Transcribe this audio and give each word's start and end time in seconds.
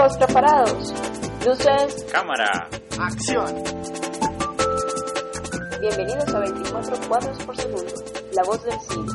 Chicos, 0.00 0.16
preparados. 0.16 0.94
Luces. 1.44 2.06
Cámara. 2.10 2.70
Acción. 2.98 3.62
Bienvenidos 5.78 6.34
a 6.34 6.38
24 6.38 6.96
cuadros 7.06 7.44
por 7.44 7.54
segundo. 7.54 7.92
La 8.32 8.42
voz 8.44 8.64
del 8.64 8.80
cine. 8.80 9.12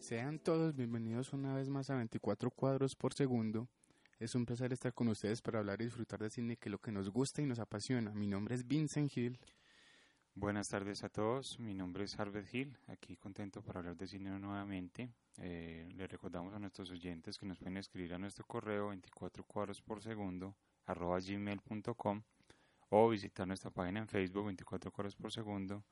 Sean 0.00 0.38
todos 0.38 0.76
bienvenidos 0.76 1.32
una 1.32 1.54
vez 1.54 1.70
más 1.70 1.88
a 1.88 1.94
24 1.94 2.50
cuadros 2.50 2.94
por 2.94 3.14
segundo. 3.14 3.68
Es 4.18 4.34
un 4.34 4.46
placer 4.46 4.72
estar 4.72 4.94
con 4.94 5.08
ustedes 5.08 5.42
para 5.42 5.58
hablar 5.58 5.82
y 5.82 5.84
disfrutar 5.84 6.18
de 6.20 6.30
cine, 6.30 6.56
que 6.56 6.70
lo 6.70 6.78
que 6.78 6.90
nos 6.90 7.10
gusta 7.10 7.42
y 7.42 7.46
nos 7.46 7.58
apasiona. 7.58 8.14
Mi 8.14 8.26
nombre 8.26 8.54
es 8.54 8.66
Vincent 8.66 9.14
Hill. 9.14 9.38
Buenas 10.34 10.68
tardes 10.68 11.04
a 11.04 11.10
todos, 11.10 11.58
mi 11.58 11.74
nombre 11.74 12.04
es 12.04 12.18
Harvey 12.18 12.42
Hill, 12.50 12.78
aquí 12.86 13.18
contento 13.18 13.62
para 13.62 13.80
hablar 13.80 13.94
de 13.94 14.06
cine 14.06 14.30
nuevamente. 14.38 15.10
Eh, 15.36 15.86
les 15.94 16.10
recordamos 16.10 16.54
a 16.54 16.58
nuestros 16.58 16.90
oyentes 16.90 17.36
que 17.36 17.44
nos 17.44 17.58
pueden 17.58 17.76
escribir 17.76 18.14
a 18.14 18.18
nuestro 18.18 18.46
correo 18.46 18.88
24 18.88 19.44
cuadros 19.44 19.82
por 19.82 20.02
segundo 20.02 20.56
arroba 20.86 21.18
gmail.com 21.20 22.22
o 22.88 23.08
visitar 23.10 23.46
nuestra 23.46 23.70
página 23.70 24.00
en 24.00 24.08
Facebook 24.08 24.46
24 24.46 24.92
cuadros 24.92 25.14
por 25.14 25.30
segundo 25.30 25.84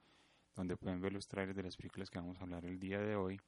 donde 0.55 0.79
pueden 0.79 1.01
ver 1.03 1.13
los 1.13 1.27
trailers 1.27 1.57
de 1.57 1.63
las 1.63 1.77
películas 1.77 2.09
que 2.09 2.19
vamos 2.19 2.39
a 2.39 2.45
hablar 2.45 2.65
el 2.65 2.79
día 2.79 3.01
de 3.01 3.17
hoy, 3.17 3.39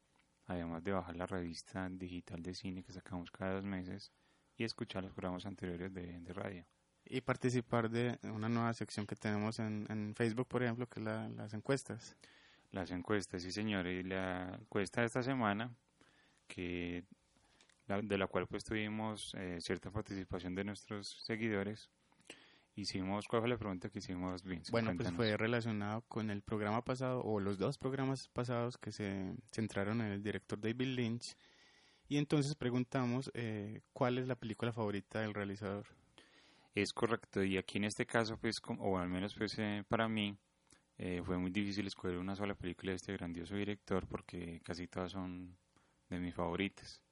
además 0.45 0.85
de 0.85 0.93
bajar 0.93 1.17
la 1.17 1.27
revista 1.27 1.89
digital 1.89 2.43
de 2.43 2.55
cine 2.55 2.83
que 2.83 2.93
sacamos 2.93 3.31
cada 3.31 3.55
dos 3.55 3.65
meses 3.65 4.13
y 4.57 4.65
escuchar 4.65 5.03
los 5.05 5.13
programas 5.13 5.47
anteriores 5.47 5.93
de, 5.93 6.21
de 6.21 6.33
radio. 6.33 6.65
Y 7.05 7.21
participar 7.21 7.89
de 7.91 8.19
una 8.25 8.49
nueva 8.49 8.73
sección 8.75 9.07
que 9.07 9.15
tenemos 9.17 9.59
en, 9.61 9.87
en 9.91 10.15
Facebook, 10.17 10.49
por 10.49 10.63
ejemplo, 10.63 10.89
que 10.89 11.01
es 11.01 11.05
la- 11.05 11.29
las 11.29 11.55
encuestas. 11.55 12.17
Las 12.73 12.91
encuestas, 12.91 13.43
sí 13.43 13.53
señores, 13.53 14.05
y 14.05 14.09
la 14.09 14.57
encuesta 14.61 15.01
de 15.03 15.07
esta 15.07 15.23
semana, 15.23 15.73
que 16.49 17.05
la- 17.87 18.03
de 18.03 18.19
la 18.19 18.27
cual 18.27 18.47
pues 18.49 18.65
tuvimos 18.65 19.35
eh, 19.39 19.59
cierta 19.61 19.91
participación 19.91 20.55
de 20.57 20.65
nuestros 20.65 21.23
seguidores, 21.25 21.91
hicimos, 22.75 23.29
¿cuál 23.29 23.43
fue 23.43 23.49
la 23.51 23.57
pregunta 23.59 23.89
que 23.89 24.01
hicimos, 24.01 24.43
Vince? 24.43 24.73
Bueno, 24.73 24.89
pues 24.89 25.09
Cuéntanos. 25.09 25.17
fue 25.17 25.37
relacionado 25.37 26.03
con 26.09 26.31
el 26.31 26.43
programa 26.43 26.85
pasado, 26.85 27.23
o 27.23 27.39
los 27.41 27.57
dos 27.59 27.79
programas 27.79 28.29
pasados 28.29 28.77
que 28.79 28.91
se 28.91 29.33
centraron 29.53 30.01
en 30.01 30.09
el 30.13 30.23
director 30.23 30.61
David 30.61 30.89
Lynch. 30.89 31.37
Y 32.09 32.19
entonces 32.19 32.55
preguntamos 32.55 33.31
eh, 33.35 33.81
cuál 33.93 34.19
es 34.19 34.27
la 34.29 34.37
película 34.37 34.73
favorita 34.73 35.21
del 35.21 35.35
realizador. 35.35 35.87
Es 36.75 36.93
correcto, 36.93 37.43
y 37.43 37.57
aquí 37.57 37.79
en 37.79 37.85
este 37.85 38.07
caso, 38.07 38.37
pues, 38.39 38.61
como- 38.61 38.83
o 38.85 38.99
al 38.99 39.09
menos 39.09 39.35
pues 39.35 39.59
eh, 39.59 39.83
para 39.89 40.09
mí, 40.09 40.37
eh, 40.99 41.23
fue 41.25 41.39
muy 41.39 41.51
difícil 41.51 41.87
escoger 41.87 42.19
una 42.19 42.37
sola 42.37 42.55
película 42.55 42.93
de 42.93 42.97
este 42.97 43.13
grandioso 43.15 43.55
director 43.57 44.07
porque 44.07 44.61
casi 44.63 44.87
todas 44.87 45.13
son 45.13 45.57
de 46.11 46.19
mis 46.19 46.35
favoritas. 46.35 47.03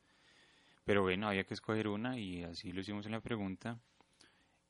Pero 0.85 1.03
bueno, 1.03 1.29
había 1.29 1.45
que 1.45 1.55
escoger 1.55 1.89
una 1.89 2.19
y 2.19 2.43
así 2.45 2.73
lo 2.73 2.81
hicimos 2.83 3.07
en 3.07 3.13
la 3.13 3.21
pregunta. 3.21 3.81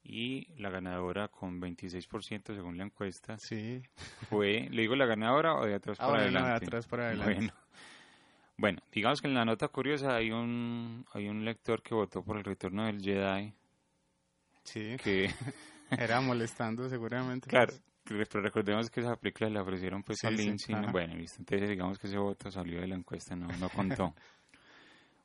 Y 0.05 0.47
la 0.61 0.71
ganadora 0.71 1.29
con 1.29 1.59
26% 1.61 2.55
según 2.55 2.77
la 2.79 2.85
encuesta 2.85 3.37
Sí, 3.39 3.83
fue, 4.29 4.69
¿le 4.71 4.83
digo 4.83 4.95
la 4.97 5.07
ganadora 5.07 5.55
o 5.57 5.65
de 5.67 5.75
atrás 5.75 5.99
para 5.99 6.11
ahora 6.11 6.31
no, 6.31 6.45
de 6.45 6.51
adelante? 6.51 6.67
atrás 6.67 6.87
para 6.87 7.07
adelante. 7.09 7.35
Bueno. 7.41 7.55
Bueno, 8.57 8.81
digamos 8.93 9.21
que 9.21 9.27
en 9.29 9.35
la 9.35 9.45
nota 9.45 9.69
curiosa 9.69 10.15
hay 10.15 10.31
un, 10.31 11.05
hay 11.13 11.29
un 11.29 11.45
lector 11.45 11.83
que 11.83 11.95
votó 11.95 12.23
por 12.23 12.37
el 12.39 12.45
retorno 12.45 12.87
del 12.87 13.01
Jedi 13.03 13.53
Sí, 14.63 14.97
que... 15.03 15.29
era 15.91 16.21
molestando 16.21 16.89
seguramente. 16.89 17.49
Claro, 17.49 17.75
pero 18.05 18.41
recordemos 18.41 18.91
que 18.91 19.01
esa 19.01 19.17
película 19.17 19.51
la 19.51 19.63
ofrecieron 19.63 20.03
pues 20.03 20.19
Sí, 20.21 20.27
a 20.27 20.31
sí, 20.31 20.37
Lynch 20.37 20.69
y 20.69 20.73
no- 20.73 20.79
ajá. 20.83 20.93
bueno, 20.93 21.15
listo, 21.15 21.37
entonces 21.41 21.69
digamos 21.69 21.99
que 21.99 22.07
ese 22.07 22.19
voto 22.19 22.51
salió 22.51 22.81
de 22.81 22.87
la 22.87 22.95
encuesta, 22.95 23.35
no, 23.37 23.49
no 23.49 23.69
contó. 23.71 24.15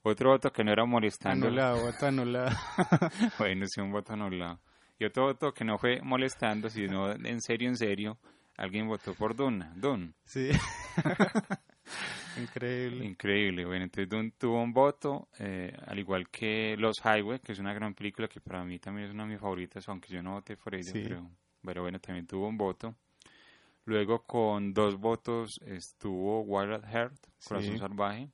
otro 0.03 0.31
voto 0.31 0.51
que 0.51 0.63
no 0.63 0.71
era 0.71 0.85
molestando, 0.85 1.47
Anulado, 1.47 1.81
voto 1.85 2.05
anulado. 2.07 2.49
bueno, 3.39 3.65
sí, 3.67 3.79
un 3.81 3.91
voto 3.91 4.13
anulado. 4.13 4.59
Y 4.97 5.05
otro 5.05 5.23
voto 5.23 5.53
que 5.53 5.63
no 5.63 5.77
fue 5.77 6.01
molestando, 6.01 6.69
sino 6.69 7.11
en 7.11 7.41
serio, 7.41 7.69
en 7.69 7.77
serio, 7.77 8.17
alguien 8.57 8.87
votó 8.87 9.13
por 9.13 9.35
Duna, 9.35 9.71
Dune. 9.77 10.13
Sí. 10.25 10.49
Increíble. 12.41 13.05
Increíble, 13.05 13.65
bueno, 13.65 13.83
entonces 13.85 14.09
Dune 14.09 14.31
tuvo 14.37 14.61
un 14.61 14.73
voto, 14.73 15.27
eh, 15.39 15.75
al 15.87 15.99
igual 15.99 16.29
que 16.29 16.75
Los 16.77 16.97
Highway, 17.03 17.39
que 17.39 17.51
es 17.51 17.59
una 17.59 17.73
gran 17.73 17.93
película 17.93 18.27
que 18.27 18.39
para 18.41 18.63
mí 18.63 18.79
también 18.79 19.07
es 19.07 19.13
una 19.13 19.23
de 19.23 19.29
mis 19.31 19.39
favoritas, 19.39 19.87
aunque 19.89 20.13
yo 20.13 20.21
no 20.23 20.33
voté 20.33 20.55
por 20.57 20.75
ella, 20.75 20.91
Sí. 20.91 21.01
pero, 21.03 21.29
pero 21.63 21.81
bueno, 21.81 21.99
también 21.99 22.25
tuvo 22.27 22.47
un 22.47 22.57
voto. 22.57 22.95
Luego 23.85 24.23
con 24.23 24.73
dos 24.73 24.97
votos 24.99 25.59
estuvo 25.65 26.41
Wild 26.41 26.73
at 26.73 26.83
Heart, 26.85 27.17
Corazón 27.43 27.73
Sí. 27.73 27.79
Salvaje. 27.79 28.29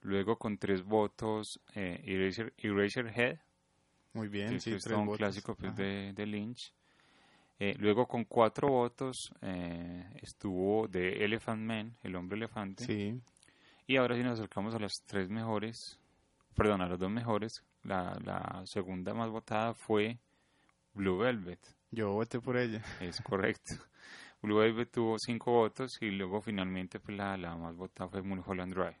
Luego 0.00 0.36
con 0.36 0.58
tres 0.58 0.82
votos 0.82 1.60
eh, 1.74 2.00
Eraser, 2.04 2.52
Eraserhead, 2.58 3.38
Muy 4.12 4.28
bien, 4.28 4.60
sí, 4.60 4.70
es 4.70 4.82
tres 4.82 4.84
todo 4.84 4.98
un 5.00 5.06
votos. 5.06 5.18
clásico 5.18 5.54
pues, 5.54 5.74
de, 5.76 6.12
de 6.12 6.26
Lynch. 6.26 6.72
Eh, 7.60 7.74
luego 7.78 8.06
con 8.06 8.24
cuatro 8.24 8.68
votos 8.68 9.32
eh, 9.40 10.04
estuvo 10.22 10.88
The 10.88 11.24
Elephant 11.24 11.62
Man, 11.62 11.96
El 12.02 12.16
Hombre 12.16 12.36
Elefante. 12.36 12.84
Sí, 12.84 13.20
Y 13.86 13.96
ahora 13.96 14.16
sí 14.16 14.22
nos 14.22 14.38
acercamos 14.38 14.74
a 14.74 14.78
las 14.80 14.92
tres 15.06 15.28
mejores, 15.28 15.98
perdón, 16.56 16.82
a 16.82 16.88
las 16.88 16.98
dos 16.98 17.10
mejores. 17.10 17.62
La, 17.82 18.18
la 18.24 18.62
segunda 18.66 19.14
más 19.14 19.30
votada 19.30 19.74
fue 19.74 20.18
Blue 20.94 21.18
Velvet, 21.18 21.60
yo 21.90 22.12
voté 22.12 22.40
por 22.40 22.56
ella. 22.56 22.82
es 23.00 23.20
correcto. 23.20 23.74
Blue 24.42 24.58
Velvet 24.58 24.90
tuvo 24.90 25.18
cinco 25.18 25.52
votos 25.52 25.96
y 26.02 26.10
luego 26.10 26.40
finalmente 26.42 26.98
pues, 27.00 27.16
la, 27.16 27.36
la 27.36 27.56
más 27.56 27.76
votada 27.76 28.10
fue 28.10 28.22
Mulholland 28.22 28.74
Drive. 28.74 28.98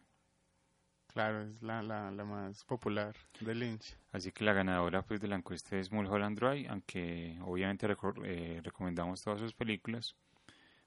Claro, 1.14 1.42
es 1.42 1.62
la, 1.62 1.80
la, 1.80 2.10
la 2.10 2.24
más 2.24 2.64
popular 2.64 3.14
de 3.40 3.54
Lynch. 3.54 3.96
Así 4.10 4.32
que 4.32 4.44
la 4.44 4.52
ganadora 4.52 5.02
pues, 5.02 5.20
de 5.20 5.28
la 5.28 5.36
encuesta 5.36 5.78
es 5.78 5.92
Mulholland 5.92 6.36
Drive, 6.36 6.68
aunque 6.68 7.38
obviamente 7.42 7.86
eh, 8.24 8.60
recomendamos 8.64 9.22
todas 9.22 9.38
sus 9.38 9.54
películas. 9.54 10.16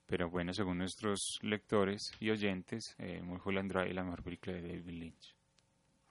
Pero 0.06 0.30
bueno, 0.30 0.54
según 0.54 0.80
nuestros 0.80 1.40
lectores 1.42 2.12
y 2.20 2.30
oyentes, 2.30 2.94
eh, 2.98 3.22
Mulholland 3.24 3.72
Drive 3.72 3.90
es 3.90 3.96
la 3.96 4.04
mejor 4.04 4.22
película 4.22 4.58
de 4.58 4.62
David 4.64 4.90
Lynch. 4.90 5.36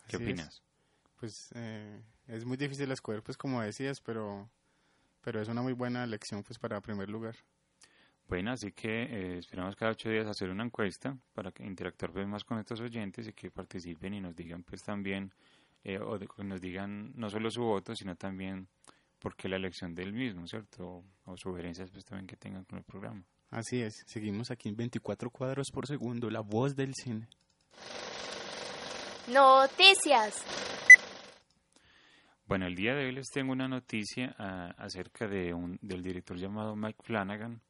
¿Qué 0.09 0.17
Así 0.17 0.17
es. 0.17 0.23
opinas? 0.23 0.63
Pues 1.21 1.51
eh, 1.55 2.01
es 2.27 2.47
muy 2.47 2.57
difícil 2.57 2.91
escoger, 2.91 3.23
pues 3.23 3.37
como 3.37 3.61
decías, 3.61 4.01
pero, 4.01 4.49
pero 5.21 5.43
es 5.43 5.49
una 5.49 5.61
muy 5.61 5.75
buena 5.75 6.05
elección 6.05 6.43
pues 6.43 6.59
para 6.59 6.81
primer 6.81 7.11
lugar. 7.11 7.37
Bueno, 8.29 8.51
así 8.53 8.73
que 8.73 9.03
eh, 9.05 9.39
esperamos 9.39 9.77
cada 9.77 9.93
ocho 9.93 10.11
días 10.11 10.27
hacer 10.27 10.51
una 10.51 10.65
encuesta 10.65 11.17
para 11.33 11.53
que 11.53 11.65
interactuar 11.65 12.13
pues, 12.13 12.27
más 12.27 12.43
con 12.45 12.59
estos 12.59 12.81
oyentes 12.81 13.29
y 13.29 13.33
que 13.33 13.51
participen 13.53 14.15
y 14.15 14.21
nos 14.21 14.35
digan 14.35 14.65
pues 14.65 14.83
también, 14.83 15.33
eh, 15.85 15.99
o 16.01 16.19
de- 16.19 16.27
que 16.27 16.43
nos 16.43 16.61
digan 16.61 17.13
no 17.15 17.31
solo 17.31 17.51
su 17.51 17.63
voto, 17.63 17.95
sino 17.95 18.17
también 18.17 18.67
por 19.21 19.37
qué 19.37 19.49
la 19.49 19.57
elección 19.57 19.95
del 19.95 20.13
mismo, 20.13 20.47
¿cierto? 20.49 20.85
O, 20.87 21.05
o 21.33 21.37
sugerencias 21.37 21.89
pues 21.91 22.05
también 22.05 22.27
que 22.27 22.37
tengan 22.37 22.65
con 22.65 22.79
el 22.79 22.85
programa. 22.85 23.23
Así 23.51 23.81
es, 23.81 24.03
seguimos 24.07 24.51
aquí 24.51 24.69
en 24.69 24.77
24 24.77 25.31
cuadros 25.31 25.71
por 25.73 25.87
segundo, 25.87 26.29
la 26.29 26.41
voz 26.41 26.75
del 26.75 26.95
cine. 26.95 27.29
Noticias. 29.33 30.43
Bueno, 32.47 32.67
el 32.67 32.75
día 32.77 32.95
de 32.95 33.07
hoy 33.07 33.13
les 33.13 33.29
tengo 33.29 33.53
una 33.53 33.67
noticia 33.69 34.35
ah, 34.39 34.75
acerca 34.79 35.27
de 35.27 35.53
un, 35.55 35.79
del 35.83 36.03
director 36.03 36.37
llamado 36.37 36.77
Mike 36.77 37.01
Flanagan. 37.03 37.61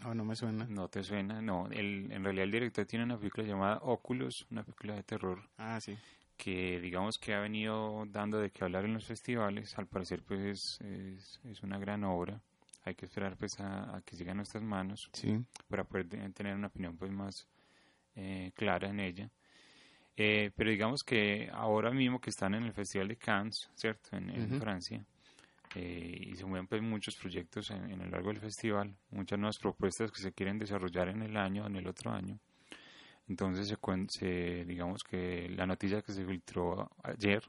No, 0.00 0.14
no 0.14 0.24
me 0.24 0.36
suena. 0.36 0.66
¿No 0.66 0.88
te 0.88 1.02
suena? 1.02 1.40
No, 1.42 1.66
el, 1.70 2.10
en 2.12 2.22
realidad 2.24 2.44
el 2.44 2.52
director 2.52 2.86
tiene 2.86 3.04
una 3.04 3.18
película 3.18 3.46
llamada 3.46 3.78
Oculus, 3.82 4.46
una 4.50 4.62
película 4.62 4.94
de 4.94 5.02
terror 5.02 5.48
Ah, 5.58 5.80
sí. 5.80 5.96
que 6.36 6.80
digamos 6.80 7.18
que 7.18 7.34
ha 7.34 7.40
venido 7.40 8.04
dando 8.06 8.38
de 8.38 8.50
qué 8.50 8.64
hablar 8.64 8.84
en 8.84 8.94
los 8.94 9.06
festivales. 9.06 9.76
Al 9.78 9.86
parecer 9.88 10.22
pues 10.22 10.40
es, 10.40 10.80
es, 10.82 11.40
es 11.44 11.62
una 11.62 11.78
gran 11.78 12.04
obra. 12.04 12.40
Hay 12.84 12.94
que 12.94 13.06
esperar 13.06 13.36
pues 13.36 13.58
a, 13.60 13.96
a 13.96 14.02
que 14.02 14.16
llegue 14.16 14.30
a 14.30 14.34
nuestras 14.34 14.62
manos 14.62 15.10
Sí, 15.12 15.44
para 15.68 15.84
poder 15.84 16.08
te- 16.08 16.30
tener 16.30 16.54
una 16.54 16.68
opinión 16.68 16.96
pues 16.96 17.10
más 17.10 17.48
eh, 18.14 18.52
clara 18.54 18.88
en 18.88 19.00
ella. 19.00 19.30
Eh, 20.16 20.50
pero 20.56 20.70
digamos 20.70 21.04
que 21.04 21.48
ahora 21.52 21.90
mismo 21.92 22.20
que 22.20 22.30
están 22.30 22.54
en 22.54 22.64
el 22.64 22.72
Festival 22.72 23.08
de 23.08 23.16
Cannes, 23.16 23.70
¿cierto? 23.74 24.16
En. 24.16 24.58
Francia, 24.58 25.04
eh, 25.74 26.18
y 26.32 26.36
se 26.36 26.44
mueven 26.46 26.66
pues 26.66 26.82
muchos 26.82 27.16
proyectos 27.16 27.70
en, 27.70 27.90
en 27.90 28.00
el 28.02 28.10
largo 28.10 28.28
del 28.28 28.40
festival, 28.40 28.96
muchas 29.10 29.38
nuevas 29.38 29.58
propuestas 29.58 30.10
que 30.12 30.20
se 30.22 30.32
quieren 30.32 30.58
desarrollar 30.58 31.08
en 31.08 31.22
el 31.22 31.36
año, 31.36 31.66
en 31.66 31.76
el 31.76 31.86
otro 31.86 32.10
año. 32.12 32.38
Entonces 33.28 33.68
se, 33.68 33.76
se- 34.08 34.64
digamos 34.64 35.04
que 35.04 35.48
la 35.50 35.66
noticia 35.66 36.02
que 36.02 36.12
se 36.12 36.24
filtró 36.24 36.90
ayer, 37.02 37.42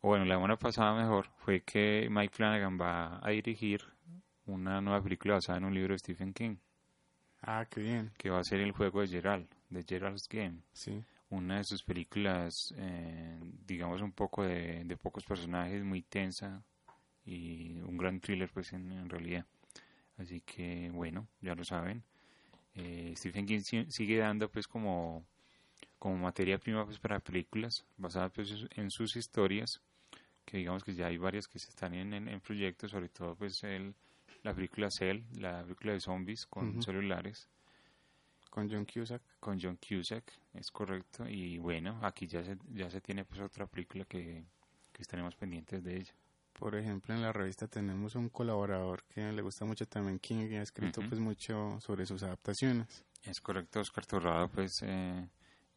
o 0.00 0.08
bueno, 0.08 0.24
la 0.24 0.34
semana 0.36 0.56
pasada 0.56 0.94
mejor, 0.94 1.30
fue 1.38 1.62
que 1.62 2.08
Mike 2.10 2.34
Flanagan 2.34 2.78
va 2.80 3.18
a 3.26 3.30
dirigir 3.30 3.80
una 4.46 4.80
nueva 4.80 5.02
película 5.02 5.34
basada 5.34 5.58
en 5.58 5.64
un 5.64 5.74
libro 5.74 5.94
de 5.94 5.98
Stephen 5.98 6.32
King, 6.32 6.56
ah, 7.42 7.66
qué 7.70 7.80
bien. 7.80 8.12
que 8.18 8.30
va 8.30 8.38
a 8.40 8.44
ser 8.44 8.60
El 8.60 8.72
juego 8.72 9.00
de 9.00 9.08
Gerald, 9.08 9.48
de 9.70 9.84
Gerald's 9.88 10.28
Game 10.28 10.60
Sí, 10.72 11.02
una 11.30 11.58
de 11.58 11.64
sus 11.64 11.82
películas 11.82 12.74
eh, 12.76 13.40
digamos, 13.66 14.02
un 14.02 14.12
poco 14.12 14.44
de, 14.44 14.84
de 14.84 14.96
pocos 14.96 15.24
personajes, 15.24 15.82
muy 15.84 16.02
tensa 16.02 16.62
y 17.26 17.76
un 17.82 17.96
gran 17.98 18.20
thriller, 18.20 18.50
pues 18.52 18.72
en, 18.72 18.92
en 18.92 19.08
realidad. 19.10 19.46
Así 20.18 20.40
que, 20.42 20.90
bueno, 20.92 21.28
ya 21.40 21.54
lo 21.54 21.64
saben. 21.64 22.04
Eh, 22.74 23.14
Stephen 23.16 23.46
King 23.46 23.60
si- 23.60 23.90
sigue 23.90 24.18
dando, 24.18 24.50
pues, 24.50 24.68
como, 24.68 25.26
como 25.98 26.16
materia 26.18 26.58
prima 26.58 26.84
pues, 26.86 26.98
para 27.00 27.20
películas 27.20 27.86
basadas 27.96 28.32
pues, 28.34 28.66
en 28.76 28.90
sus 28.90 29.16
historias. 29.16 29.82
Que 30.46 30.58
digamos 30.58 30.84
que 30.84 30.94
ya 30.94 31.06
hay 31.08 31.18
varias 31.18 31.48
que 31.48 31.58
se 31.60 31.70
están 31.70 31.94
en, 31.94 32.14
en, 32.14 32.28
en 32.28 32.40
proyectos, 32.40 32.92
sobre 32.92 33.08
todo, 33.10 33.36
pues, 33.36 33.62
el, 33.64 33.94
la 34.42 34.54
película 34.54 34.90
Cell, 34.90 35.22
la 35.38 35.62
película 35.64 35.92
de 35.94 36.00
zombies 36.00 36.46
con 36.46 36.80
celulares 36.82 37.48
Con 38.54 38.70
John 38.70 38.84
Cusack. 38.86 39.20
con 39.40 39.58
John 39.60 39.76
Cusack, 39.78 40.30
es 40.54 40.70
correcto. 40.70 41.28
Y 41.28 41.58
bueno, 41.58 41.98
aquí 42.02 42.28
ya 42.28 42.44
se, 42.44 42.56
ya 42.72 42.88
se 42.88 43.00
tiene 43.00 43.24
pues 43.24 43.40
otra 43.40 43.66
película 43.66 44.04
que, 44.04 44.44
que 44.92 45.02
estaremos 45.02 45.34
pendientes 45.34 45.82
de 45.82 45.96
ella. 45.96 46.14
Por 46.52 46.76
ejemplo, 46.76 47.12
en 47.12 47.20
la 47.22 47.32
revista 47.32 47.66
tenemos 47.66 48.14
un 48.14 48.28
colaborador 48.28 49.02
que 49.12 49.32
le 49.32 49.42
gusta 49.42 49.64
mucho 49.64 49.86
también 49.86 50.20
King 50.20 50.46
y 50.52 50.54
ha 50.54 50.62
escrito 50.62 51.00
pues 51.08 51.18
mucho 51.20 51.80
sobre 51.80 52.06
sus 52.06 52.22
adaptaciones. 52.22 53.04
Es 53.24 53.40
correcto, 53.40 53.80
Oscar 53.80 54.06
Torrado, 54.06 54.48
pues 54.48 54.80
eh, 54.82 55.28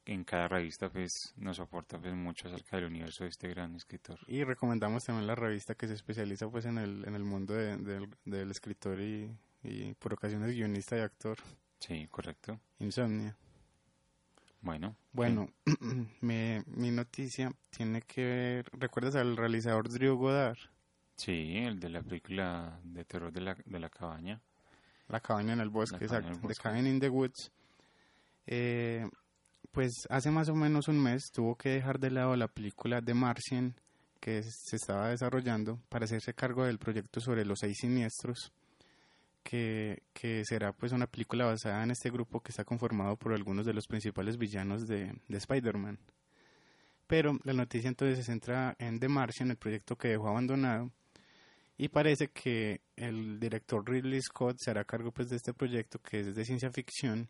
en 0.06 0.24
cada 0.24 0.48
revista 0.48 0.88
pues 0.92 1.34
nos 1.36 1.60
aporta 1.60 1.98
pues 1.98 2.14
mucho 2.14 2.48
acerca 2.48 2.78
del 2.78 2.86
universo 2.86 3.24
de 3.24 3.32
este 3.32 3.48
gran 3.48 3.74
escritor. 3.76 4.20
Y 4.28 4.44
recomendamos 4.44 5.04
también 5.04 5.26
la 5.26 5.34
revista 5.34 5.74
que 5.74 5.88
se 5.88 5.96
especializa 5.96 6.48
pues 6.48 6.66
en 6.66 6.78
el, 6.78 7.04
en 7.08 7.16
el 7.16 7.24
mundo 7.24 7.56
de- 7.56 7.78
del, 7.78 8.08
del 8.24 8.52
escritor 8.52 9.02
y, 9.02 9.36
y 9.64 9.96
por 9.96 10.14
ocasiones 10.14 10.54
guionista 10.54 10.96
y 10.96 11.00
actor, 11.00 11.40
Sí, 11.80 12.08
correcto. 12.08 12.60
Insomnia. 12.80 13.36
Bueno, 14.62 14.96
Bueno, 15.14 15.48
mi, 16.22 16.58
mi 16.66 16.92
noticia 16.92 17.52
tiene 17.70 18.02
que 18.02 18.24
ver, 18.24 18.70
¿recuerdas 18.74 19.16
al 19.16 19.38
realizador 19.38 19.88
Drew 19.90 20.16
Goddard? 20.18 20.58
sí, 21.16 21.58
el 21.58 21.80
de 21.80 21.90
la 21.90 22.02
película 22.04 22.80
de 22.84 23.04
terror 23.06 23.32
de 23.32 23.42
la, 23.42 23.58
de 23.66 23.80
la 23.80 23.90
cabaña. 23.90 24.40
La 25.08 25.20
cabaña 25.20 25.54
en 25.54 25.62
el 25.62 25.70
bosque, 25.70 26.04
exacto. 26.06 26.40
The. 26.48 26.54
Cabin 26.56 26.86
in 26.86 27.00
the 27.00 27.10
Woods. 27.10 27.52
Eh, 28.46 29.08
pues 29.72 30.06
hace 30.10 30.30
más 30.32 30.50
o 30.50 30.56
menos 30.56 30.88
un 30.88 31.02
mes 31.02 31.32
tuvo 31.34 31.56
que 31.56 31.70
dejar 31.70 32.00
de 32.00 32.12
lado 32.12 32.36
la 32.36 32.48
película 32.48 33.02
The 33.02 33.14
Martian 33.14 33.76
que 34.20 34.44
se 34.44 34.76
estaba 34.76 35.10
desarrollando 35.10 35.80
para 35.90 36.06
hacerse 36.06 36.34
cargo 36.34 36.66
del 36.66 36.78
proyecto 36.80 37.20
sobre 37.20 37.46
los 37.46 37.60
seis 37.60 37.78
siniestros, 37.80 38.52
que, 39.50 40.04
que 40.14 40.44
será 40.46 40.74
pues 40.74 40.92
una 40.92 41.08
película 41.08 41.46
basada 41.46 41.82
en 41.84 41.92
este 41.92 42.10
grupo 42.10 42.42
que 42.42 42.52
está 42.52 42.66
conformado 42.66 43.16
por 43.16 43.34
algunos 43.34 43.66
de 43.66 43.74
los 43.74 43.88
principales 43.88 44.38
villanos 44.38 44.88
de, 44.88 45.14
de 45.28 45.38
Spider-Man. 45.38 45.98
Pero 47.08 47.40
la 47.46 47.54
noticia 47.54 47.88
entonces 47.88 48.18
se 48.18 48.24
centra 48.26 48.76
en 48.80 49.00
The 49.00 49.08
Martian, 49.08 49.50
el 49.52 49.56
proyecto 49.58 49.96
que 49.98 50.10
dejó 50.10 50.28
abandonado, 50.28 50.92
y 51.78 51.88
parece 51.88 52.28
que 52.28 52.82
el 52.98 53.40
director 53.40 53.90
Ridley 53.90 54.22
Scott 54.22 54.58
se 54.60 54.72
hará 54.72 54.84
cargo 54.84 55.12
pues 55.12 55.30
de 55.30 55.38
este 55.38 55.54
proyecto 55.54 56.00
que 56.02 56.20
es 56.20 56.36
de 56.36 56.44
ciencia 56.44 56.70
ficción 56.72 57.30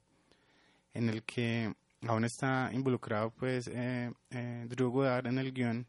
en 0.95 1.09
el 1.09 1.21
que 1.23 1.73
aún 2.07 2.23
está 2.23 2.71
involucrado 2.73 3.29
pues 3.31 3.67
eh, 3.67 4.11
eh, 4.31 4.65
Drew 4.69 4.89
Goddard 4.89 5.27
en 5.27 5.37
el 5.37 5.51
guion 5.51 5.85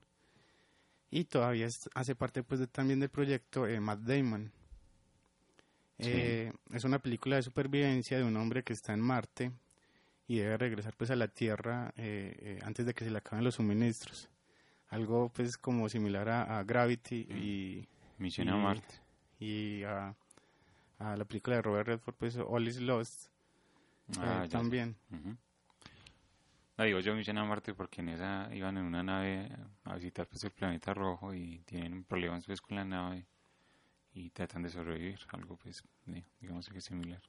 y 1.10 1.24
todavía 1.24 1.68
hace 1.94 2.14
parte 2.14 2.42
pues 2.42 2.60
de- 2.60 2.66
también 2.66 2.98
del 3.00 3.08
proyecto 3.10 3.66
eh, 3.66 3.80
Matt 3.80 4.00
Damon 4.00 4.52
Sí. 5.98 6.10
Eh, 6.12 6.52
es 6.72 6.84
una 6.84 6.98
película 7.00 7.36
de 7.36 7.42
supervivencia 7.42 8.18
de 8.18 8.24
un 8.24 8.36
hombre 8.36 8.62
que 8.62 8.72
está 8.72 8.92
en 8.92 9.00
Marte 9.00 9.50
y 10.28 10.38
debe 10.38 10.56
regresar 10.56 10.94
pues 10.96 11.10
a 11.10 11.16
la 11.16 11.28
Tierra 11.28 11.92
eh, 11.96 12.36
eh, 12.40 12.60
antes 12.64 12.86
de 12.86 12.94
que 12.94 13.04
se 13.04 13.10
le 13.10 13.18
acaben 13.18 13.44
los 13.44 13.56
suministros 13.56 14.28
algo 14.90 15.28
pues 15.34 15.58
como 15.58 15.88
similar 15.88 16.28
a, 16.28 16.58
a 16.58 16.64
Gravity 16.64 17.16
y 17.16 17.88
Misión 18.18 18.48
a 18.48 18.56
Marte. 18.56 18.94
y 19.40 19.82
a, 19.82 20.14
a 20.98 21.16
la 21.16 21.24
película 21.24 21.56
de 21.56 21.62
Robert 21.62 21.86
Redford, 21.88 22.14
pues 22.14 22.36
All 22.36 22.66
is 22.68 22.80
Lost, 22.80 23.28
Ah, 24.18 24.42
eh, 24.44 24.48
ya, 24.48 24.48
también. 24.48 24.96
Ujú. 25.10 25.36
No 26.78 26.84
digo 26.84 27.00
yo 27.00 27.14
Misión 27.14 27.38
a 27.38 27.44
Marte 27.44 27.74
porque 27.74 28.00
en 28.00 28.08
esa 28.10 28.48
iban 28.54 28.76
en 28.78 28.84
una 28.84 29.02
nave 29.02 29.50
a 29.84 29.94
visitar 29.96 30.26
pues 30.26 30.44
el 30.44 30.50
planeta 30.52 30.94
rojo 30.94 31.34
y 31.34 31.58
tienen 31.66 32.04
problemas 32.04 32.46
pues 32.46 32.60
con 32.62 32.76
la 32.76 32.84
nave 32.84 33.26
y 34.18 34.30
tratan 34.30 34.62
de 34.62 34.70
sobrevivir, 34.70 35.18
algo 35.28 35.56
pues 35.56 35.82
di- 36.06 36.24
digamos 36.40 36.68
que 36.68 36.80
similar. 36.80 37.20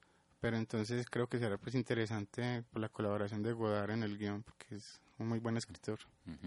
Pero 0.41 0.57
entonces 0.57 1.05
creo 1.09 1.27
que 1.27 1.37
será 1.37 1.57
pues 1.57 1.75
interesante 1.75 2.63
por 2.71 2.81
la 2.81 2.89
colaboración 2.89 3.43
de 3.43 3.51
Godard 3.53 3.91
en 3.91 4.03
el 4.03 4.17
guion, 4.17 4.41
porque 4.43 4.75
es 4.75 5.01
un 5.17 5.27
muy 5.27 5.39
buen 5.39 5.57
escritor, 5.57 5.99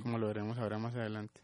como 0.02 0.18
lo 0.18 0.26
veremos 0.28 0.58
ahora 0.58 0.78
más 0.78 0.94
adelante. 0.94 1.40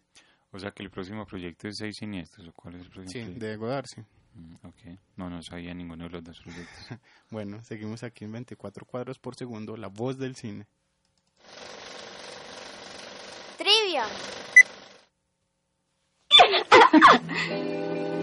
O 0.50 0.58
sea 0.58 0.70
que 0.70 0.82
el 0.82 0.90
próximo 0.90 1.26
proyecto 1.26 1.68
es 1.68 1.76
Seis 1.76 1.96
Siniestros, 1.98 2.48
¿o 2.48 2.52
cuál 2.52 2.76
es 2.76 2.82
el 2.82 2.88
próximo 2.88 3.12
Sí, 3.12 3.20
proyecto? 3.20 3.44
de 3.46 3.56
Godard, 3.56 3.86
sí. 3.86 4.00
Mm, 4.34 4.54
ok, 4.66 4.98
no, 5.16 5.28
no 5.30 5.42
sabía 5.42 5.74
ninguno 5.74 6.04
de 6.04 6.10
los 6.10 6.24
dos 6.24 6.40
proyectos. 6.40 6.86
Bueno, 7.30 7.62
seguimos 7.64 8.02
aquí 8.02 8.24
en 8.24 8.32
24 8.32 8.86
cuadros 8.86 9.18
por 9.18 9.34
segundo, 9.36 9.76
la 9.76 9.88
voz 9.88 10.16
del 10.18 10.34
cine. 10.36 10.66
Trivia. 13.58 14.06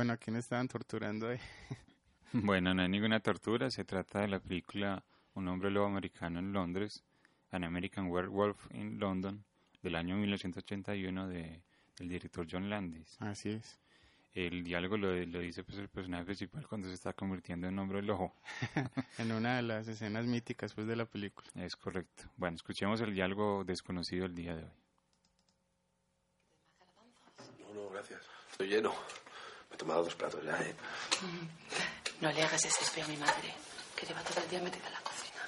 Bueno, 0.00 0.14
¿a 0.14 0.16
quién 0.16 0.36
estaban 0.36 0.66
torturando 0.66 1.28
ahí? 1.28 1.38
bueno, 2.32 2.72
no 2.72 2.80
hay 2.80 2.88
ninguna 2.88 3.20
tortura, 3.20 3.70
se 3.70 3.84
trata 3.84 4.20
de 4.20 4.28
la 4.28 4.40
película 4.40 5.04
Un 5.34 5.46
hombre 5.46 5.70
lobo 5.70 5.88
americano 5.88 6.38
en 6.38 6.54
Londres, 6.54 7.04
An 7.50 7.64
American 7.64 8.06
Werewolf 8.06 8.56
in 8.72 8.98
London, 8.98 9.44
del 9.82 9.96
año 9.96 10.16
1981 10.16 11.28
de, 11.28 11.60
del 11.98 12.08
director 12.08 12.46
John 12.50 12.70
Landis. 12.70 13.14
Así 13.20 13.50
es. 13.50 13.78
El 14.32 14.64
diálogo 14.64 14.96
lo, 14.96 15.14
lo 15.26 15.38
dice 15.40 15.64
pues 15.64 15.76
el 15.76 15.90
personaje 15.90 16.24
principal 16.24 16.66
cuando 16.66 16.88
se 16.88 16.94
está 16.94 17.12
convirtiendo 17.12 17.68
en 17.68 17.78
hombre 17.78 18.00
lobo. 18.00 18.34
En 19.18 19.32
una 19.32 19.56
de 19.56 19.62
las 19.64 19.86
escenas 19.86 20.24
míticas 20.24 20.72
pues 20.72 20.86
de 20.86 20.96
la 20.96 21.04
película. 21.04 21.46
Es 21.56 21.76
correcto. 21.76 22.24
Bueno, 22.38 22.56
escuchemos 22.56 23.02
el 23.02 23.12
diálogo 23.12 23.64
desconocido 23.64 24.24
el 24.24 24.34
día 24.34 24.56
de 24.56 24.62
hoy. 24.62 24.72
No, 27.58 27.74
no, 27.74 27.90
gracias. 27.90 28.22
Estoy 28.50 28.68
lleno. 28.68 28.94
Tomado 29.80 30.04
dos 30.04 30.14
platos 30.14 30.44
ya, 30.44 30.56
¿eh? 30.60 30.74
No 32.20 32.30
le 32.30 32.42
hagas 32.42 32.62
ese 32.66 32.84
feo 32.84 33.02
a 33.02 33.08
mi 33.08 33.16
madre, 33.16 33.54
que 33.96 34.04
lleva 34.04 34.20
todo 34.22 34.42
el 34.44 34.50
día 34.50 34.60
metida 34.60 34.86
en 34.88 34.92
la 34.92 35.00
cocina. 35.00 35.40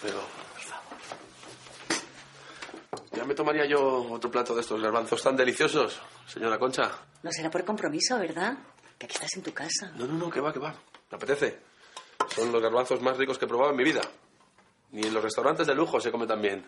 Pero 0.00 0.20
Por 0.52 0.62
favor. 0.62 0.96
ya 3.10 3.24
me 3.24 3.34
tomaría 3.34 3.66
yo 3.66 4.04
otro 4.12 4.30
plato 4.30 4.54
de 4.54 4.60
estos 4.60 4.80
garbanzos 4.80 5.20
tan 5.22 5.34
deliciosos, 5.36 6.00
señora 6.28 6.56
Concha. 6.56 6.88
No 7.24 7.32
será 7.32 7.50
por 7.50 7.64
compromiso, 7.64 8.16
¿verdad? 8.16 8.56
Que 8.96 9.06
aquí 9.06 9.16
estás 9.16 9.34
en 9.36 9.42
tu 9.42 9.52
casa. 9.52 9.90
No, 9.96 10.06
no, 10.06 10.14
no, 10.14 10.30
que 10.30 10.40
va, 10.40 10.52
que 10.52 10.60
va. 10.60 10.70
Me 11.10 11.16
apetece. 11.16 11.58
Son 12.32 12.52
los 12.52 12.62
garbanzos 12.62 13.02
más 13.02 13.16
ricos 13.16 13.38
que 13.38 13.46
he 13.46 13.48
probado 13.48 13.72
en 13.72 13.76
mi 13.76 13.82
vida. 13.82 14.02
Ni 14.92 15.02
en 15.02 15.12
los 15.12 15.22
restaurantes 15.24 15.66
de 15.66 15.74
lujo 15.74 16.00
se 16.00 16.12
come 16.12 16.28
tan 16.28 16.40
bien. 16.40 16.64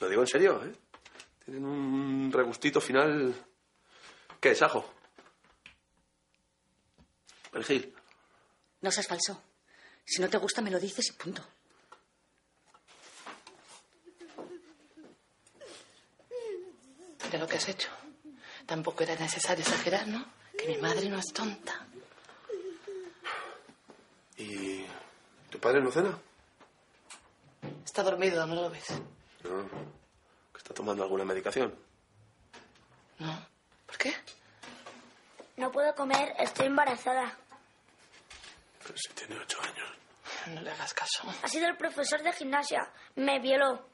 Lo 0.00 0.08
digo 0.08 0.22
en 0.22 0.28
serio, 0.28 0.62
¿eh? 0.64 0.72
Tienen 1.44 1.64
un 1.66 2.32
regustito 2.32 2.80
final... 2.80 3.34
¿Qué 4.40 4.52
es, 4.52 4.62
ajo? 4.62 4.84
Perejil. 7.52 7.94
No 8.80 8.90
seas 8.90 9.06
falso. 9.06 9.42
Si 10.04 10.22
no 10.22 10.28
te 10.28 10.38
gusta, 10.38 10.62
me 10.62 10.70
lo 10.70 10.80
dices 10.80 11.08
y 11.08 11.12
punto. 11.12 11.44
De 17.30 17.38
lo 17.38 17.46
que 17.46 17.56
has 17.56 17.68
hecho. 17.68 17.90
Tampoco 18.66 19.02
era 19.02 19.14
necesario 19.16 19.62
exagerar, 19.62 20.08
¿no? 20.08 20.24
Que 20.56 20.66
mi 20.68 20.78
madre 20.78 21.08
no 21.08 21.18
es 21.18 21.26
tonta. 21.32 21.86
¿Y 24.36 24.84
tu 25.50 25.58
padre 25.60 25.82
no 25.82 25.90
cena? 25.92 26.18
Está 27.84 28.02
dormido, 28.02 28.46
¿no 28.46 28.54
lo 28.54 28.70
ves? 28.70 28.88
No. 29.44 29.68
¿Que 30.52 30.58
está 30.58 30.72
tomando 30.72 31.02
alguna 31.02 31.24
medicación? 31.24 31.74
No. 33.18 33.46
¿Por 33.90 33.98
qué? 33.98 34.14
no 35.56 35.72
puedo 35.72 35.92
comer, 35.96 36.32
estoy 36.38 36.66
embarazada. 36.66 37.36
Pero 38.84 38.96
si 38.96 39.12
tiene 39.14 39.36
ocho 39.36 39.58
años. 39.60 39.88
No 40.46 40.60
le 40.62 40.70
hagas 40.70 40.94
caso. 40.94 41.22
Ha 41.42 41.48
sido 41.48 41.66
el 41.66 41.76
profesor 41.76 42.22
de 42.22 42.32
gimnasia. 42.32 42.88
Me 43.16 43.40
violó. 43.40 43.84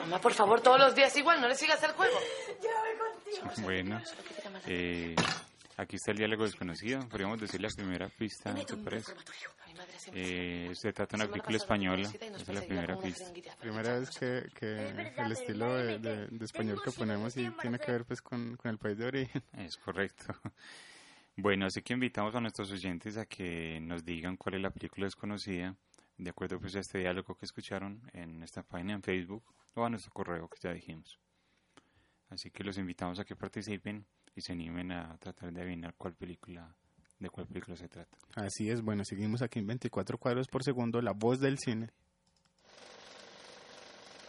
Mamá, 0.00 0.20
por 0.20 0.34
favor, 0.34 0.60
todos 0.60 0.80
los 0.80 0.96
días 0.96 1.16
igual, 1.16 1.40
no 1.40 1.46
le 1.46 1.54
sigas 1.54 1.80
el 1.84 1.92
juego. 1.92 2.18
Bueno, 3.58 4.02
eh, 4.66 5.14
aquí 5.78 5.96
está 5.96 6.10
el 6.10 6.18
diálogo 6.18 6.44
desconocido. 6.44 7.00
Podríamos 7.08 7.40
decir 7.40 7.60
la 7.60 7.68
primera 7.70 8.08
pista, 8.08 8.54
¿te 8.54 8.76
parece? 8.76 9.12
Eh, 10.12 10.70
se 10.74 10.92
trata 10.92 11.16
de 11.16 11.22
una 11.24 11.30
película 11.32 11.56
española. 11.56 12.02
Esa 12.08 12.36
es 12.42 12.48
la 12.48 12.60
primera 12.62 12.98
pista. 12.98 13.32
Primera 13.60 13.98
vez 13.98 14.10
que, 14.18 14.48
que 14.54 15.12
el 15.16 15.32
estilo 15.32 15.74
de, 15.74 15.98
de- 15.98 16.26
de 16.26 16.44
español 16.44 16.80
que 16.84 16.90
ponemos 16.92 17.36
y 17.36 17.48
tiene 17.60 17.78
que 17.78 17.92
ver 17.92 18.04
pues 18.04 18.20
con, 18.22 18.56
con 18.56 18.70
el 18.70 18.78
país 18.78 18.96
de 18.98 19.06
origen. 19.06 19.42
Es 19.56 19.76
correcto. 19.76 20.34
Bueno, 21.36 21.66
así 21.66 21.82
que 21.82 21.92
invitamos 21.92 22.34
a 22.34 22.40
nuestros 22.40 22.70
oyentes 22.72 23.16
a 23.16 23.26
que 23.26 23.78
nos 23.80 24.04
digan 24.04 24.36
cuál 24.36 24.56
es 24.56 24.60
la 24.62 24.70
película 24.70 25.06
desconocida, 25.06 25.76
de 26.16 26.30
acuerdo 26.30 26.58
pues 26.58 26.74
a 26.74 26.80
este 26.80 26.98
diálogo 26.98 27.36
que 27.36 27.44
escucharon 27.46 28.02
en 28.12 28.42
esta 28.42 28.62
página 28.64 28.94
en 28.94 29.02
Facebook 29.02 29.44
o 29.74 29.84
a 29.84 29.90
nuestro 29.90 30.10
correo 30.12 30.48
que 30.48 30.58
ya 30.60 30.72
dijimos. 30.72 31.18
Así 32.30 32.50
que 32.50 32.64
los 32.64 32.76
invitamos 32.76 33.20
a 33.20 33.24
que 33.24 33.36
participen 33.36 34.04
y 34.38 34.40
se 34.40 34.52
animen 34.52 34.92
a 34.92 35.16
tratar 35.18 35.52
de 35.52 35.62
adivinar 35.62 35.94
cuál 35.98 36.14
película, 36.14 36.72
de 37.18 37.28
cuál 37.28 37.46
película 37.48 37.76
se 37.76 37.88
trata. 37.88 38.16
Así 38.36 38.70
es, 38.70 38.82
bueno, 38.82 39.02
seguimos 39.04 39.42
aquí 39.42 39.58
en 39.58 39.66
24 39.66 40.16
cuadros 40.16 40.46
por 40.46 40.62
segundo, 40.62 41.00
la 41.02 41.12
voz 41.12 41.40
del 41.40 41.58
cine. 41.58 41.90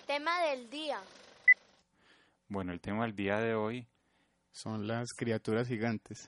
Tema 0.08 0.42
del 0.46 0.68
día. 0.72 1.00
Bueno, 2.48 2.74
el 2.74 2.82
tema 2.82 3.04
del 3.06 3.16
día 3.16 3.38
de 3.38 3.54
hoy 3.54 3.88
Son 4.52 4.88
las 4.88 5.10
criaturas 5.16 5.68
gigantes. 5.68 6.28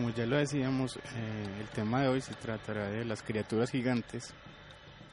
Como 0.00 0.14
ya 0.14 0.24
lo 0.24 0.38
decíamos, 0.38 0.96
eh, 0.96 1.60
el 1.60 1.68
tema 1.68 2.00
de 2.00 2.08
hoy 2.08 2.22
se 2.22 2.32
tratará 2.32 2.88
de 2.88 3.04
las 3.04 3.22
criaturas 3.22 3.70
gigantes. 3.70 4.32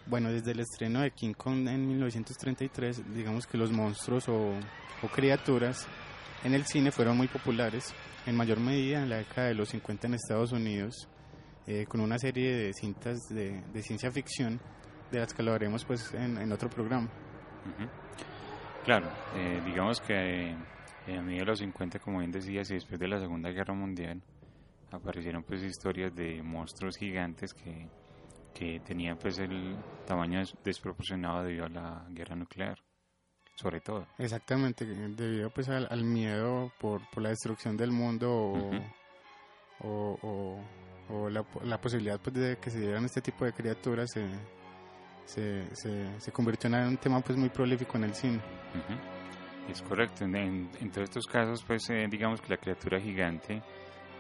Bueno, 0.06 0.32
desde 0.32 0.51
el 0.51 0.62
estreno 0.62 1.01
de 1.01 1.12
King 1.12 1.34
Kong 1.34 1.67
en 1.67 1.86
1933, 1.86 3.13
digamos 3.13 3.46
que 3.46 3.58
los 3.58 3.70
monstruos 3.70 4.29
o, 4.29 4.53
o 5.01 5.08
criaturas 5.10 5.86
en 6.46 6.53
el 6.53 6.65
cine 6.65 6.91
fueron 6.91 7.17
muy 7.17 7.27
populares, 7.27 7.94
en 8.25 8.38
mayor 8.38 8.62
medida 8.62 9.03
en 9.03 9.10
la 9.10 9.17
década 9.17 9.50
de 9.50 9.56
los 9.56 9.67
50 9.67 10.08
en 10.08 10.13
Estados 10.13 10.53
Unidos, 10.53 11.10
eh, 11.65 11.86
con 11.86 12.00
una 12.00 12.17
serie 12.17 12.56
de 12.56 12.72
cintas 12.74 13.17
de, 13.29 13.62
de 13.74 13.82
ciencia 13.84 14.10
ficción, 14.10 14.58
de 15.12 15.20
las 15.20 15.34
que 15.34 15.41
hablaremos 15.41 15.84
pues 15.84 16.13
en, 16.13 16.38
en 16.38 16.50
otro 16.53 16.70
programa. 16.70 17.10
Ujú. 17.65 17.89
Claro, 18.86 19.10
eh, 19.36 19.62
digamos 19.65 20.00
que 20.00 20.51
eh, 20.51 21.17
a 21.17 21.22
medida 21.22 21.41
de 21.41 21.46
los 21.48 21.60
50, 21.60 22.00
como 22.00 22.20
bien 22.20 22.32
decías, 22.32 22.72
y 22.72 22.75
después 22.75 22.98
de 22.98 23.10
la 23.10 23.20
Segunda 23.20 23.50
Guerra 23.50 23.74
Mundial, 23.74 24.22
aparecieron 24.98 25.44
pues 25.44 25.62
historias 25.63 26.13
de 26.16 26.42
monstruos 26.44 26.98
gigantes 26.98 27.54
que, 27.54 27.88
que 28.54 28.80
tenían 28.82 29.18
pues 29.18 29.38
el 29.39 29.75
tamaño 30.06 30.39
des- 30.39 30.56
desproporcionado 30.63 31.44
debido 31.44 31.66
a 31.66 31.70
la 31.70 32.06
guerra 32.10 32.36
nuclear, 32.36 32.77
sobre 33.56 33.80
todo. 33.82 34.06
Exactamente, 34.18 34.86
debido 34.86 35.50
pues 35.50 35.70
al, 35.70 35.88
al 35.89 36.04
miedo 36.04 36.72
por, 36.80 37.01
por 37.12 37.24
la 37.24 37.30
destrucción 37.30 37.75
del 37.77 37.92
mundo 37.92 38.32
o, 38.32 38.72
o, 39.82 40.18
o- 40.22 40.63
o 41.10 41.30
la, 41.30 41.46
la 41.63 41.80
posibilidad 41.80 42.20
pues 42.20 42.36
de 42.36 42.58
que 42.58 42.70
se 42.70 42.80
dieran 42.82 43.06
este 43.06 43.22
tipo 43.22 43.46
de 43.46 43.54
criaturas 43.54 44.10
se, 44.13 44.27
se, 45.25 45.63
se, 45.74 46.20
se 46.20 46.32
convirtió 46.34 46.68
en 46.70 46.75
un 46.88 46.98
tema 46.98 47.22
pues 47.22 47.38
muy 47.38 47.48
prolífico 47.50 47.98
en 47.98 48.04
el 48.06 48.13
cine. 48.13 48.38
Ujú. 48.74 49.72
Es 49.72 49.82
correcto. 49.82 50.25
En, 50.25 50.36
en- 50.36 50.70
en 50.82 50.92
todos 50.92 51.06
estos 51.10 51.25
casos, 51.27 51.63
pues 51.66 51.89
eh, 51.89 52.08
digamos 52.10 52.42
que 52.42 52.50
la 52.50 52.58
criatura 52.58 53.00
gigante, 53.00 53.62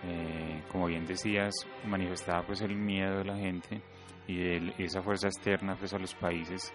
eh, 0.03 0.63
como 0.71 0.87
bien 0.87 1.05
decías, 1.05 1.53
manifestaba 1.85 2.45
pues 2.45 2.61
el 2.61 2.75
miedo 2.75 3.17
de 3.19 3.25
la 3.25 3.37
gente 3.37 3.81
y 4.27 4.39
el- 4.41 4.73
esa 4.77 5.01
fuerza 5.01 5.27
externa 5.27 5.75
pues 5.75 5.93
a 5.93 5.99
los 5.99 6.13
países 6.15 6.71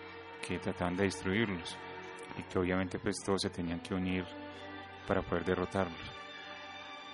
que 0.46 0.58
trataban 0.58 0.96
de 0.96 1.04
destruirlos 1.04 1.76
y 2.38 2.42
que 2.44 2.58
obviamente 2.58 2.98
pues 2.98 3.16
todos 3.24 3.42
se 3.42 3.50
tenían 3.50 3.80
que 3.80 3.94
unir 3.94 4.24
para 5.06 5.22
poder 5.22 5.44
derrotarlos. 5.44 6.00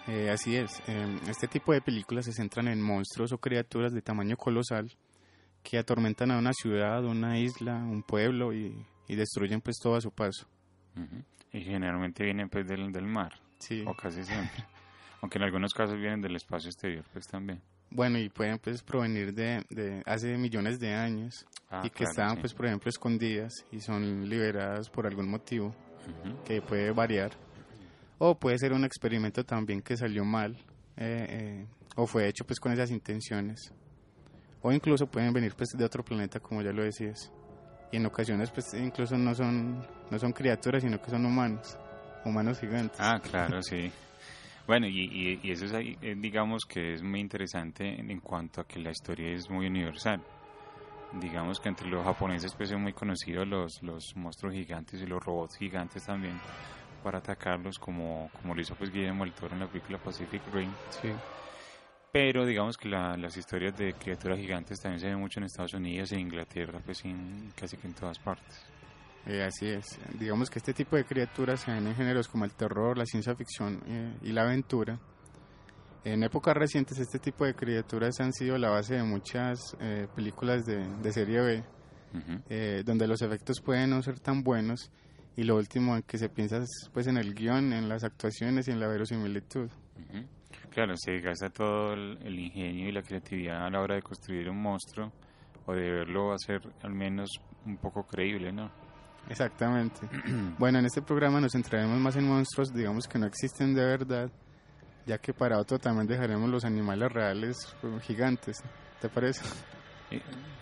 Eh, 0.06 0.30
así 0.30 0.56
es, 0.56 0.82
eh, 0.88 1.18
este 1.28 1.48
tipo 1.48 1.72
de 1.72 1.82
películas 1.82 2.24
se 2.24 2.32
centran 2.32 2.68
en 2.68 2.80
monstruos 2.80 3.30
o 3.32 3.38
criaturas 3.38 3.92
de 3.92 4.00
tamaño 4.00 4.36
colosal 4.38 4.90
que 5.62 5.76
atormentan 5.76 6.30
a 6.30 6.38
una 6.38 6.52
ciudad, 6.54 7.04
una 7.04 7.38
isla, 7.38 7.74
un 7.76 8.02
pueblo 8.02 8.54
y, 8.54 8.74
y 9.06 9.16
destruyen 9.16 9.60
pues 9.60 9.76
todo 9.82 9.96
a 9.96 10.00
su 10.00 10.10
paso. 10.10 10.46
Ujú. 10.96 11.22
Y 11.52 11.60
generalmente 11.62 12.24
vienen 12.24 12.48
pues 12.48 12.66
del, 12.66 12.90
del 12.92 13.06
mar, 13.06 13.32
Sí. 13.58 13.84
o 13.86 13.92
casi 13.94 14.24
siempre. 14.24 14.64
Aunque 15.20 15.38
en 15.38 15.44
algunos 15.44 15.72
casos 15.74 15.98
vienen 15.98 16.20
del 16.20 16.36
espacio 16.36 16.70
exterior 16.70 17.04
pues 17.12 17.26
también. 17.26 17.60
Bueno, 17.90 18.18
y 18.18 18.28
pueden 18.28 18.58
pues 18.58 18.82
provenir 18.82 19.32
de, 19.34 19.64
de 19.70 20.02
hace 20.06 20.36
millones 20.36 20.78
de 20.78 20.94
años 20.94 21.46
Ah, 21.70 21.82
y 21.84 21.90
que 21.90 21.96
claro, 21.96 22.10
estaban 22.10 22.34
sí. 22.36 22.40
pues 22.40 22.54
por 22.54 22.66
ejemplo 22.66 22.88
escondidas 22.88 23.52
y 23.72 23.80
son 23.80 24.28
liberadas 24.28 24.88
por 24.88 25.06
algún 25.06 25.28
motivo 25.28 25.74
que 26.46 26.62
puede 26.62 26.90
variar. 26.92 27.32
O 28.18 28.38
puede 28.38 28.58
ser 28.58 28.72
un 28.72 28.84
experimento 28.84 29.44
también 29.44 29.82
que 29.82 29.96
salió 29.96 30.24
mal 30.24 30.52
eh, 30.96 31.26
eh, 31.28 31.66
o 31.96 32.06
fue 32.06 32.26
hecho 32.28 32.44
pues 32.44 32.58
con 32.58 32.72
esas 32.72 32.90
intenciones. 32.90 33.72
O 34.62 34.72
incluso 34.72 35.06
pueden 35.06 35.32
venir 35.32 35.54
pues 35.54 35.68
de 35.76 35.84
otro 35.84 36.02
planeta 36.04 36.40
como 36.40 36.62
ya 36.62 36.72
lo 36.72 36.82
decías. 36.82 37.30
Y 37.92 37.96
en 37.96 38.06
ocasiones 38.06 38.50
pues 38.50 38.72
incluso 38.74 39.16
no 39.18 39.34
son, 39.34 39.86
no 40.10 40.18
son 40.18 40.32
criaturas 40.32 40.82
sino 40.82 41.00
que 41.00 41.10
son 41.10 41.24
humanos, 41.26 41.76
humanos 42.24 42.58
gigantes. 42.60 42.98
Ah, 43.00 43.20
claro, 43.22 43.62
sí. 43.62 43.90
Bueno, 44.68 44.86
y, 44.86 45.00
y, 45.00 45.40
y 45.42 45.50
eso 45.50 45.64
es 45.64 45.72
ahí, 45.72 45.96
eh, 46.00 46.14
digamos 46.16 46.64
que 46.64 46.94
es 46.94 47.02
muy 47.02 47.18
interesante 47.20 47.98
en, 47.98 48.08
en 48.10 48.20
cuanto 48.20 48.60
a 48.60 48.64
que 48.66 48.78
la 48.78 48.90
historia 48.90 49.30
es 49.32 49.48
muy 49.50 49.66
universal. 49.66 50.22
Digamos 51.10 51.60
que 51.60 51.68
entre 51.70 51.88
los 51.88 52.04
japoneses 52.04 52.52
pues 52.56 52.70
son 52.70 52.82
muy 52.82 52.94
conocidos 52.94 53.46
los, 53.48 53.82
los 53.82 54.04
monstruos 54.16 54.54
gigantes 54.54 55.02
y 55.02 55.06
los 55.06 55.24
robots 55.24 55.56
gigantes 55.58 56.04
también 56.04 56.42
para 57.02 57.18
atacarlos 57.18 57.78
como, 57.78 58.30
como 58.32 58.54
lo 58.54 58.62
hizo 58.62 58.76
pues 58.76 58.90
Guillermo 58.90 59.24
del 59.24 59.34
Toro 59.34 59.54
en 59.54 59.60
la 59.60 59.68
película 59.68 59.98
Pacific 59.98 60.46
Rim. 60.48 60.78
Sí. 60.90 61.22
Pero 62.10 62.44
digamos 62.44 62.76
que 62.76 62.88
la- 62.90 63.16
las 63.16 63.36
historias 63.38 63.74
de 63.74 63.94
criaturas 63.94 64.38
gigantes 64.38 64.78
también 64.78 65.00
se 65.00 65.06
ven 65.08 65.18
mucho 65.20 65.40
en 65.40 65.44
Estados 65.46 65.72
Unidos 65.72 66.12
e 66.12 66.20
Inglaterra, 66.20 66.80
pues 66.84 67.02
en, 67.04 67.50
casi 67.56 67.78
que 67.78 67.86
en 67.86 67.94
todas 67.94 68.18
partes. 68.18 68.74
Eh, 69.26 69.42
así 69.42 69.66
es. 69.66 69.98
Digamos 70.18 70.48
que 70.48 70.58
este 70.58 70.72
tipo 70.72 70.96
de 70.96 71.04
criaturas 71.04 71.60
se 71.60 71.70
ven 71.70 71.86
en 71.86 71.94
géneros 71.94 72.28
como 72.28 72.44
el 72.44 72.52
terror, 72.52 72.96
la 72.96 73.04
ciencia 73.04 73.34
ficción 73.34 73.82
eh, 73.86 74.16
y 74.22 74.32
la 74.32 74.42
aventura. 74.42 74.98
En 76.04 76.22
épocas 76.22 76.56
recientes 76.56 76.98
este 76.98 77.18
tipo 77.18 77.44
de 77.44 77.54
criaturas 77.54 78.18
han 78.20 78.32
sido 78.32 78.56
la 78.56 78.70
base 78.70 78.94
de 78.94 79.02
muchas 79.02 79.76
eh, 79.80 80.06
películas 80.14 80.64
de, 80.64 80.86
de 81.02 81.12
serie 81.12 81.40
B, 81.40 81.64
eh, 82.48 82.82
donde 82.86 83.06
los 83.06 83.20
efectos 83.20 83.60
pueden 83.60 83.90
no 83.90 84.02
ser 84.02 84.18
tan 84.18 84.42
buenos 84.42 84.90
y 85.36 85.42
lo 85.42 85.56
último 85.56 85.96
en 85.96 86.02
que 86.02 86.16
se 86.16 86.28
piensa 86.28 86.58
es 86.58 86.88
pues 86.94 87.08
en 87.08 87.18
el 87.18 87.34
guion, 87.34 87.72
en 87.72 87.88
las 87.88 88.04
actuaciones 88.04 88.68
y 88.68 88.70
en 88.70 88.80
la 88.80 88.88
verosimilitud. 88.88 89.68
Claro, 90.70 90.94
se 90.96 91.18
gasta 91.20 91.50
todo 91.50 91.92
el, 91.92 92.18
el 92.22 92.38
ingenio 92.38 92.88
y 92.88 92.92
la 92.92 93.02
creatividad 93.02 93.66
a 93.66 93.70
la 93.70 93.80
hora 93.80 93.96
de 93.96 94.02
construir 94.02 94.48
un 94.48 94.62
monstruo 94.62 95.12
o 95.66 95.74
de 95.74 95.90
verlo 95.90 96.32
hacer 96.32 96.62
al 96.82 96.94
menos 96.94 97.28
un 97.66 97.76
poco 97.76 98.06
creíble, 98.06 98.52
¿no? 98.52 98.70
Exactamente. 99.28 100.00
bueno, 100.58 100.78
en 100.78 100.86
este 100.86 101.02
programa 101.02 101.40
nos 101.40 101.52
centraremos 101.52 101.98
más 101.98 102.16
en 102.16 102.26
monstruos, 102.26 102.72
digamos 102.72 103.06
que 103.06 103.18
no 103.18 103.26
existen 103.26 103.74
de 103.74 103.84
verdad, 103.84 104.30
ya 105.06 105.18
que 105.18 105.32
para 105.32 105.58
otro 105.58 105.78
también 105.78 106.06
dejaremos 106.06 106.48
los 106.50 106.64
animales 106.64 107.10
reales 107.12 107.56
eh, 107.82 107.98
gigantes. 108.02 108.58
¿Te 109.00 109.08
parece? 109.08 109.42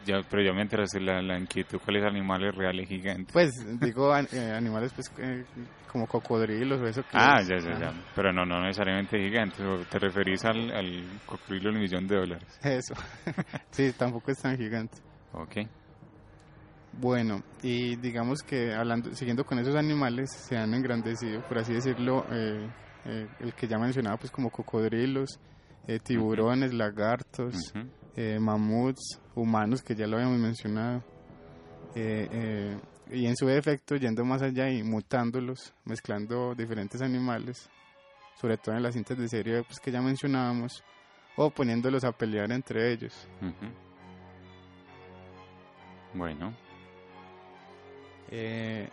Ya, 0.05 0.23
pero 0.29 0.43
ya 0.43 0.53
me 0.53 0.63
entraste 0.63 1.01
la, 1.01 1.21
la 1.23 1.39
inquietud, 1.39 1.79
¿cuáles 1.85 2.05
animales 2.05 2.55
reales 2.55 2.89
gigantes? 2.89 3.33
Pues 3.33 3.51
digo 3.81 4.13
an- 4.13 4.29
eh, 4.33 4.53
animales 4.57 4.93
pues 4.93 5.11
eh, 5.19 5.45
como 5.91 6.07
cocodrilos 6.07 6.81
o 6.81 6.87
eso 6.87 7.03
que 7.03 7.09
ah, 7.15 7.39
es- 7.41 7.49
ya, 7.49 7.59
ya, 7.59 7.79
ya. 7.79 7.93
Pero 8.15 8.33
no, 8.33 8.45
no 8.45 8.61
necesariamente 8.61 9.19
gigantes. 9.19 9.61
¿o 9.61 9.79
¿Te 9.91 9.99
referís 9.99 10.45
al, 10.45 10.71
al 10.71 11.05
cocodrilo 11.27 11.71
del 11.73 11.81
millón 11.81 12.07
de 12.07 12.17
dólares? 12.17 12.59
Eso. 12.63 12.95
sí, 13.71 13.93
tampoco 13.97 14.31
es 14.31 14.39
tan 14.39 14.57
gigante. 14.57 14.99
Ok. 15.33 15.57
Bueno, 16.99 17.43
y 17.63 17.97
digamos 17.97 18.43
que 18.43 18.73
hablando, 18.75 19.15
siguiendo 19.15 19.45
con 19.45 19.59
esos 19.59 19.77
animales, 19.77 20.31
se 20.33 20.57
han 20.57 20.73
engrandecido, 20.73 21.43
por 21.43 21.59
así 21.59 21.75
decirlo, 21.75 22.25
eh, 22.31 22.67
eh, 23.05 23.29
el 23.41 23.55
que 23.55 23.69
ya 23.69 23.79
mencionaba, 23.79 24.17
pues 24.17 24.33
como 24.33 24.51
cocodrilos, 24.51 25.39
eh, 25.87 25.99
tiburones, 25.99 26.73
lagartos, 26.73 27.55
eh, 28.17 28.39
mamuts, 28.41 29.21
humanos, 29.35 29.83
que 29.83 29.95
ya 29.95 30.07
lo 30.07 30.17
habíamos 30.17 30.39
mencionado, 30.39 31.05
eh, 31.95 32.29
eh, 32.31 32.81
y 33.11 33.27
en 33.27 33.37
su 33.37 33.47
defecto, 33.47 33.97
yendo 33.97 34.25
más 34.25 34.41
allá 34.43 34.71
y 34.71 34.83
mutándolos, 34.83 35.75
mezclando 35.85 36.55
diferentes 36.55 37.03
animales, 37.03 37.69
sobre 38.41 38.57
todo 38.57 38.75
en 38.75 38.83
las 38.83 38.95
cintas 38.95 39.19
de 39.19 39.29
serie 39.29 39.63
pues, 39.65 39.79
que 39.81 39.93
ya 39.93 40.01
mencionábamos, 40.01 40.83
o 41.37 41.51
poniéndolos 41.51 42.05
a 42.05 42.13
pelear 42.13 42.51
entre 42.53 42.91
ellos. 42.91 43.29
Bueno, 46.15 46.57
Eh, 48.31 48.89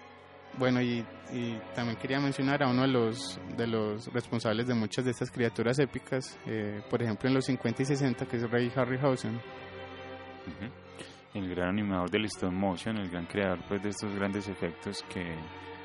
bueno, 0.58 0.82
y, 0.82 1.04
y 1.32 1.60
también 1.74 1.98
quería 1.98 2.20
mencionar 2.20 2.62
a 2.64 2.70
uno 2.70 2.84
de 2.84 2.88
los, 2.90 3.40
de 3.58 3.66
los 3.68 4.12
responsables 4.14 4.68
de 4.68 4.76
muchas 4.76 5.04
de 5.06 5.12
estas 5.12 5.32
criaturas 5.32 5.80
épicas, 5.80 6.38
eh, 6.46 6.82
por 6.90 7.02
ejemplo 7.02 7.28
en 7.28 7.34
los 7.36 7.46
50 7.46 7.82
y 7.82 7.86
60, 7.86 8.26
que 8.28 8.38
es 8.38 8.50
Ray 8.52 8.72
Harryhausen. 8.76 9.36
ujú. 9.36 11.40
el 11.40 11.50
gran 11.50 11.70
animador 11.70 12.12
del 12.12 12.26
stop 12.26 12.52
motion, 12.52 12.98
el 12.98 13.10
gran 13.10 13.26
creador 13.26 13.60
pues, 13.68 13.82
de 13.82 13.90
estos 13.90 14.14
grandes 14.14 14.48
efectos 14.48 15.04
que 15.12 15.34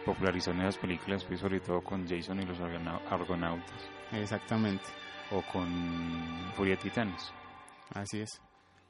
popularizó 0.05 0.51
en 0.51 0.61
esas 0.61 0.77
películas, 0.77 1.25
pues, 1.25 1.41
sobre 1.41 1.61
todo 1.61 1.81
con 1.81 2.07
Jason 2.07 2.43
y 2.43 2.45
los 2.45 2.61
Argona- 2.61 3.01
Argonautas, 3.11 3.89
Exactamente, 4.13 4.85
o 5.31 5.41
con 5.51 6.53
Furia 6.55 6.77
de 6.77 6.83
Titanes. 6.83 7.33
así 7.95 8.21
es. 8.21 8.43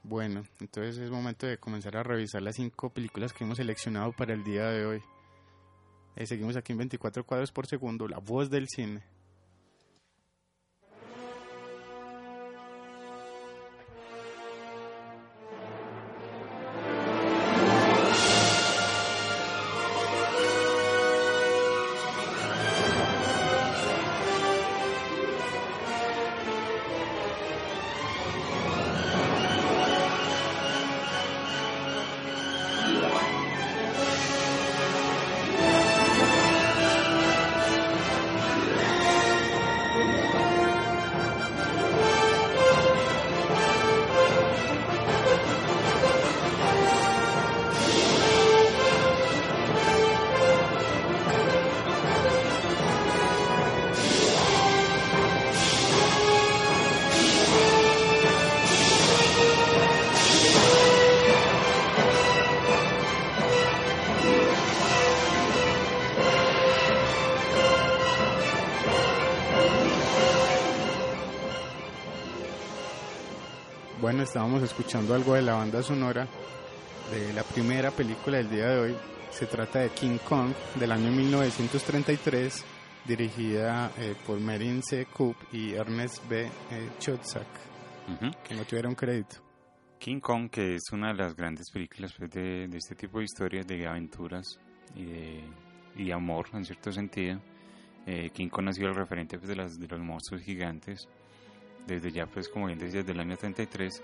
Bueno, 0.03 0.45
entonces 0.61 0.99
es 0.99 1.11
momento 1.11 1.47
de 1.47 1.59
comenzar 1.59 1.97
a 1.97 2.03
revisar 2.03 2.41
las 2.43 2.57
cinco 2.57 2.91
películas 2.91 3.33
que 3.33 3.45
hemos 3.45 3.59
seleccionado 3.59 4.13
para 4.13 4.33
el 4.33 4.45
día 4.45 4.67
de 4.71 4.87
hoy. 4.87 5.03
Eh, 6.17 6.27
seguimos 6.27 6.57
aquí 6.57 6.73
en 6.73 6.79
24 6.79 7.25
cuadros 7.25 7.53
por 7.53 7.67
segundo, 7.67 8.09
la 8.09 8.19
voz 8.19 8.51
del 8.51 8.69
cine. 8.69 9.03
Bueno, 74.01 74.23
estábamos 74.23 74.63
escuchando 74.63 75.15
algo 75.15 75.35
de 75.35 75.43
la 75.43 75.55
banda 75.55 75.83
sonora 75.83 76.27
de 77.11 77.33
la 77.33 77.43
primera 77.43 77.91
película 77.91 78.37
del 78.39 78.51
día 78.51 78.67
de 78.69 78.79
hoy. 78.81 78.97
Se 79.31 79.47
trata 79.47 79.81
de 79.81 79.91
King 79.91 80.19
Kong 80.29 80.53
del 80.79 80.93
año 80.93 81.11
1933, 81.11 82.65
dirigida 83.07 83.91
eh, 83.99 84.15
por 84.27 84.41
Merin 84.41 84.83
C. 84.83 85.07
Coop 85.07 85.37
y 85.53 85.73
Ernest 85.75 86.27
B. 86.29 86.45
eh, 86.47 86.51
Chotzak, 86.99 87.47
Ujú. 88.09 88.31
que 88.47 88.55
no 88.55 88.65
tuvieron 88.65 88.95
crédito. 88.95 89.37
King 89.99 90.21
Kong, 90.21 90.49
que 90.49 90.77
es 90.77 90.83
una 90.93 91.09
de 91.09 91.15
las 91.15 91.35
grandes 91.35 91.71
películas 91.73 92.15
pues, 92.17 92.31
de, 92.31 92.69
de 92.69 92.79
este 92.79 92.95
tipo 92.95 93.19
de 93.19 93.25
historias, 93.25 93.67
de 93.67 93.87
aventuras 93.87 94.47
y 94.95 95.05
de, 95.05 95.45
y 95.97 96.05
de 96.05 96.13
amor, 96.13 96.47
en 96.53 96.65
cierto 96.65 96.93
sentido. 96.93 97.41
Eh, 98.07 98.31
King 98.33 98.49
Kong 98.49 98.69
ha 98.69 98.73
sido 98.73 98.89
el 98.89 98.95
referente 98.95 99.37
pues, 99.39 99.49
de, 99.49 99.57
las, 99.57 99.79
de 99.79 99.87
los 99.89 100.01
monstruos 100.01 100.43
gigantes, 100.43 101.09
desde 101.89 102.13
ya, 102.13 102.27
pues 102.27 102.49
como 102.49 102.67
bien 102.67 102.79
decía, 102.79 103.01
desde 103.01 103.13
el 103.13 103.21
año 103.21 103.37
33. 103.37 104.03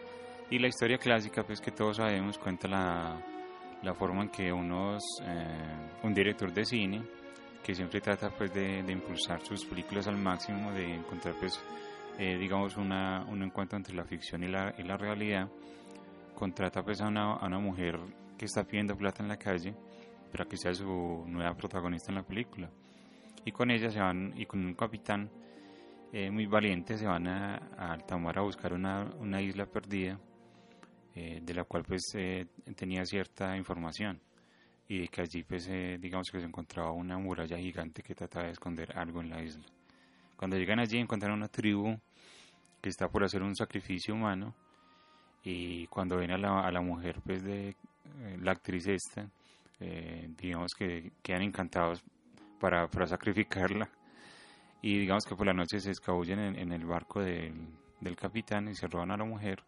Y 0.50 0.58
la 0.58 0.68
historia 0.68 0.98
clásica, 0.98 1.44
pues 1.44 1.60
que 1.60 1.70
todos 1.70 1.98
sabemos, 1.98 2.38
cuenta 2.38 2.66
la, 2.66 3.20
la 3.82 3.94
forma 3.94 4.22
en 4.22 4.30
que 4.30 4.52
unos, 4.52 5.02
eh, 5.22 5.90
un 6.02 6.14
director 6.14 6.52
de 6.52 6.64
cine, 6.64 7.02
que 7.62 7.74
siempre 7.74 8.00
trata 8.00 8.30
pues 8.30 8.52
de, 8.52 8.82
de 8.82 8.92
impulsar 8.92 9.40
sus 9.42 9.64
películas 9.64 10.06
al 10.08 10.16
máximo, 10.16 10.72
de 10.72 10.94
encontrar 10.94 11.34
pues, 11.38 11.60
eh, 12.18 12.36
digamos, 12.38 12.76
una, 12.76 13.24
un 13.24 13.42
encuentro 13.42 13.76
entre 13.76 13.94
la 13.94 14.04
ficción 14.04 14.42
y 14.42 14.48
la, 14.48 14.74
y 14.76 14.82
la 14.82 14.96
realidad, 14.96 15.48
contrata 16.34 16.82
pues 16.82 17.00
a 17.00 17.08
una, 17.08 17.34
a 17.34 17.46
una 17.46 17.58
mujer 17.58 17.98
que 18.36 18.46
está 18.46 18.64
pidiendo 18.64 18.96
plata 18.96 19.22
en 19.22 19.28
la 19.28 19.36
calle 19.36 19.74
para 20.32 20.46
que 20.46 20.56
sea 20.56 20.74
su 20.74 21.24
nueva 21.26 21.54
protagonista 21.54 22.10
en 22.10 22.16
la 22.16 22.22
película. 22.22 22.70
Y 23.44 23.52
con 23.52 23.70
ella 23.70 23.90
se 23.90 24.00
van, 24.00 24.32
y 24.36 24.46
con 24.46 24.64
un 24.64 24.74
capitán 24.74 25.30
eh, 26.16 26.30
muy 26.30 26.46
valiente, 26.46 26.96
se 26.96 27.06
van 27.06 27.26
a, 27.26 27.56
a 27.76 27.90
alta 27.90 28.16
mar 28.16 28.38
a 28.38 28.42
buscar 28.42 28.72
una, 28.72 29.42
isla 29.42 29.66
perdida, 29.66 30.16
eh, 31.12 31.40
de 31.42 31.54
la 31.54 31.64
cual 31.64 31.82
pues 31.82 32.02
eh, 32.14 32.46
tenía 32.76 33.04
cierta 33.04 33.56
información. 33.56 34.20
Y 34.86 35.08
que 35.08 35.22
allí 35.22 35.42
pues 35.42 35.68
digamos 35.98 36.28
que 36.30 36.38
se 36.38 36.46
encontraba 36.46 36.92
una 36.92 37.18
muralla 37.18 37.58
gigante 37.58 38.00
que 38.00 38.14
trataba 38.14 38.44
de 38.44 38.52
esconder 38.52 38.96
algo 38.96 39.22
en 39.22 39.30
la 39.30 39.42
isla. 39.42 39.64
Cuando 40.36 40.56
llegan 40.56 40.78
allí 40.78 40.98
encuentran 40.98 41.32
una 41.32 41.48
tribu 41.48 41.98
que 42.80 42.90
está 42.90 43.08
por 43.08 43.24
hacer 43.24 43.42
un 43.42 43.56
sacrificio 43.56 44.14
humano 44.14 44.54
y 45.42 45.88
cuando 45.88 46.18
ven 46.18 46.30
a 46.30 46.38
la, 46.38 46.60
a 46.60 46.70
la 46.70 46.80
mujer 46.80 47.22
pues 47.24 47.42
de 47.42 47.74
la 48.40 48.52
actriz 48.52 48.86
esta 48.86 49.28
digamos 50.38 50.74
que 50.78 51.10
quedan 51.22 51.42
encantados 51.42 52.04
para, 52.60 52.86
para 52.86 53.06
sacrificarla 53.06 53.90
y 54.86 54.98
digamos 54.98 55.24
que 55.24 55.34
por 55.34 55.46
la 55.46 55.54
noche 55.54 55.80
se 55.80 55.92
escabullen 55.92 56.38
en, 56.38 56.58
en 56.58 56.70
el 56.70 56.84
barco 56.84 57.22
del, 57.22 57.54
del 58.02 58.16
capitán 58.16 58.68
y 58.68 58.74
se 58.74 58.86
roban 58.86 59.10
a 59.12 59.16
la 59.16 59.24
mujer 59.24 59.64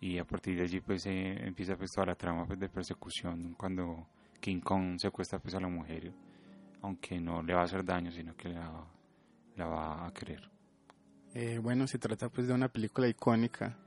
y 0.00 0.18
a 0.18 0.24
partir 0.24 0.56
de 0.56 0.64
allí 0.64 0.80
pues 0.80 1.06
eh, 1.06 1.46
empieza 1.46 1.76
pues 1.76 1.92
toda 1.92 2.06
la 2.08 2.16
trama 2.16 2.44
pues, 2.44 2.58
de 2.58 2.68
persecución 2.68 3.54
cuando 3.56 4.08
King 4.40 4.58
Kong 4.62 4.98
secuestra 4.98 5.38
pues 5.38 5.54
a 5.54 5.60
la 5.60 5.68
mujer 5.68 6.12
aunque 6.82 7.20
no 7.20 7.40
le 7.40 7.54
va 7.54 7.60
a 7.60 7.64
hacer 7.66 7.84
daño 7.84 8.10
sino 8.10 8.34
que 8.34 8.48
la, 8.48 8.84
va 9.64 10.06
a 10.08 10.12
querer 10.12 10.50
Eh, 11.32 11.60
bueno, 11.62 11.86
se 11.86 12.00
trata 12.00 12.28
pues 12.30 12.48
de 12.48 12.54
una 12.54 12.68
película 12.68 13.06
icónica, 13.06 13.78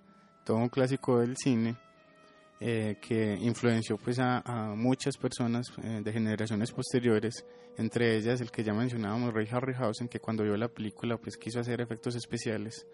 todo 0.46 0.56
un 0.56 0.70
clásico 0.70 1.20
del 1.20 1.36
cine. 1.36 1.76
Eh, 2.66 2.96
que 3.02 3.38
influenció 3.42 3.98
pues 3.98 4.20
a, 4.20 4.40
a 4.46 4.74
muchas 4.74 5.18
personas 5.18 5.66
eh, 5.84 6.00
de 6.02 6.14
generaciones 6.14 6.72
posteriores, 6.72 7.46
entre 7.78 8.16
ellas 8.16 8.40
el 8.40 8.52
que 8.52 8.64
ya 8.64 8.74
mencionábamos, 8.74 9.34
Ray 9.34 9.50
Harryhausen, 9.52 10.08
que 10.08 10.22
cuando 10.22 10.44
vio 10.44 10.56
la 10.56 10.70
película 10.70 11.18
pues 11.18 11.36
quiso 11.36 11.60
hacer 11.60 11.82
efectos 11.82 12.16
especiales 12.16 12.88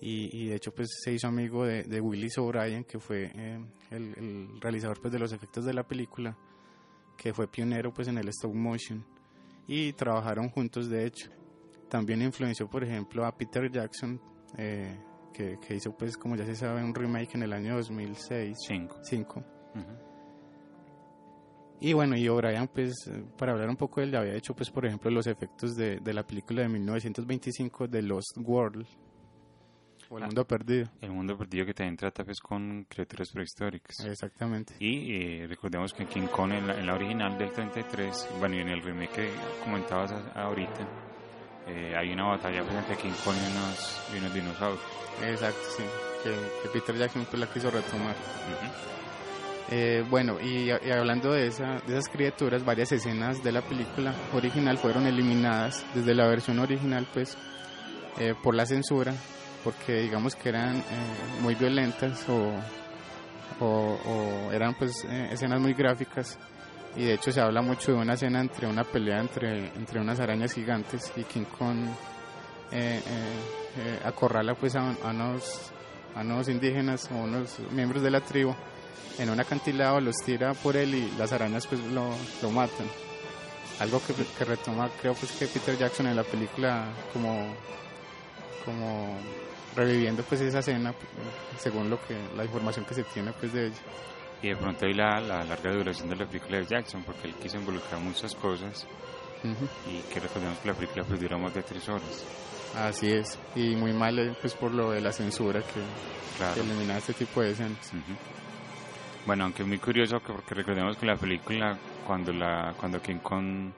y, 0.00 0.34
y 0.34 0.48
de 0.48 0.54
hecho 0.56 0.72
pues 0.72 0.88
se 1.04 1.12
hizo 1.12 1.28
amigo 1.28 1.66
de, 1.66 1.82
de 1.82 2.00
Willis 2.00 2.38
O'Brien, 2.38 2.84
que 2.84 2.98
fue 2.98 3.30
eh, 3.34 3.62
el, 3.90 4.14
el 4.16 4.58
realizador 4.58 4.98
pues 5.02 5.12
de 5.12 5.18
los 5.18 5.32
efectos 5.32 5.66
de 5.66 5.74
la 5.74 5.86
película, 5.86 6.38
que 7.18 7.34
fue 7.34 7.46
pionero 7.46 7.92
pues 7.92 8.08
en 8.08 8.16
el 8.16 8.28
stop 8.28 8.54
motion 8.54 9.04
y 9.66 9.92
trabajaron 9.92 10.48
juntos 10.48 10.88
de 10.88 11.04
hecho. 11.04 11.28
También 11.90 12.22
influenció 12.22 12.66
por 12.70 12.84
ejemplo 12.84 13.26
a 13.26 13.36
Peter 13.36 13.70
Jackson, 13.70 14.18
eh, 14.56 14.98
que, 15.32 15.58
que 15.60 15.74
hizo 15.76 15.96
pues 15.96 16.16
como 16.16 16.36
ya 16.36 16.44
se 16.44 16.54
sabe 16.56 16.82
un 16.82 16.94
remake 16.94 17.34
en 17.34 17.42
el 17.42 17.52
año 17.52 17.76
2006 17.76 18.56
Cinco. 18.66 18.98
5 19.02 19.40
Ujú. 19.74 19.84
y 21.80 21.92
bueno 21.92 22.16
y 22.16 22.28
O'Brien 22.28 22.68
pues 22.68 22.94
eh, 23.06 23.24
para 23.36 23.52
hablar 23.52 23.68
un 23.68 23.76
poco 23.76 24.00
él 24.00 24.14
había 24.16 24.34
hecho 24.34 24.54
pues 24.54 24.70
por 24.70 24.84
ejemplo 24.86 25.10
los 25.10 25.26
efectos 25.26 25.76
de, 25.76 26.00
de 26.00 26.12
la 26.12 26.26
película 26.26 26.62
de 26.62 26.68
1925 26.68 27.86
de 27.88 28.02
Lost 28.02 28.36
World 28.42 28.86
o 30.10 30.16
el 30.16 30.22
Ah. 30.24 30.26
mundo 30.26 30.46
perdido 30.46 30.88
El 31.02 31.10
mundo 31.12 31.36
perdido 31.36 31.66
que 31.66 31.74
también 31.74 31.96
trata 31.96 32.24
pues 32.24 32.40
con 32.40 32.84
criaturas 32.88 33.30
prehistóricas. 33.30 33.94
exactamente 34.06 34.74
Y 34.80 35.12
eh, 35.42 35.46
recordemos 35.46 35.92
que 35.92 36.06
King 36.06 36.28
Kong 36.34 36.52
en 36.52 36.66
la, 36.66 36.80
en 36.80 36.86
la 36.86 36.94
original 36.94 37.36
del 37.36 37.52
33, 37.52 38.28
bueno, 38.38 38.56
y 38.56 38.60
en 38.60 38.68
el 38.70 38.80
remake 38.82 39.10
que 39.12 39.28
comentabas 39.62 40.12
ahorita, 40.34 40.88
eh, 41.68 41.94
hay 41.96 42.12
una 42.12 42.26
batalla 42.28 42.62
pues, 42.62 42.74
entre 42.76 42.96
King 42.96 43.12
Kong 43.24 43.36
y 43.36 43.50
unos, 43.56 44.00
y 44.14 44.18
unos 44.18 44.34
dinosaurios. 44.34 44.80
exacto 45.22 45.60
sí 45.76 45.82
que, 46.22 46.30
que 46.62 46.68
Peter 46.72 46.96
Jackson 46.96 47.26
pues 47.30 47.40
la 47.40 47.46
quiso 47.46 47.70
retomar. 47.70 48.14
Eh, 49.70 50.02
bueno, 50.08 50.38
y, 50.40 50.70
y 50.70 50.90
hablando 50.90 51.30
de, 51.32 51.46
esa, 51.48 51.74
de 51.86 51.98
esas 51.98 52.08
criaturas, 52.08 52.64
varias 52.64 52.90
escenas 52.92 53.44
de 53.44 53.52
la 53.52 53.60
película 53.60 54.14
original 54.32 54.78
fueron 54.78 55.06
eliminadas 55.06 55.84
desde 55.94 56.14
la 56.14 56.26
versión 56.26 56.58
original, 56.58 57.06
pues, 57.12 57.36
eh, 58.18 58.34
por 58.42 58.54
la 58.54 58.64
censura, 58.64 59.12
porque 59.64 60.00
digamos 60.00 60.34
que 60.34 60.48
eran 60.48 60.78
eh, 60.78 60.82
muy 61.42 61.54
violentas 61.54 62.26
o, 62.30 62.54
o- 63.60 63.98
o 64.06 64.52
eran 64.52 64.74
pues 64.74 65.04
eh, 65.06 65.28
escenas 65.32 65.60
muy 65.60 65.74
gráficas. 65.74 66.38
Y 66.96 67.04
de 67.04 67.14
hecho 67.14 67.30
se 67.30 67.40
habla 67.40 67.62
mucho 67.62 67.92
de 67.92 67.98
una 67.98 68.14
escena 68.14 68.40
entre 68.40 68.66
una 68.66 68.84
pelea 68.84 69.20
entre, 69.20 69.68
entre 69.76 70.00
unas 70.00 70.18
arañas 70.20 70.52
gigantes 70.52 71.12
y 71.16 71.22
King 71.24 71.44
Kong 71.58 71.86
eh, 72.72 73.00
eh, 73.00 73.02
eh, 73.78 74.00
acorrala 74.04 74.54
pues 74.54 74.74
a, 74.74 74.90
a 74.90 75.10
unos, 75.10 75.70
a 76.14 76.20
unos 76.20 76.48
indígenas 76.48 77.08
o 77.12 77.16
unos 77.16 77.58
miembros 77.70 78.02
de 78.02 78.10
la 78.10 78.20
tribu 78.20 78.54
en 79.18 79.30
un 79.30 79.40
acantilado, 79.40 80.00
los 80.00 80.16
tira 80.24 80.54
por 80.54 80.76
él 80.76 80.94
y 80.94 81.10
las 81.18 81.32
arañas 81.32 81.66
pues 81.66 81.80
lo, 81.84 82.10
lo 82.42 82.50
matan. 82.50 82.86
Algo 83.80 84.00
que, 84.04 84.12
que 84.14 84.44
retoma 84.44 84.90
creo 85.00 85.14
pues 85.14 85.32
que 85.32 85.46
Peter 85.46 85.76
Jackson 85.78 86.08
en 86.08 86.16
la 86.16 86.24
película 86.24 86.86
como, 87.12 87.54
como 88.64 89.16
reviviendo 89.76 90.22
pues 90.24 90.40
esa 90.40 90.58
escena 90.58 90.92
según 91.58 91.88
lo 91.88 91.98
que 92.06 92.16
la 92.36 92.44
información 92.44 92.84
que 92.84 92.94
se 92.94 93.04
tiene 93.04 93.32
pues 93.32 93.52
de 93.52 93.66
ella. 93.66 93.76
Y 94.42 94.48
de 94.48 94.56
pronto 94.56 94.86
hay 94.86 94.94
la, 94.94 95.20
la 95.20 95.42
larga 95.44 95.72
duración 95.72 96.08
de 96.08 96.16
la 96.16 96.26
película 96.26 96.58
de 96.58 96.66
Jackson, 96.66 97.02
porque 97.04 97.26
él 97.28 97.34
quiso 97.34 97.58
involucrar 97.58 98.00
muchas 98.00 98.34
cosas 98.36 98.86
y 99.86 100.00
que 100.12 100.20
recordemos 100.20 100.58
que 100.58 100.68
la 100.68 100.74
película 100.74 101.04
pues 101.04 101.20
dura 101.20 101.36
más 101.38 101.54
de 101.54 101.62
tres 101.62 101.88
horas. 101.88 102.24
Así 102.76 103.08
es, 103.10 103.38
y 103.56 103.74
muy 103.76 103.92
mal 103.92 104.18
eh, 104.18 104.34
pues 104.40 104.54
por 104.54 104.72
lo 104.74 104.90
de 104.90 105.00
la 105.00 105.10
censura 105.12 105.60
que, 105.60 105.80
Claro. 106.36 106.54
que 106.54 106.60
elimina 106.60 106.98
este 106.98 107.14
tipo 107.14 107.40
de 107.40 107.50
escenas. 107.52 107.92
Bueno, 109.26 109.44
aunque 109.44 109.62
es 109.62 109.68
muy 109.68 109.78
curioso 109.78 110.20
que 110.20 110.32
porque 110.32 110.54
recordemos 110.54 110.96
que 110.96 111.06
la 111.06 111.16
película 111.16 111.76
cuando 112.06 112.32
la 112.32 112.74
cuando 112.78 113.00
King 113.02 113.18
Kong 113.18 113.70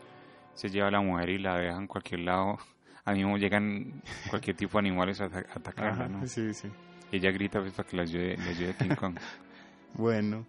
se 0.54 0.68
lleva 0.68 0.88
a 0.88 0.90
la 0.90 1.00
mujer 1.00 1.30
y 1.30 1.38
la 1.38 1.56
deja 1.56 1.76
en 1.78 1.86
cualquier 1.86 2.20
lado, 2.20 2.58
a 3.04 3.12
mismo 3.12 3.36
llegan 3.38 4.02
cualquier 4.28 4.56
tipo 4.56 4.78
de 4.80 4.88
animales 4.88 5.20
a 5.20 5.24
ata- 5.24 5.46
a 5.54 5.58
atacarla, 5.58 6.08
¿no? 6.08 6.26
sí, 6.26 6.52
sí. 6.54 6.68
Y 7.12 7.16
ella 7.16 7.30
grita 7.32 7.60
pues 7.60 7.72
para 7.72 7.88
que 7.88 7.96
la 7.96 8.02
ayude, 8.02 8.36
le 8.36 8.50
ayude 8.50 8.74
King 8.76 8.94
Kong. 8.94 9.16
Bueno, 9.94 10.46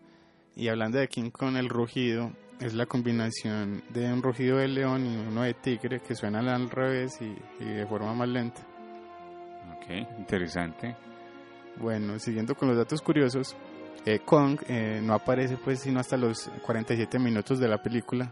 y 0.56 0.68
hablando 0.68 0.98
de 1.00 1.08
King 1.08 1.30
Kong, 1.32 1.56
el 1.58 1.70
rugido 1.70 2.32
es 2.60 2.74
la 2.74 2.86
combinación 2.86 3.84
de 3.90 4.12
un 4.12 4.22
rugido 4.22 4.58
de 4.58 4.68
león 4.68 5.06
y 5.06 5.18
uno 5.18 5.42
de 5.44 5.54
tigre 5.56 6.00
que 6.02 6.16
suenan 6.16 6.48
al 6.48 6.70
revés 6.70 7.20
y, 7.22 7.36
y 7.64 7.66
de 7.66 7.86
forma 7.88 8.14
más 8.14 8.30
lenta. 8.30 8.62
ok, 9.78 10.20
interesante. 10.20 10.96
Bueno, 11.78 12.20
siguiendo 12.20 12.54
con 12.54 12.68
los 12.68 12.78
datos 12.78 13.02
curiosos, 13.02 13.56
eh, 14.06 14.20
Kong 14.20 14.60
eh, 14.68 15.00
no 15.02 15.14
aparece 15.14 15.58
pues 15.58 15.80
sino 15.80 16.00
hasta 16.00 16.18
los 16.18 16.50
47 16.66 17.20
minutos 17.20 17.60
de 17.60 17.68
la 17.68 17.82
película. 17.82 18.32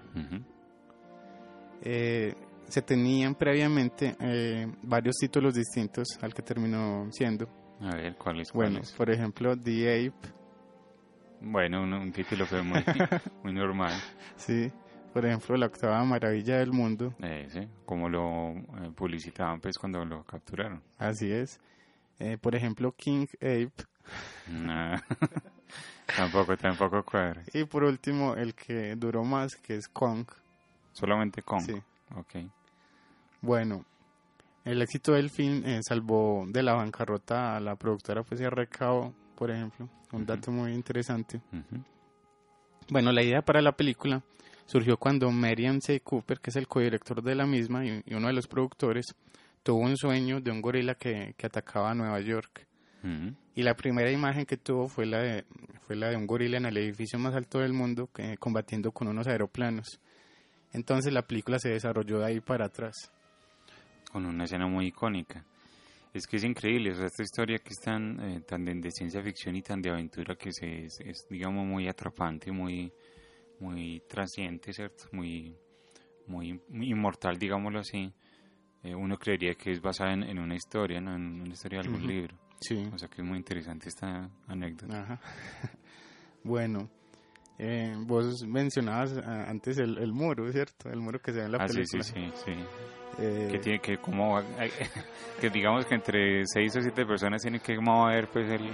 Eh, 1.81 2.33
se 2.67 2.81
tenían 2.81 3.35
previamente 3.35 4.15
eh, 4.19 4.67
varios 4.83 5.15
títulos 5.17 5.53
distintos 5.53 6.07
al 6.21 6.33
que 6.33 6.41
terminó 6.41 7.07
siendo. 7.11 7.47
A 7.81 7.95
ver, 7.95 8.15
¿cuál 8.15 8.41
es? 8.41 8.51
Bueno, 8.51 8.79
cuál 8.81 8.93
por 8.97 9.09
ejemplo, 9.09 9.57
The 9.57 10.07
Ape, 10.07 10.29
Bueno, 11.41 11.83
un, 11.83 11.93
un 11.93 12.11
título 12.11 12.45
fue 12.45 12.61
muy, 12.61 12.83
muy 13.43 13.53
normal. 13.53 13.93
sí, 14.35 14.71
por 15.13 15.25
ejemplo, 15.25 15.55
la 15.57 15.67
octava 15.67 16.03
maravilla 16.03 16.57
del 16.57 16.71
mundo, 16.71 17.13
Ese, 17.19 17.67
como 17.85 18.09
lo 18.09 18.51
eh, 18.51 18.91
publicitaban 18.95 19.59
pues 19.59 19.77
cuando 19.77 20.03
lo 20.05 20.23
capturaron. 20.23 20.81
así 20.97 21.31
es. 21.31 21.59
Eh, 22.19 22.37
por 22.39 22.55
ejemplo, 22.55 22.91
King 22.91 23.25
Ape, 23.35 23.71
Nah. 24.47 24.97
tampoco, 26.17 26.57
tampoco 26.57 27.03
cuadra. 27.03 27.43
Y 27.53 27.63
por 27.65 27.83
último, 27.83 28.33
el 28.35 28.53
que 28.55 28.95
duró 28.95 29.23
más, 29.23 29.55
que 29.55 29.75
es 29.75 29.87
Kong. 29.87 30.25
Solamente 30.91 31.41
Kong. 31.43 31.61
Sí. 31.61 31.81
Ok. 32.15 32.35
Bueno, 33.41 33.85
el 34.65 34.81
éxito 34.81 35.13
del 35.13 35.29
film 35.29 35.63
eh, 35.65 35.79
salvó 35.87 36.43
de 36.47 36.63
la 36.63 36.73
bancarrota 36.73 37.55
a 37.55 37.59
la 37.59 37.75
productora 37.75 38.23
pues 38.23 38.41
RKO, 38.41 39.13
por 39.39 39.49
ejemplo. 39.49 39.87
Un 40.11 40.23
Ujú. 40.23 40.25
dato 40.25 40.51
muy 40.51 40.73
interesante. 40.73 41.39
Bueno, 42.89 43.13
la 43.13 43.23
idea 43.23 43.41
para 43.41 43.61
la 43.61 43.71
película 43.71 44.21
surgió 44.65 44.97
cuando 44.97 45.31
Marion 45.31 45.81
C. 45.81 46.01
Cooper, 46.01 46.41
que 46.41 46.49
es 46.49 46.57
el 46.57 46.67
codirector 46.67 47.23
de 47.23 47.35
la 47.35 47.45
misma 47.45 47.85
y, 47.85 48.03
y 48.05 48.13
uno 48.15 48.27
de 48.27 48.33
los 48.33 48.47
productores, 48.47 49.05
tuvo 49.63 49.79
un 49.79 49.95
sueño 49.95 50.41
de 50.41 50.51
un 50.51 50.61
gorila 50.61 50.95
que, 50.95 51.33
que 51.37 51.47
atacaba 51.47 51.91
a 51.91 51.95
Nueva 51.95 52.19
York. 52.19 52.67
Y 53.55 53.63
la 53.63 53.75
primera 53.75 54.11
imagen 54.11 54.45
que 54.45 54.57
tuvo 54.57 54.89
fue 54.89 55.05
la 55.05 55.19
de, 55.19 55.45
fue 55.83 55.95
la 55.95 56.09
de 56.09 56.17
un 56.17 56.27
gorila 56.27 56.57
en 56.57 56.65
el 56.65 56.75
edificio 56.77 57.17
más 57.17 57.33
alto 57.33 57.59
del 57.59 57.71
mundo 57.71 58.09
que, 58.13 58.37
combatiendo 58.37 58.91
con 58.91 59.07
unos 59.07 59.25
aeroplanos. 59.27 60.01
Entonces 60.73 61.13
la 61.13 61.21
película 61.21 61.59
se 61.59 61.69
desarrolló 61.69 62.19
de 62.19 62.25
ahí 62.25 62.39
para 62.41 62.65
atrás. 62.65 62.95
Con 64.11 64.25
una 64.25 64.43
escena 64.43 64.67
muy 64.67 64.87
icónica. 64.87 65.45
Es 66.13 66.25
que 66.25 66.37
es 66.37 66.43
increíble, 66.43 66.91
o 66.91 66.95
sea, 66.95 67.05
esta 67.05 67.21
historia 67.21 67.59
que 67.59 67.69
es 67.69 67.79
tan, 67.79 68.19
eh, 68.19 68.41
tan 68.41 68.65
de, 68.65 68.73
de 68.75 68.91
ciencia 68.91 69.21
ficción 69.21 69.55
y 69.55 69.61
tan 69.61 69.81
de 69.81 69.91
aventura 69.91 70.35
que 70.35 70.51
se, 70.51 70.85
es, 70.85 70.99
es, 71.01 71.27
digamos, 71.29 71.67
muy 71.67 71.87
atrapante, 71.87 72.51
muy, 72.51 72.91
muy 73.59 74.01
trasciente, 74.07 74.73
¿cierto? 74.73 75.05
Muy, 75.11 75.55
muy, 76.25 76.59
muy 76.67 76.89
inmortal, 76.89 77.37
digámoslo 77.37 77.79
así. 77.79 78.11
Eh, 78.83 78.95
uno 78.95 79.17
creería 79.17 79.53
que 79.53 79.71
es 79.71 79.81
basada 79.81 80.13
en, 80.13 80.23
en 80.23 80.39
una 80.39 80.55
historia, 80.55 80.99
¿no? 80.99 81.15
En 81.15 81.41
una 81.41 81.53
historia 81.53 81.81
de 81.81 81.87
algún 81.87 82.07
libro. 82.07 82.35
Sí. 82.59 82.89
O 82.91 82.97
sea 82.97 83.07
que 83.07 83.21
es 83.21 83.27
muy 83.27 83.37
interesante 83.37 83.89
esta 83.89 84.29
anécdota. 84.47 85.01
Ajá. 85.01 85.21
bueno, 86.43 86.89
eh, 87.59 87.93
vos 87.97 88.43
mencionabas 88.47 89.17
ah, 89.17 89.45
antes 89.49 89.77
el, 89.77 89.97
el 89.97 90.13
muro, 90.13 90.49
¿cierto? 90.51 90.89
El 90.89 91.01
muro 91.01 91.19
que 91.19 91.33
se 91.33 91.39
ve 91.39 91.45
en 91.45 91.51
la 91.51 91.57
ah, 91.59 91.67
película. 91.67 92.03
sí, 92.03 92.13
sí, 92.13 92.31
sí. 92.45 92.53
Eh, 93.21 93.49
que 93.51 93.59
tiene 93.59 93.79
que 93.79 93.97
como 93.97 94.41
que 95.41 95.49
digamos 95.49 95.85
que 95.85 95.95
entre 95.95 96.43
seis 96.45 96.73
o 96.77 96.81
siete 96.81 97.05
personas 97.05 97.41
tienen 97.41 97.59
que 97.59 97.77
mover 97.77 98.29
pues 98.29 98.49
el, 98.49 98.69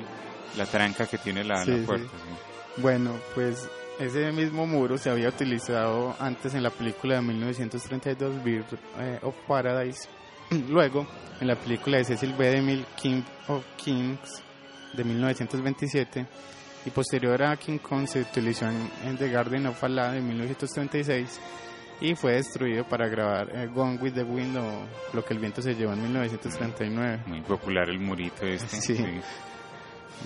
la 0.56 0.66
tranca 0.68 1.08
que 1.08 1.18
tiene 1.18 1.44
la, 1.44 1.64
Sí, 1.64 1.72
la 1.72 1.86
puerta 1.86 2.10
sí. 2.10 2.82
Bueno, 2.82 3.12
pues 3.34 3.68
ese 4.00 4.32
mismo 4.32 4.68
muro 4.68 4.98
se 4.98 5.10
había 5.10 5.30
utilizado 5.30 6.16
antes 6.20 6.54
en 6.54 6.62
la 6.62 6.70
película 6.70 7.16
de 7.16 7.22
1932, 7.22 8.44
Bird 8.44 8.66
eh, 9.00 9.20
of 9.24 9.36
Paradise. 9.48 10.08
Luego, 10.70 11.08
en 11.40 11.48
la 11.48 11.56
película 11.56 11.98
de 11.98 12.04
Cecil 12.04 12.34
B. 12.34 12.50
DeMille, 12.50 12.86
King 13.02 13.24
of 13.48 13.66
Kings, 13.78 14.44
de 14.94 15.04
1927. 15.04 16.26
Y 16.86 16.92
posterior 16.92 17.42
a 17.44 17.58
King 17.58 17.80
Kong 17.80 18.08
se 18.08 18.22
utilizó 18.22 18.68
en, 18.68 19.18
The 19.18 19.30
Garden 19.30 19.66
of 19.68 19.84
Allah 19.84 20.12
de 20.12 20.22
1936 20.22 21.40
y 22.02 22.14
fue 22.16 22.34
destruido 22.34 22.84
para 22.88 23.08
grabar 23.08 23.50
eh, 23.56 23.68
Gone 23.74 23.98
with 24.02 24.14
the 24.14 24.24
Wind 24.24 24.56
o 24.58 24.86
Lo 25.14 25.24
que 25.26 25.34
el 25.34 25.40
viento 25.40 25.62
se 25.62 25.74
llevó 25.76 25.94
en 25.94 26.04
1939. 26.04 27.24
muy 27.26 27.42
popular 27.42 27.90
el 27.90 28.00
murito 28.00 28.46
este 28.46 28.82
Sí. 28.82 29.04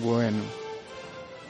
Bueno, 0.00 0.38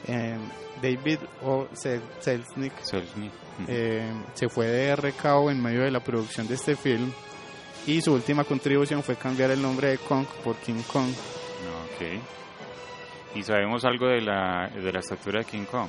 eh, 0.07 0.37
David 0.81 1.19
O. 1.43 1.67
Sel- 1.73 2.01
Selznick 2.19 2.73
Selznick. 2.83 3.31
Eh, 3.67 4.09
se 4.33 4.47
fue 4.49 4.67
de 4.67 4.95
RKO 4.95 5.51
en 5.51 5.61
medio 5.61 5.81
de 5.83 5.91
la 5.91 5.99
producción 5.99 6.47
de 6.47 6.55
este 6.55 6.75
film 6.75 7.11
y 7.85 8.01
su 8.01 8.13
última 8.13 8.43
contribución 8.43 9.03
fue 9.03 9.15
cambiar 9.15 9.51
el 9.51 9.61
nombre 9.61 9.89
de 9.89 9.97
Kong 9.97 10.25
por 10.43 10.55
King 10.57 10.81
Kong. 10.91 11.09
ok 11.09 12.21
¿Y 13.35 13.43
sabemos 13.43 13.85
algo 13.85 14.07
de 14.07 14.21
la, 14.21 14.67
de 14.73 14.91
la 14.91 14.99
estatura 14.99 15.39
de 15.39 15.45
King 15.45 15.65
Kong? 15.65 15.87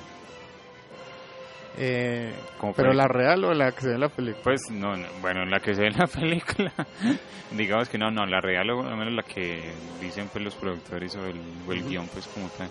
Eh, 1.78 2.34
¿Pero 2.60 2.74
fue- 2.74 2.94
la 2.94 3.08
real 3.08 3.44
o 3.44 3.54
la 3.54 3.72
que 3.72 3.80
se 3.80 3.88
ve 3.88 3.94
en 3.94 4.00
la 4.00 4.08
película? 4.10 4.42
Pues 4.44 4.70
no, 4.70 4.94
no, 4.94 5.06
bueno, 5.22 5.44
la 5.46 5.58
que 5.60 5.74
se 5.74 5.80
ve 5.80 5.86
en 5.88 5.98
la 5.98 6.06
película, 6.20 6.72
digamos 7.50 7.88
que 7.88 7.96
no, 7.98 8.10
no, 8.10 8.26
la 8.26 8.40
real 8.42 8.68
o 8.70 8.82
al 8.86 8.96
menos 8.96 9.14
la 9.14 9.22
que 9.22 9.72
dicen 10.00 10.28
pues 10.30 10.44
los 10.44 10.54
productores 10.54 11.16
o 11.16 11.24
el, 11.26 11.40
o 11.66 11.72
el 11.72 11.82
guion 11.84 12.06
pues 12.08 12.28
como 12.28 12.48
tal, 12.50 12.68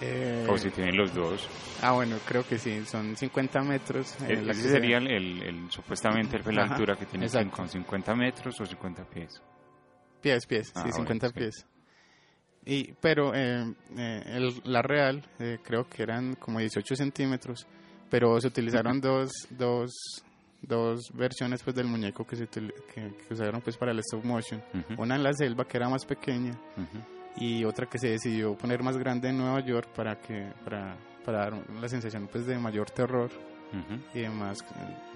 Eh, 0.00 0.46
o 0.48 0.56
si 0.56 0.70
tienen 0.70 0.96
los 0.96 1.12
dos. 1.12 1.48
Ah, 1.82 1.92
bueno, 1.92 2.16
creo 2.28 2.46
que 2.46 2.58
sí, 2.58 2.84
son 2.86 3.16
50 3.16 3.60
metros. 3.62 4.14
eh, 4.22 4.34
E- 4.34 4.36
la 4.36 4.52
que 4.52 4.60
Ese 4.60 4.62
se- 4.62 4.70
sería 4.70 4.98
el, 4.98 5.08
el- 5.08 5.42
el- 5.42 5.70
supuestamente 5.72 6.36
el- 6.36 6.54
la 6.54 6.62
Ajá, 6.62 6.74
altura 6.74 6.94
que 6.96 7.06
tiene 7.06 7.26
King. 7.28 7.48
Kong, 7.50 7.68
50 7.68 8.14
metros 8.14 8.60
o 8.60 8.64
50 8.66 9.04
pies. 9.04 9.42
Pies, 10.22 10.46
pies, 10.46 10.70
Ah, 10.76 10.82
sí, 10.84 10.90
bueno, 10.90 10.96
50 10.96 11.28
sí. 11.28 11.34
pies. 11.34 11.66
Y, 12.66 12.92
pero 13.00 13.32
eh, 13.34 13.64
eh, 13.96 14.22
el- 14.26 14.60
la 14.64 14.82
real 14.82 15.22
eh, 15.38 15.58
creo 15.62 15.88
que 15.88 16.02
eran 16.02 16.34
como 16.34 16.58
18 16.58 16.96
centímetros, 16.96 17.64
pero 18.10 18.40
se 18.40 18.48
utilizaron 18.48 19.00
dos, 19.00 19.30
dos, 19.50 19.92
dos 20.62 21.00
versiones 21.14 21.62
pues 21.62 21.76
del 21.76 21.86
muñeco 21.86 22.26
que 22.26 22.34
se 22.36 22.48
que, 22.48 22.68
que 22.92 23.34
usaron 23.34 23.60
pues 23.60 23.76
para 23.76 23.92
el 23.92 24.00
stop 24.00 24.24
motion. 24.24 24.60
Una 24.98 25.14
en 25.14 25.22
la 25.22 25.32
selva 25.32 25.64
que 25.64 25.76
era 25.76 25.88
más 25.88 26.04
pequeña 26.04 26.50
ujú. 26.76 27.44
y 27.44 27.64
otra 27.64 27.86
que 27.86 27.98
se 27.98 28.08
decidió 28.08 28.56
poner 28.56 28.82
más 28.82 28.96
grande 28.98 29.28
en 29.28 29.38
Nueva 29.38 29.60
York 29.60 29.88
para 29.94 30.20
que 30.20 30.52
para, 30.64 30.96
para 31.24 31.38
dar 31.38 31.52
la 31.80 31.88
sensación 31.88 32.26
pues 32.30 32.46
de 32.46 32.58
mayor 32.58 32.90
terror 32.90 33.30
y 34.14 34.20
de 34.20 34.30
más 34.30 34.58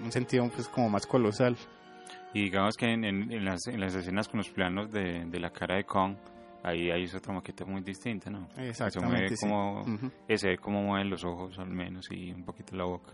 un 0.01 0.11
sentido 0.11 0.47
pues 0.55 0.67
como 0.69 0.87
más 0.89 1.05
colosal. 1.05 1.57
Y 2.33 2.43
digamos 2.43 2.75
que 2.77 2.85
en, 2.93 3.03
en- 3.03 3.31
en 3.31 3.43
las, 3.43 3.67
en 3.67 3.79
las 3.81 3.93
escenas 3.95 4.29
con 4.29 4.37
los 4.37 4.49
planos 4.49 4.89
de, 4.91 5.25
de 5.25 5.39
la 5.39 5.49
cara 5.49 5.75
de 5.75 5.83
Kong, 5.83 6.15
ahí 6.63 6.89
hay 6.91 7.05
otra 7.15 7.33
maqueta 7.33 7.65
muy 7.65 7.81
distinta, 7.81 8.29
¿no? 8.29 8.47
Exactamente, 8.57 9.35
Se 9.35 9.35
sí. 9.37 9.45
mueve 9.45 9.81
como, 9.85 9.95
Ujú, 9.95 10.11
eh, 10.27 10.37
se 10.37 10.47
ve 10.49 10.57
cómo 10.57 10.81
mueven 10.83 11.09
los 11.09 11.23
ojos 11.23 11.57
al 11.59 11.69
menos 11.69 12.05
y 12.11 12.31
un 12.31 12.43
poquito 12.43 12.75
la 12.75 12.83
boca. 12.85 13.11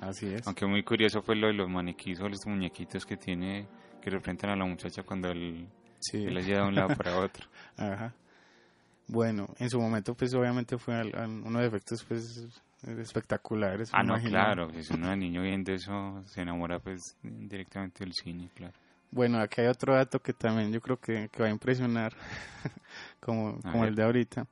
Así 0.00 0.26
es. 0.32 0.46
Aunque 0.46 0.64
muy 0.66 0.82
curioso 0.84 1.22
fue 1.22 1.34
lo 1.36 1.48
de 1.48 1.54
los 1.54 1.68
maniquís 1.68 2.20
o 2.20 2.28
los 2.28 2.38
muñequitos 2.46 3.04
que 3.04 3.16
tiene, 3.16 3.66
que 4.00 4.10
representan 4.10 4.50
a 4.50 4.56
la 4.56 4.64
muchacha 4.64 5.02
cuando 5.02 5.28
él, 5.30 5.68
Sí. 6.00 6.24
él 6.24 6.34
la 6.34 6.40
lleva 6.40 6.62
de 6.62 6.68
un 6.68 6.74
lado 6.76 6.94
para 6.96 7.18
otro. 7.24 7.46
Ajá. 7.76 8.14
Bueno, 9.08 9.48
en 9.58 9.70
su 9.70 9.80
momento, 9.80 10.14
pues 10.14 10.32
obviamente 10.34 10.76
fue 10.78 10.94
al- 10.94 11.14
al- 11.16 11.42
uno 11.44 11.58
de 11.60 11.66
efectos 11.66 12.04
pues 12.04 12.46
espectaculares. 12.86 13.90
Ah, 13.92 14.02
no, 14.02 14.12
imagino. 14.14 14.30
claro, 14.30 14.70
si 14.82 14.94
uno 14.94 15.08
de 15.10 15.16
niño 15.16 15.42
viendo 15.42 15.72
eso 15.72 16.22
se 16.26 16.42
enamora 16.42 16.78
pues 16.78 17.00
directamente 17.22 18.04
del 18.04 18.12
cine, 18.12 18.50
claro. 18.54 18.74
Bueno, 19.10 19.40
aquí 19.40 19.60
hay 19.62 19.68
otro 19.68 19.94
dato 19.94 20.20
que 20.20 20.32
también 20.32 20.70
yo 20.72 20.80
creo 20.80 20.98
que, 20.98 21.28
que 21.32 21.42
va 21.42 21.48
a 21.48 21.52
impresionar, 21.52 22.12
como, 23.20 23.58
A 23.64 23.70
como 23.72 23.80
ver. 23.80 23.88
el 23.90 23.94
de 23.94 24.02
ahorita. 24.04 24.46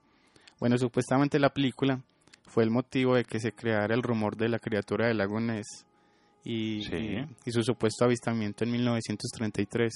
Bueno, 0.59 0.77
supuestamente 0.77 1.37
la 1.39 1.49
película 1.53 2.01
fue 2.47 2.63
el 2.63 2.71
motivo 2.71 3.15
de 3.15 3.23
que 3.23 3.39
se 3.39 3.51
creara 3.51 3.93
el 3.93 4.01
rumor 4.01 4.35
de 4.35 4.49
la 4.49 4.57
criatura 4.59 5.07
del 5.07 5.17
lago 5.17 5.39
Ness 5.39 5.85
y, 6.43 6.81
Sí. 6.83 6.95
y, 6.95 7.27
y 7.45 7.51
su 7.51 7.61
supuesto 7.63 8.05
avistamiento 8.05 8.63
en 8.63 8.71
1933, 8.71 9.93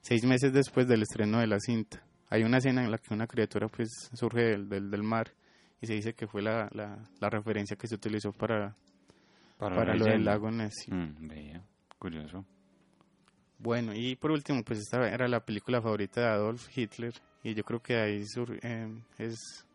seis 0.00 0.24
meses 0.24 0.52
después 0.52 0.86
del 0.88 1.02
estreno 1.02 1.40
de 1.40 1.46
la 1.46 1.58
cinta. 1.60 2.02
Hay 2.30 2.44
una 2.44 2.58
escena 2.58 2.82
en 2.84 2.90
la 2.90 2.98
que 2.98 3.12
una 3.12 3.26
criatura 3.26 3.68
pues 3.68 3.88
surge 4.14 4.40
del, 4.42 4.68
del, 4.68 4.90
del 4.90 5.02
mar 5.02 5.30
y 5.80 5.86
se 5.86 5.94
dice 5.94 6.14
que 6.14 6.26
fue 6.26 6.40
la, 6.42 6.68
la, 6.72 6.98
la 7.20 7.30
referencia 7.30 7.76
que 7.76 7.86
se 7.88 7.94
utilizó 7.94 8.32
para, 8.32 8.74
Para, 9.58 9.94
lo 9.94 10.04
del 10.04 10.24
lago 10.24 10.50
Ness. 10.50 10.74
Mm, 10.88 11.56
curioso. 11.98 12.44
Bueno, 13.58 13.92
y 13.94 14.14
por 14.16 14.30
último, 14.30 14.62
pues 14.62 14.78
esta 14.78 15.08
era 15.12 15.26
la 15.28 15.44
película 15.44 15.82
favorita 15.82 16.20
de 16.20 16.26
Adolf 16.28 16.68
Hitler 16.76 17.12
y 17.42 17.54
yo 17.54 17.64
creo 17.64 17.80
que 17.82 17.96
ahí 17.96 18.24
sur- 18.26 18.58
eh, 18.62 19.02
es 19.18 19.66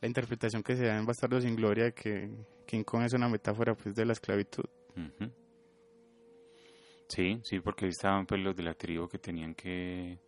la 0.00 0.06
interpretación 0.08 0.62
que 0.62 0.76
se 0.76 0.84
da 0.86 0.96
en 0.96 1.06
Bastardo 1.06 1.40
sin 1.40 1.56
Gloria 1.56 1.84
de 1.84 1.92
que 1.92 2.30
King 2.66 2.84
Kong 2.84 3.02
es 3.04 3.12
una 3.14 3.28
metáfora 3.28 3.74
pues 3.74 3.94
de 3.94 4.04
la 4.04 4.12
esclavitud. 4.12 4.64
Sí, 7.08 7.40
sí, 7.44 7.60
porque 7.60 7.84
ahí 7.86 7.90
estaban 7.90 8.26
pues 8.26 8.40
los 8.40 8.56
de 8.56 8.62
la 8.62 8.74
tribu 8.74 9.06
que 9.08 9.18
tenían 9.18 9.54
que 9.54 10.18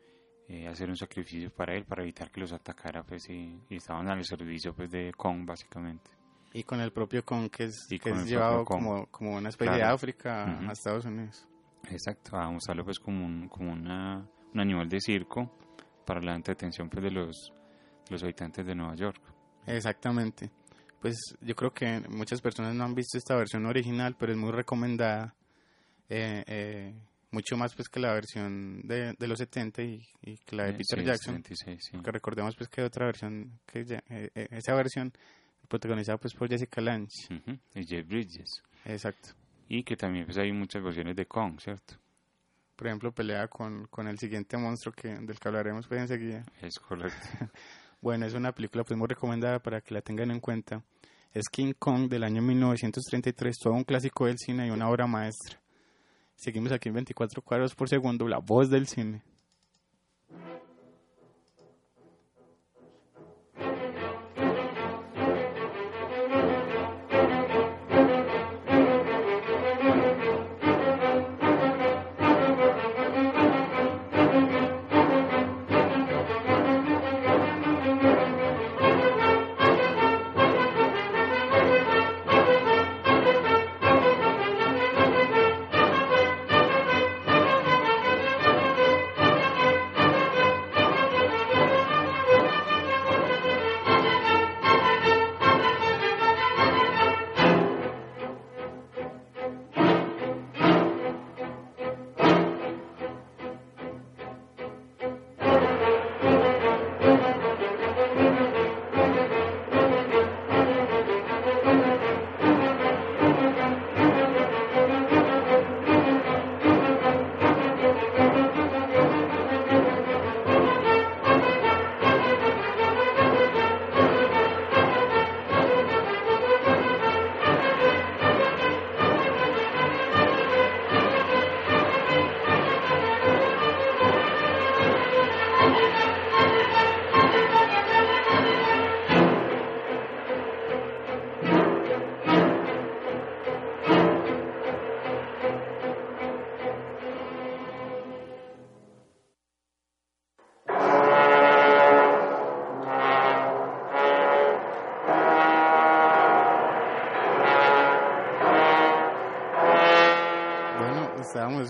eh, 0.48 0.68
hacer 0.68 0.90
un 0.90 0.96
sacrificio 0.96 1.50
para 1.50 1.74
él, 1.74 1.84
para 1.84 2.02
evitar 2.02 2.30
que 2.30 2.40
los 2.40 2.52
atacara, 2.52 3.02
pues, 3.02 3.28
y, 3.30 3.58
y 3.70 3.76
estaban 3.76 4.08
al 4.08 4.22
servicio 4.24 4.74
pues 4.74 4.90
de 4.90 5.12
Kong, 5.16 5.46
básicamente. 5.46 6.10
Y 6.52 6.62
con 6.62 6.80
el 6.80 6.92
propio 6.92 7.24
Kong 7.24 7.48
que 7.50 7.64
es, 7.64 7.86
que 7.98 8.10
llevado 8.26 8.64
como, 8.64 9.06
como 9.06 9.36
una 9.36 9.48
especie 9.48 9.72
de. 9.78 9.82
África 9.82 10.44
a 10.68 10.72
Estados 10.72 11.04
Unidos. 11.06 11.48
Exacto, 11.90 12.36
a 12.36 12.50
mostrarlo 12.50 12.84
pues 12.84 12.98
como 12.98 13.24
un, 13.24 13.48
como 13.48 13.72
una, 13.72 14.26
un 14.52 14.60
animal 14.60 14.88
de 14.88 15.00
circo 15.00 15.50
para 16.04 16.20
la 16.20 16.34
entretención 16.34 16.88
pues 16.88 17.02
de 17.02 17.10
los, 17.10 17.52
de 18.06 18.10
los 18.10 18.22
habitantes 18.22 18.64
de 18.66 18.74
Nueva 18.74 18.94
York. 18.94 19.20
Exactamente. 19.66 20.50
Pues 21.00 21.16
yo 21.40 21.54
creo 21.54 21.72
que 21.72 22.00
muchas 22.08 22.40
personas 22.40 22.74
no 22.74 22.84
han 22.84 22.94
visto 22.94 23.18
esta 23.18 23.36
versión 23.36 23.66
original, 23.66 24.16
pero 24.18 24.32
es 24.32 24.38
muy 24.38 24.50
recomendada. 24.52 25.34
eh, 26.08 26.42
eh, 26.46 26.94
mucho 27.30 27.56
más 27.56 27.74
pues 27.74 27.88
que 27.88 27.98
la 27.98 28.12
versión 28.12 28.80
de, 28.86 29.12
de 29.18 29.26
los 29.26 29.38
70 29.38 29.82
y, 29.82 30.00
y 30.22 30.36
que 30.38 30.54
la 30.54 30.64
de 30.66 30.70
Eh, 30.70 30.74
Peter 30.74 30.98
sí, 31.00 31.04
Jackson. 31.04 31.34
76, 31.42 31.80
sí. 31.82 31.90
Porque 31.96 32.12
recordemos 32.12 32.54
pues 32.56 32.68
que 32.68 32.82
otra 32.82 33.06
versión, 33.06 33.58
que 33.66 33.84
ya- 33.84 34.04
eh, 34.08 34.30
eh, 34.36 34.46
esa 34.52 34.72
versión 34.74 35.12
protagonizada 35.68 36.16
pues 36.18 36.32
por 36.34 36.48
Jessica 36.48 36.80
Lange. 36.80 37.08
Ujú, 37.30 37.58
Y 37.74 37.84
Jeff 37.86 38.06
Bridges. 38.06 38.62
Exacto. 38.84 39.30
Y 39.68 39.82
que 39.82 39.96
también 39.96 40.26
pues 40.26 40.38
hay 40.38 40.52
muchas 40.52 40.82
versiones 40.82 41.16
de 41.16 41.26
Kong, 41.26 41.58
¿cierto? 41.60 41.94
Por 42.76 42.88
ejemplo, 42.88 43.12
pelea 43.12 43.48
con, 43.48 43.86
con 43.86 44.08
el 44.08 44.18
siguiente 44.18 44.56
monstruo 44.56 44.92
que, 44.92 45.08
del 45.08 45.38
que 45.38 45.48
hablaremos 45.48 45.86
pues 45.86 46.00
enseguida. 46.00 46.44
Es 46.60 46.78
correcto. 46.78 47.18
Bueno, 48.04 48.26
es 48.26 48.34
una 48.34 48.52
película 48.52 48.84
pues 48.84 48.98
muy 48.98 49.08
recomendada 49.08 49.60
para 49.60 49.80
que 49.80 49.94
la 49.94 50.02
tengan 50.02 50.30
en 50.30 50.38
cuenta. 50.38 50.84
Es 51.32 51.48
King 51.48 51.72
Kong 51.78 52.06
del 52.10 52.22
año 52.22 52.42
1933, 52.42 53.56
todo 53.58 53.72
un 53.72 53.84
clásico 53.84 54.26
del 54.26 54.36
cine 54.36 54.66
y 54.66 54.70
una 54.70 54.90
obra 54.90 55.06
maestra. 55.06 55.58
Seguimos 56.36 56.70
aquí 56.70 56.90
en 56.90 56.96
24 56.96 57.40
cuadros 57.40 57.74
por 57.74 57.88
segundo, 57.88 58.28
la 58.28 58.40
voz 58.40 58.68
del 58.68 58.86
cine. 58.88 59.22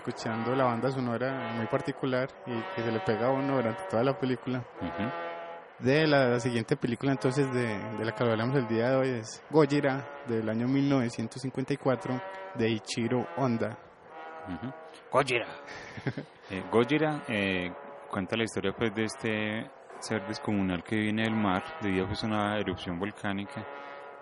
Escuchando 0.05 0.55
la 0.55 0.64
banda 0.64 0.90
sonora 0.90 1.53
muy 1.57 1.67
particular 1.67 2.29
y 2.47 2.61
que 2.75 2.83
se 2.83 2.93
le 2.93 3.01
pega 3.01 3.29
a 3.29 3.31
uno 3.31 3.57
durante 3.57 3.85
toda 3.88 4.05
la 4.05 4.19
película. 4.19 4.59
Ujú. 4.59 5.11
De 5.79 6.07
la, 6.07 6.38
siguiente 6.40 6.77
película 6.77 7.12
entonces 7.12 7.51
de, 7.53 7.67
de, 7.97 8.05
la 8.05 8.12
que 8.12 8.23
hablamos 8.23 8.55
el 8.57 8.69
día 8.69 8.90
de 8.90 8.97
hoy 8.97 9.09
es 9.21 9.43
Gojira 9.51 10.07
del 10.29 10.49
año 10.49 10.69
1954 10.69 12.21
de 12.55 12.69
Ichiro 12.69 13.27
Honda. 13.38 13.79
Uh 14.47 14.53
-huh. 14.53 14.75
Gojira. 15.11 15.47
eh, 16.51 16.62
Gojira 16.71 17.23
eh, 17.29 17.73
cuenta 18.11 18.37
la 18.37 18.45
historia 18.45 18.75
pues 18.77 18.95
de 18.95 19.05
este 19.05 19.71
ser 20.01 20.27
descomunal 20.29 20.85
que 20.85 20.97
viene 20.97 21.23
del 21.23 21.35
mar 21.35 21.64
debido 21.81 22.07
pues, 22.07 22.23
a 22.25 22.27
una 22.27 22.59
erupción 22.59 22.99
volcánica. 22.99 23.67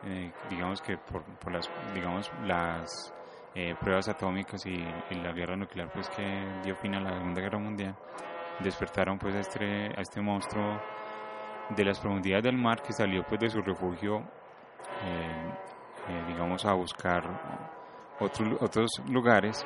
Eh, 0.05 0.33
digamos 0.49 0.81
que 0.81 0.97
por, 0.97 1.25
por, 1.39 1.53
las 1.53 1.69
digamos 1.93 2.31
las 2.45 3.13
eh, 3.55 3.75
pruebas 3.81 4.09
atómicas 4.09 4.65
y, 4.67 4.83
y, 5.11 5.15
la 5.17 5.33
guerra 5.33 5.57
nuclear 5.57 5.91
pues 5.93 6.09
que 6.11 6.23
dio 6.65 6.75
fin 6.77 6.95
a 6.95 7.01
la 7.01 7.13
segunda 7.19 7.41
guerra 7.41 7.59
mundial 7.59 7.95
despertaron 8.61 9.19
pues 9.19 9.35
a 9.35 9.41
este, 9.41 9.87
a 9.97 10.01
este 10.01 10.21
monstruo 10.21 10.81
de 11.71 11.85
las 11.85 12.01
profundidades 12.01 12.45
del 12.45 12.57
mar 12.57 12.83
que 12.83 12.93
salió 12.93 13.23
pues 13.25 13.41
de 13.41 13.51
su 13.51 13.61
refugio 13.61 14.21
eh, 15.05 15.53
eh, 16.09 16.25
digamos 16.29 16.65
a 16.65 16.73
buscar 16.75 17.23
otro, 18.21 18.57
otros 18.61 18.91
lugares. 19.09 19.65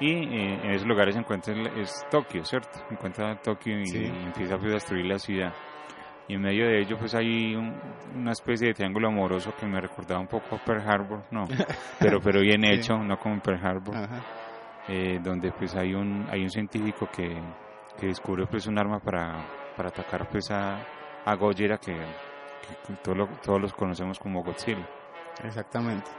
Y 0.00 0.12
en 0.12 0.70
esos 0.70 0.86
lugares 0.86 1.14
se 1.14 1.20
encuentra 1.20 1.54
es 1.76 2.06
Tokio 2.08 2.44
cierto 2.44 2.78
encuentra 2.88 3.34
Tokio 3.42 3.80
y, 3.80 3.86
Sí. 3.86 3.98
y 4.04 4.24
empieza 4.26 4.56
pues, 4.56 4.70
a 4.70 4.74
destruir 4.74 5.06
la 5.06 5.18
ciudad 5.18 5.52
y 6.28 6.34
en 6.34 6.42
medio 6.42 6.66
de 6.66 6.80
ello 6.80 6.96
pues 6.98 7.14
hay 7.14 7.54
un- 7.56 7.74
una 8.14 8.32
especie 8.32 8.68
de 8.68 8.74
triángulo 8.74 9.08
amoroso 9.08 9.54
que 9.58 9.66
me 9.66 9.80
recordaba 9.80 10.20
un 10.20 10.26
poco 10.28 10.56
a 10.56 10.58
Pearl 10.64 10.86
Harbor 10.88 11.22
no 11.30 11.44
pero 11.98 12.20
pero 12.20 12.40
bien 12.40 12.62
Sí. 12.62 12.68
hecho 12.74 12.98
no 12.98 13.18
como 13.18 13.40
Pearl 13.40 13.64
Harbor 13.66 13.94
eh, 14.88 15.18
donde 15.22 15.50
pues 15.52 15.74
hay 15.74 15.94
un 15.94 16.26
hay 16.30 16.42
un 16.42 16.50
científico 16.50 17.08
que, 17.10 17.36
que 17.98 18.06
descubre 18.06 18.46
pues 18.46 18.66
un 18.66 18.78
arma 18.78 18.98
para, 19.00 19.44
para 19.76 19.88
atacar 19.88 20.28
pues 20.28 20.50
a, 20.50 20.78
a 21.24 21.34
Gojira 21.34 21.78
que, 21.78 21.94
que 21.94 22.92
todo 23.02 23.14
lo- 23.14 23.28
todos 23.42 23.60
los 23.60 23.72
conocemos 23.72 24.18
como 24.18 24.42
Godzilla 24.42 24.86
Exactamente. 25.44 26.10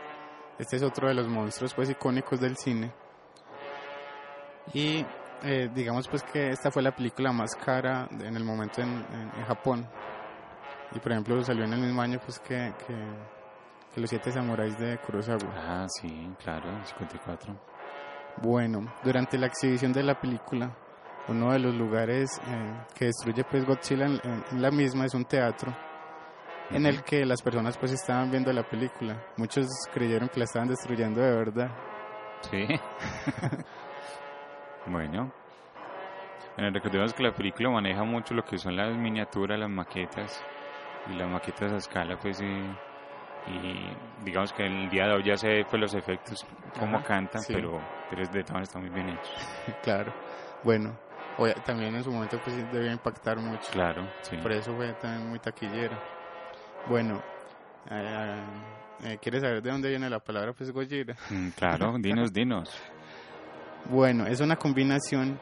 Este 0.57 0.77
es 0.77 0.83
otro 0.83 1.07
de 1.09 1.13
los 1.13 1.27
monstruos 1.27 1.73
pues 1.73 1.89
icónicos 1.89 2.39
del 2.39 2.55
cine. 2.57 2.91
Y 4.73 5.05
eh, 5.43 5.69
digamos 5.73 6.07
pues 6.07 6.23
que 6.23 6.49
esta 6.49 6.69
fue 6.71 6.81
la 6.81 6.91
película 6.91 7.31
más 7.31 7.55
cara 7.55 8.07
en 8.11 8.35
el 8.35 8.43
momento 8.43 8.81
en, 8.81 8.89
en- 8.89 9.31
en 9.37 9.45
Japón. 9.45 9.87
Y 10.93 10.99
por 10.99 11.11
ejemplo 11.11 11.43
salió 11.43 11.63
en 11.65 11.73
el 11.73 11.79
mismo 11.81 12.01
año 12.01 12.19
pues 12.23 12.39
que, 12.39 12.73
que, 12.87 12.95
que 13.93 14.01
Los 14.01 14.09
Siete 14.09 14.31
Samuráis 14.31 14.77
de 14.77 14.97
Kurosawa. 14.99 15.39
ah 15.55 15.85
sí 15.87 16.29
claro 16.43 16.69
54 16.83 17.55
Bueno, 18.41 18.91
durante 19.03 19.37
la 19.37 19.47
exhibición 19.47 19.93
de 19.93 20.03
la 20.03 20.19
película, 20.19 20.71
uno 21.27 21.51
de 21.51 21.59
los 21.59 21.75
lugares 21.75 22.29
eh, 22.47 22.73
que 22.95 23.05
destruye 23.05 23.43
pues 23.43 23.65
Godzilla 23.65 24.05
en, 24.05 24.19
en- 24.23 24.43
en 24.51 24.61
la 24.61 24.71
misma 24.71 25.05
es 25.05 25.13
un 25.13 25.25
teatro 25.25 25.75
en 26.71 26.85
el 26.85 27.03
que 27.03 27.25
las 27.25 27.41
personas 27.41 27.77
pues 27.79 27.91
estaban 27.91 28.29
viendo 28.29 28.53
la 28.53 28.61
película. 28.63 29.15
Muchos 29.37 29.65
creyeron 29.91 30.29
que 30.29 30.39
la 30.39 30.45
estaban 30.45 30.67
destruyendo 30.69 31.19
de 31.19 31.31
verdad. 31.35 31.69
sí 32.41 32.67
bueno 34.89 35.31
bueno, 36.55 36.71
recordemos 36.73 37.13
que 37.13 37.23
la 37.23 37.31
película 37.31 37.69
maneja 37.69 38.03
mucho 38.03 38.33
lo 38.33 38.43
que 38.43 38.57
son 38.57 38.75
las 38.75 38.95
miniaturas, 38.97 39.57
las 39.57 39.69
maquetas 39.69 40.43
y 41.05 41.13
las 41.13 41.29
maquetas 41.29 41.71
a 41.71 41.77
escala, 41.77 42.17
pues 42.17 42.41
y, 42.41 42.75
y 43.45 43.95
digamos 44.17 44.51
que 44.51 44.65
el 44.65 44.89
día 44.89 45.05
de 45.07 45.13
hoy 45.13 45.23
ya 45.23 45.37
se 45.37 45.47
ve 45.47 45.65
pues 45.69 45.79
los 45.79 45.93
efectos, 45.93 46.37
cómo 46.77 47.01
cantan, 47.01 47.41
sí. 47.41 47.53
pero, 47.53 47.81
pero 48.09 48.27
de 48.27 48.43
todas 48.43 48.63
está 48.63 48.79
muy 48.79 48.89
bien 48.89 49.09
hecho. 49.09 49.31
claro. 49.81 50.13
Bueno, 50.63 50.97
oye, 51.37 51.53
también 51.65 51.95
en 51.95 52.03
su 52.03 52.11
momento 52.11 52.39
pues 52.39 52.69
debió 52.69 52.91
impactar 52.91 53.37
mucho. 53.37 53.71
Claro, 53.71 54.09
sí. 54.21 54.35
Por 54.37 54.51
eso 54.51 54.75
fue 54.75 54.93
también 54.95 55.29
muy 55.29 55.39
taquillera. 55.39 55.97
Bueno, 56.85 57.23
eh, 57.89 58.43
eh, 59.03 59.17
¿quieres 59.21 59.41
saber 59.41 59.61
de 59.61 59.71
dónde 59.71 59.89
viene 59.89 60.09
la 60.09 60.19
palabra 60.19 60.51
pues 60.51 60.71
Gojira? 60.71 61.15
Mm, 61.29 61.49
Claro, 61.51 61.95
dinos, 61.99 62.33
dinos. 62.33 62.69
Bueno, 63.85 64.27
es 64.27 64.39
una 64.39 64.55
combinación 64.55 65.39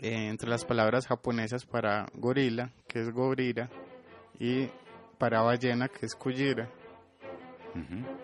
eh, 0.00 0.28
entre 0.28 0.48
las 0.48 0.64
palabras 0.64 1.06
japonesas 1.06 1.64
para 1.64 2.06
gorila, 2.14 2.70
que 2.86 3.00
es 3.00 3.10
gorira, 3.12 3.68
y 4.38 4.68
para 5.18 5.42
ballena, 5.42 5.88
que 5.88 6.06
es 6.06 6.14
kujira. 6.14 6.68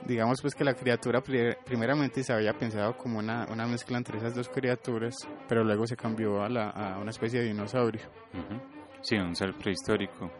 Digamos 0.05 0.41
pues 0.43 0.55
que 0.55 0.65
la 0.65 0.75
criatura 0.75 1.21
pri- 1.21 1.55
primeramente 1.65 2.23
se 2.23 2.33
había 2.33 2.53
pensado 2.53 2.97
como 2.97 3.19
una, 3.19 3.47
una 3.51 3.67
mezcla 3.67 3.97
entre 3.97 4.19
esas 4.19 4.35
dos 4.35 4.49
criaturas, 4.49 5.15
pero 5.49 5.65
luego 5.65 5.87
se 5.87 5.97
cambió 5.97 6.43
a, 6.43 6.49
la, 6.49 6.71
a 6.71 6.99
una 6.99 7.11
especie 7.11 7.41
de 7.41 7.47
dinosaurio. 7.47 8.03
ujú. 8.33 8.61
Sí, 9.03 9.17
un 9.17 9.35
ser 9.37 9.55
prehistórico. 9.55 10.31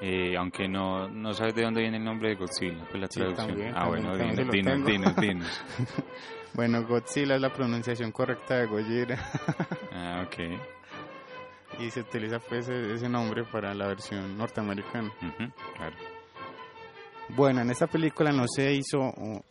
Eh, 0.00 0.36
aunque 0.36 0.68
no, 0.68 1.08
no 1.08 1.32
sabes 1.32 1.54
de 1.54 1.62
dónde 1.62 1.80
viene 1.80 1.96
el 1.98 2.04
nombre 2.04 2.30
de 2.30 2.34
Godzilla, 2.36 2.84
pues 2.90 3.00
la 3.00 3.06
Sí, 3.08 3.20
traducción. 3.20 3.48
también, 3.48 3.74
ah, 3.74 3.80
también, 3.84 4.04
bueno, 4.04 4.16
dinos, 4.18 4.50
dinos, 4.52 4.84
dinos, 4.86 5.16
dinos. 5.20 5.62
Bueno, 6.54 6.84
Godzilla 6.86 7.34
es 7.34 7.40
la 7.40 7.52
pronunciación 7.52 8.12
correcta 8.12 8.56
de 8.56 8.66
Gojira 8.66 9.18
Ah, 9.92 10.24
ok. 10.26 10.58
y 11.80 11.90
se 11.90 12.00
utiliza 12.00 12.38
pues 12.38 12.68
e- 12.68 12.94
ese 12.94 13.08
nombre 13.08 13.44
para 13.44 13.74
la 13.74 13.86
versión 13.88 14.38
norteamericana. 14.38 15.10
Claro. 15.76 15.96
Bueno, 17.30 17.62
en 17.62 17.70
esta 17.70 17.86
película 17.86 18.30
no 18.32 18.44
se 18.46 18.72
hizo 18.74 19.00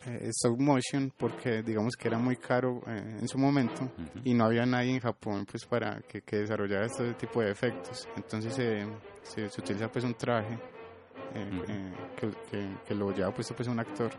eh, 0.05 0.29
stop 0.29 0.59
motion 0.59 1.11
porque 1.17 1.63
digamos 1.63 1.95
que 1.97 2.07
era 2.07 2.17
muy 2.19 2.35
caro 2.37 2.81
eh, 2.87 3.17
en 3.21 3.27
su 3.27 3.37
momento 3.39 3.89
y 4.23 4.33
no 4.35 4.45
había 4.45 4.63
nadie 4.65 4.91
en 4.93 4.99
Japón 4.99 5.45
pues 5.49 5.65
para 5.65 5.99
que, 6.01 6.21
que 6.21 6.37
desarrollara 6.37 6.85
este 6.85 7.15
tipo 7.15 7.41
de 7.41 7.51
efectos. 7.51 8.07
Entonces 8.15 8.57
eh, 8.59 8.85
se, 9.23 9.49
se 9.49 9.59
utiliza 9.61 9.89
pues 9.91 10.05
un 10.05 10.13
traje 10.13 10.53
eh, 11.33 11.63
eh, 11.67 11.93
que, 12.15 12.29
que, 12.51 12.69
que 12.87 12.95
lo 12.95 13.11
lleva 13.11 13.31
puesto 13.33 13.55
pues 13.55 13.67
un 13.67 13.79
actor. 13.79 14.11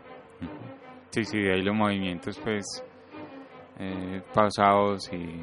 Sí, 1.15 1.23
sí, 1.23 1.39
de 1.39 1.53
ahí 1.53 1.61
los 1.61 1.73
movimientos 1.73 2.37
pues 2.39 2.65
eh, 3.79 4.21
pausados 4.33 5.09
y, 5.13 5.41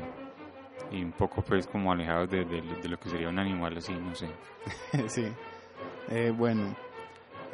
un 1.02 1.12
poco 1.12 1.40
pues 1.40 1.66
como 1.66 1.90
alejados 1.90 2.28
de, 2.28 2.44
lo 2.44 2.98
que 2.98 3.08
sería 3.08 3.30
un 3.30 3.38
animal 3.38 3.78
así, 3.78 3.94
no 3.94 4.14
sé. 4.14 4.28
sí. 5.08 5.24
Eh, 6.10 6.30
bueno, 6.30 6.76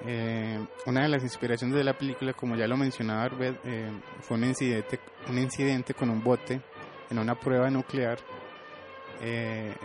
eh, 0.04 0.58
una 0.86 1.02
de 1.02 1.08
las 1.10 1.22
inspiraciones 1.22 1.76
de 1.76 1.84
la 1.84 1.96
película, 1.96 2.32
como 2.32 2.56
ya 2.56 2.66
lo 2.66 2.76
mencionaba 2.76 3.22
Arbet, 3.22 3.60
eh, 3.62 3.88
fue 4.18 4.36
un 4.36 4.46
incidente, 4.46 4.98
un 5.28 5.38
incidente 5.38 5.94
con 5.94 6.10
un 6.10 6.20
bote 6.20 6.60
en 7.10 7.18
una 7.20 7.36
prueba 7.36 7.70
nuclear 7.70 8.18
eh, 9.22 9.76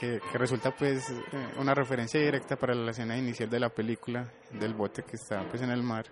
que, 0.00 0.20
que 0.32 0.36
resulta 0.36 0.74
pues 0.74 1.14
una 1.60 1.74
referencia 1.74 2.18
directa 2.18 2.56
para 2.56 2.74
la 2.74 2.90
escena 2.90 3.16
inicial 3.16 3.48
de 3.48 3.60
la 3.60 3.68
película 3.68 4.28
del 4.50 4.74
bote 4.74 5.04
que 5.04 5.14
está 5.14 5.44
pues 5.48 5.62
en 5.62 5.70
el 5.70 5.84
mar 5.84 6.04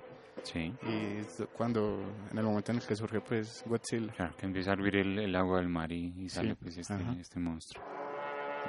Sí, 0.42 0.72
y 0.82 1.22
cuando 1.56 1.98
en 2.30 2.38
el 2.38 2.44
momento 2.44 2.70
en 2.72 2.78
el 2.78 2.84
que 2.84 2.94
surge 2.94 3.20
pues 3.20 3.62
Godzilla. 3.66 4.12
claro, 4.12 4.34
que 4.36 4.46
empieza 4.46 4.70
a 4.70 4.74
hervir 4.74 4.96
el, 4.96 5.18
el 5.18 5.34
agua 5.34 5.58
del 5.58 5.68
mar 5.68 5.90
y, 5.90 6.12
y 6.18 6.28
sale 6.28 6.50
Sí, 6.50 6.58
pues 6.62 6.78
este, 6.78 6.94
ajá. 6.94 7.14
este 7.20 7.40
monstruo. 7.40 7.84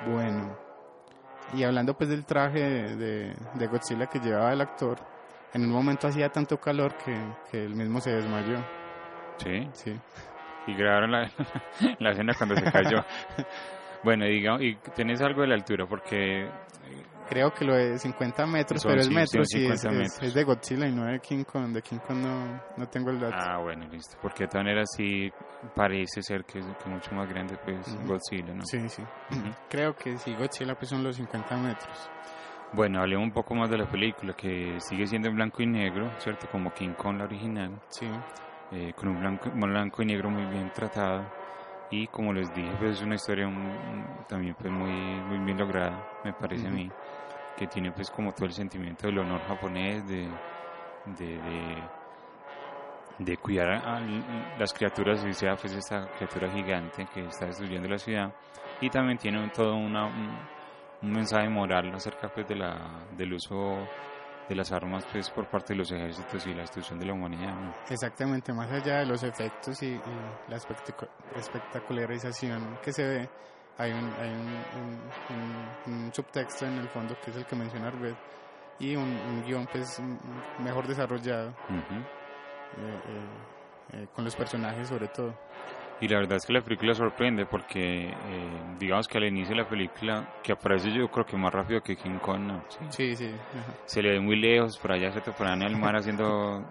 Bueno, 0.07 0.57
y 1.53 1.63
hablando 1.63 1.93
pues 1.95 2.09
del 2.09 2.25
traje 2.25 2.59
de, 2.95 3.35
de- 3.55 3.67
Godzilla 3.67 4.07
que 4.07 4.19
llevaba 4.19 4.53
el 4.53 4.61
actor, 4.61 4.97
en 5.53 5.63
un 5.63 5.71
momento 5.71 6.07
hacía 6.07 6.29
tanto 6.29 6.57
calor 6.59 6.95
que, 6.97 7.15
que 7.51 7.63
él 7.65 7.75
mismo 7.75 7.99
se 8.01 8.11
desmayó. 8.11 8.57
Sí, 9.37 9.69
Sí, 9.73 9.99
y 10.67 10.73
grabaron 10.73 11.11
la, 11.11 11.29
la 11.99 12.11
escena 12.11 12.33
cuando 12.33 12.55
se 12.55 12.71
cayó. 12.71 13.03
bueno, 14.03 14.25
digamos, 14.25 14.61
y 14.63 14.75
tenés 14.95 15.21
algo 15.21 15.41
de 15.41 15.47
la 15.47 15.55
altura 15.55 15.85
porque 15.87 16.49
creo 17.27 17.51
que 17.51 17.65
lo 17.65 17.75
de 17.75 17.97
50 17.99 18.45
metros, 18.47 18.81
Son, 18.81 18.91
pero 18.91 19.01
es 19.01 19.07
sí, 19.07 19.13
metros, 19.13 19.47
son 19.49 19.61
sí, 19.61 19.65
es, 19.67 19.81
50 19.83 20.05
es- 20.05 20.21
es 20.23 20.33
de 20.33 20.43
Godzilla 20.43 20.87
y 20.87 20.91
no 20.91 21.05
de 21.05 21.19
King 21.19 21.43
Kong. 21.43 21.73
De 21.73 21.81
King 21.81 21.99
Kong 21.99 22.17
no, 22.17 22.59
no 22.75 22.87
tengo 22.87 23.09
el 23.11 23.19
dato. 23.19 23.35
Ah, 23.35 23.57
bueno, 23.59 23.85
listo. 23.87 24.17
Porque 24.21 24.43
de 24.43 24.47
todas 24.49 24.65
maneras 24.65 24.87
sí 24.95 25.31
parece 25.73 26.21
ser 26.23 26.43
que 26.45 26.59
es 26.59 26.65
que 26.77 26.89
mucho 26.89 27.13
más 27.13 27.27
grande 27.27 27.57
pues 27.57 27.87
Ujú. 27.87 28.07
Godzilla, 28.07 28.53
¿no? 28.53 28.63
Sí, 28.65 28.87
sí. 28.89 29.03
Ujú. 29.29 29.53
Creo 29.69 29.93
que 29.93 30.17
sí, 30.17 30.35
Godzilla 30.35 30.75
pues 30.75 30.89
son 30.89 31.03
los 31.03 31.15
50 31.15 31.57
metros. 31.57 32.09
Bueno, 32.71 32.99
hablemos 32.99 33.23
un 33.25 33.31
poco 33.31 33.55
más 33.55 33.69
de 33.69 33.77
la 33.77 33.85
película, 33.85 34.33
que 34.33 34.77
sigue 34.81 35.07
siendo 35.07 35.29
en 35.29 35.35
blanco 35.35 35.63
y 35.63 35.67
negro, 35.67 36.11
¿cierto? 36.19 36.47
Como 36.47 36.71
King 36.71 36.95
Kong 36.95 37.17
la 37.17 37.23
original, 37.23 37.79
Sí, 37.89 38.07
eh, 38.71 38.91
con 38.93 39.07
un 39.09 39.19
blanco, 39.19 39.49
blanco 39.51 40.03
y 40.03 40.05
negro 40.05 40.29
muy 40.29 40.45
bien 40.45 40.69
tratado. 40.71 41.25
Y 41.89 42.07
como 42.09 42.33
les 42.33 42.51
dije, 42.51 42.75
pues 42.77 42.97
es 42.97 43.01
una 43.01 43.15
historia 43.15 43.47
un- 43.47 44.25
también 44.27 44.53
pues 44.55 44.71
muy, 44.73 45.21
muy 45.23 45.39
bien 45.39 45.57
lograda, 45.57 46.03
me 46.23 46.33
parece 46.33 46.67
a 46.67 46.69
Ujú. 46.69 46.75
mí, 46.77 46.91
que 47.57 47.67
tiene 47.67 47.91
pues 47.91 48.09
como 48.11 48.31
todo 48.31 48.45
el 48.45 48.53
sentimiento 48.53 49.07
del 49.07 49.19
honor 49.19 49.41
japonés, 49.47 50.07
de, 50.07 50.29
de, 51.17 51.25
de, 51.41 51.83
de 53.19 53.37
cuidar 53.37 53.69
a, 53.69 53.99
las 54.59 54.73
criaturas, 54.73 55.25
y 55.25 55.33
sea 55.33 55.55
pues 55.55 55.73
esta 55.73 56.07
criatura 56.17 56.49
gigante 56.51 57.07
que 57.13 57.25
está 57.25 57.47
destruyendo 57.47 57.89
la 57.89 57.97
ciudad. 57.97 58.33
Y 58.79 58.89
también 58.89 59.17
tiene 59.17 59.49
todo 59.49 59.75
una, 59.75 60.05
un, 60.05 60.37
un 61.01 61.11
mensaje 61.11 61.49
moral 61.49 61.93
acerca 61.95 62.29
pues 62.29 62.47
de 62.47 62.55
la, 62.55 63.05
del 63.17 63.33
uso 63.33 63.77
de 64.47 64.55
las 64.55 64.71
armas 64.71 65.05
pues 65.11 65.29
por 65.31 65.45
parte 65.47 65.73
de 65.73 65.79
los 65.79 65.91
ejércitos 65.91 66.45
y 66.47 66.53
la 66.53 66.61
destrucción 66.61 66.99
de 66.99 67.05
la 67.05 67.13
humanidad. 67.13 67.53
¿no? 67.53 67.73
exactamente. 67.89 68.53
Más 68.53 68.71
allá 68.71 68.99
de 68.99 69.05
los 69.05 69.21
efectos 69.23 69.81
y, 69.83 69.87
y 69.87 70.01
la 70.47 70.57
espectacu- 70.57 71.09
espectacularización 71.35 72.77
que 72.83 72.93
se 72.93 73.05
ve, 73.07 73.29
hay 73.77 73.91
un, 73.91 74.13
hay 74.19 74.29
un, 74.33 75.11
un- 75.29 76.11
subtexto 76.13 76.65
en 76.65 76.77
el 76.77 76.87
fondo 76.89 77.15
que 77.23 77.31
es 77.31 77.37
el 77.37 77.45
que 77.45 77.55
menciona 77.55 77.87
Arbet 77.87 78.17
y 78.79 78.95
un, 78.95 79.41
guion 79.43 79.67
pues 79.67 79.99
mejor 80.57 80.87
desarrollado 80.87 81.53
eh, 81.69 83.01
eh, 83.05 83.27
eh, 83.93 84.07
con 84.15 84.23
los 84.25 84.35
personajes 84.35 84.87
sobre 84.87 85.07
todo. 85.07 85.33
Y 85.99 86.07
la 86.07 86.19
verdad 86.19 86.37
es 86.37 86.45
que 86.45 86.53
la 86.53 86.61
película 86.61 86.93
sorprende 86.93 87.45
porque, 87.47 87.79
eh, 87.79 88.63
digamos 88.77 89.07
que 89.07 89.17
al 89.17 89.23
inicio 89.25 89.55
de 89.55 89.63
la 89.63 89.67
película, 89.67 90.27
que 90.43 90.51
aparece 90.51 90.91
yo 90.93 91.07
creo 91.07 91.25
que 91.25 91.37
más 91.37 91.51
rápido 91.51 91.81
que 91.81 91.95
King 91.95 92.19
Kong, 92.19 92.41
¿no? 92.41 92.63
Sí. 92.91 93.15
Sí. 93.15 93.35
Se 93.85 94.03
le 94.03 94.11
ve 94.11 94.19
muy 94.19 94.35
lejos, 94.35 94.77
por 94.77 94.91
allá. 94.91 95.09
Por 95.11 95.47
allá 95.47 95.55
en 95.55 95.61
el 95.63 95.75
mar 95.75 95.95
haciendo, 95.95 96.63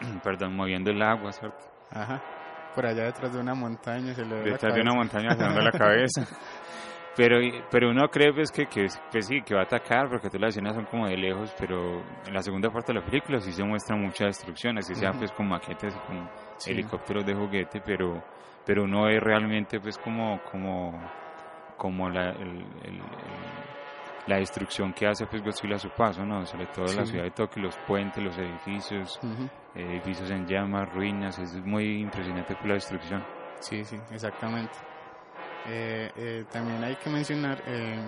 perdón, 0.22 0.54
moviendo 0.54 0.90
el 0.90 1.02
agua, 1.02 1.32
¿cierto? 1.32 1.58
Ajá. 1.90 2.20
Por 2.74 2.86
allá 2.86 3.04
detrás 3.04 3.32
de 3.32 3.40
una 3.40 3.54
montaña 3.54 4.14
se 4.14 4.24
le 4.24 4.36
Detrás 4.42 4.74
de 4.74 4.80
una 4.80 4.94
montaña 4.94 5.34
dando 5.36 5.60
la 5.60 5.72
cabeza. 5.72 6.22
Pero, 7.16 7.36
pero 7.68 7.90
uno 7.90 8.06
cree 8.08 8.32
pues 8.32 8.52
que, 8.52 8.66
que, 8.66 8.86
pues 9.10 9.26
sí, 9.26 9.42
que 9.42 9.52
va 9.52 9.62
a 9.62 9.64
atacar 9.64 10.08
porque 10.08 10.28
todas 10.28 10.40
las 10.40 10.50
escenas 10.50 10.76
son 10.76 10.84
como 10.84 11.08
de 11.08 11.16
lejos, 11.16 11.52
pero 11.58 12.00
en 12.24 12.32
la 12.32 12.40
segunda 12.42 12.70
parte 12.70 12.92
de 12.92 13.00
la 13.00 13.04
película 13.04 13.40
sí 13.40 13.50
se 13.52 13.64
muestra 13.64 13.96
mucha 13.96 14.26
destrucción, 14.26 14.78
así 14.78 14.94
sea 14.94 15.10
pues 15.10 15.32
con 15.32 15.48
maquetes 15.48 15.96
y 15.96 15.98
con 16.06 16.28
Sí. 16.58 16.70
helicópteros 16.70 17.26
de 17.26 17.34
juguete, 17.34 17.80
pero 17.84 18.22
pero 18.64 18.84
uno 18.84 19.06
ve 19.06 19.18
realmente 19.18 19.80
pues 19.80 19.98
como 19.98 20.40
como 20.44 20.92
como 21.76 22.08
la 22.08 22.30
el- 22.30 22.64
el- 22.84 23.00
el- 23.00 23.67
la 24.28 24.36
destrucción 24.36 24.92
que 24.92 25.06
hace 25.06 25.26
pues 25.26 25.42
Godzilla 25.42 25.76
a 25.76 25.78
su 25.78 25.88
paso, 25.90 26.24
¿no? 26.24 26.44
Sobre 26.46 26.66
todo 26.66 26.92
la 26.92 27.04
Sí. 27.04 27.12
ciudad 27.12 27.24
de 27.24 27.30
Tokio, 27.30 27.62
los 27.62 27.76
puentes, 27.86 28.22
los 28.22 28.36
edificios, 28.38 29.18
edificios 29.74 30.30
en 30.30 30.46
llamas, 30.46 30.88
ruinas, 30.92 31.38
es 31.38 31.54
muy 31.64 32.00
impresionante 32.02 32.54
por 32.54 32.66
la 32.68 32.74
destrucción. 32.74 33.24
Sí, 33.60 33.84
sí, 33.84 33.96
exactamente. 34.12 34.76
Eh, 35.66 36.10
eh, 36.14 36.44
también 36.50 36.82
hay 36.84 36.96
que 36.96 37.10
mencionar 37.10 37.60
eh, 37.66 37.98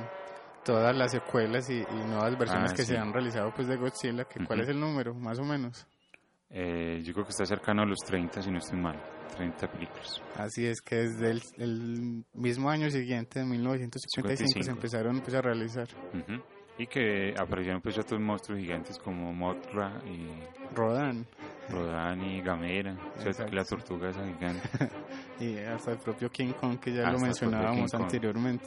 todas 0.64 0.94
las 0.96 1.10
secuelas 1.10 1.68
y, 1.70 1.78
y 1.80 2.04
nuevas 2.06 2.36
versiones 2.38 2.72
Ah, 2.72 2.76
que 2.76 2.82
sí. 2.82 2.92
se 2.92 2.98
han 2.98 3.12
realizado 3.12 3.50
pues 3.50 3.66
de 3.66 3.76
Godzilla, 3.76 4.24
que 4.24 4.44
¿cuál 4.44 4.60
es 4.60 4.68
el 4.68 4.78
número, 4.78 5.14
más 5.14 5.38
o 5.38 5.44
menos? 5.44 5.86
Eh, 6.50 7.00
yo 7.04 7.12
creo 7.12 7.24
que 7.24 7.30
está 7.30 7.44
cercano 7.46 7.82
a 7.82 7.86
los 7.86 7.98
30, 8.06 8.42
si 8.42 8.50
no 8.50 8.58
estoy 8.58 8.78
mal, 8.78 8.96
30 9.36 9.66
películas. 9.70 10.22
Así 10.36 10.66
es 10.66 10.80
que 10.80 10.96
desde 10.96 11.30
el, 11.30 11.42
el 11.58 12.24
mismo 12.34 12.70
año 12.70 12.90
siguiente, 12.90 13.40
de 13.40 13.44
1955, 13.46 14.36
se 14.36 14.54
55. 14.64 14.76
empezaron 14.76 15.20
pues, 15.20 15.34
a 15.34 15.42
realizar. 15.42 15.88
Y 16.78 16.86
que 16.86 17.34
aparecieron 17.38 17.82
pues 17.82 17.98
otros 17.98 18.18
monstruos 18.20 18.58
gigantes 18.60 18.98
como 18.98 19.32
Mothra 19.34 20.00
y 20.06 20.28
Rodan 20.74 21.26
Rodan 21.68 22.24
y 22.24 22.40
Gamera. 22.40 22.96
Exacto. 23.18 23.46
Que 23.50 23.56
la 23.56 23.64
tortuga 23.64 24.08
esa 24.10 24.24
gigante. 24.26 24.68
y 25.40 25.58
hasta 25.58 25.92
el 25.92 25.98
propio 25.98 26.30
King 26.30 26.52
Kong 26.58 26.78
que 26.80 26.92
ya 26.92 27.00
Hasta 27.02 27.12
lo 27.12 27.18
mencionábamos 27.18 27.92
anteriormente. 27.94 28.64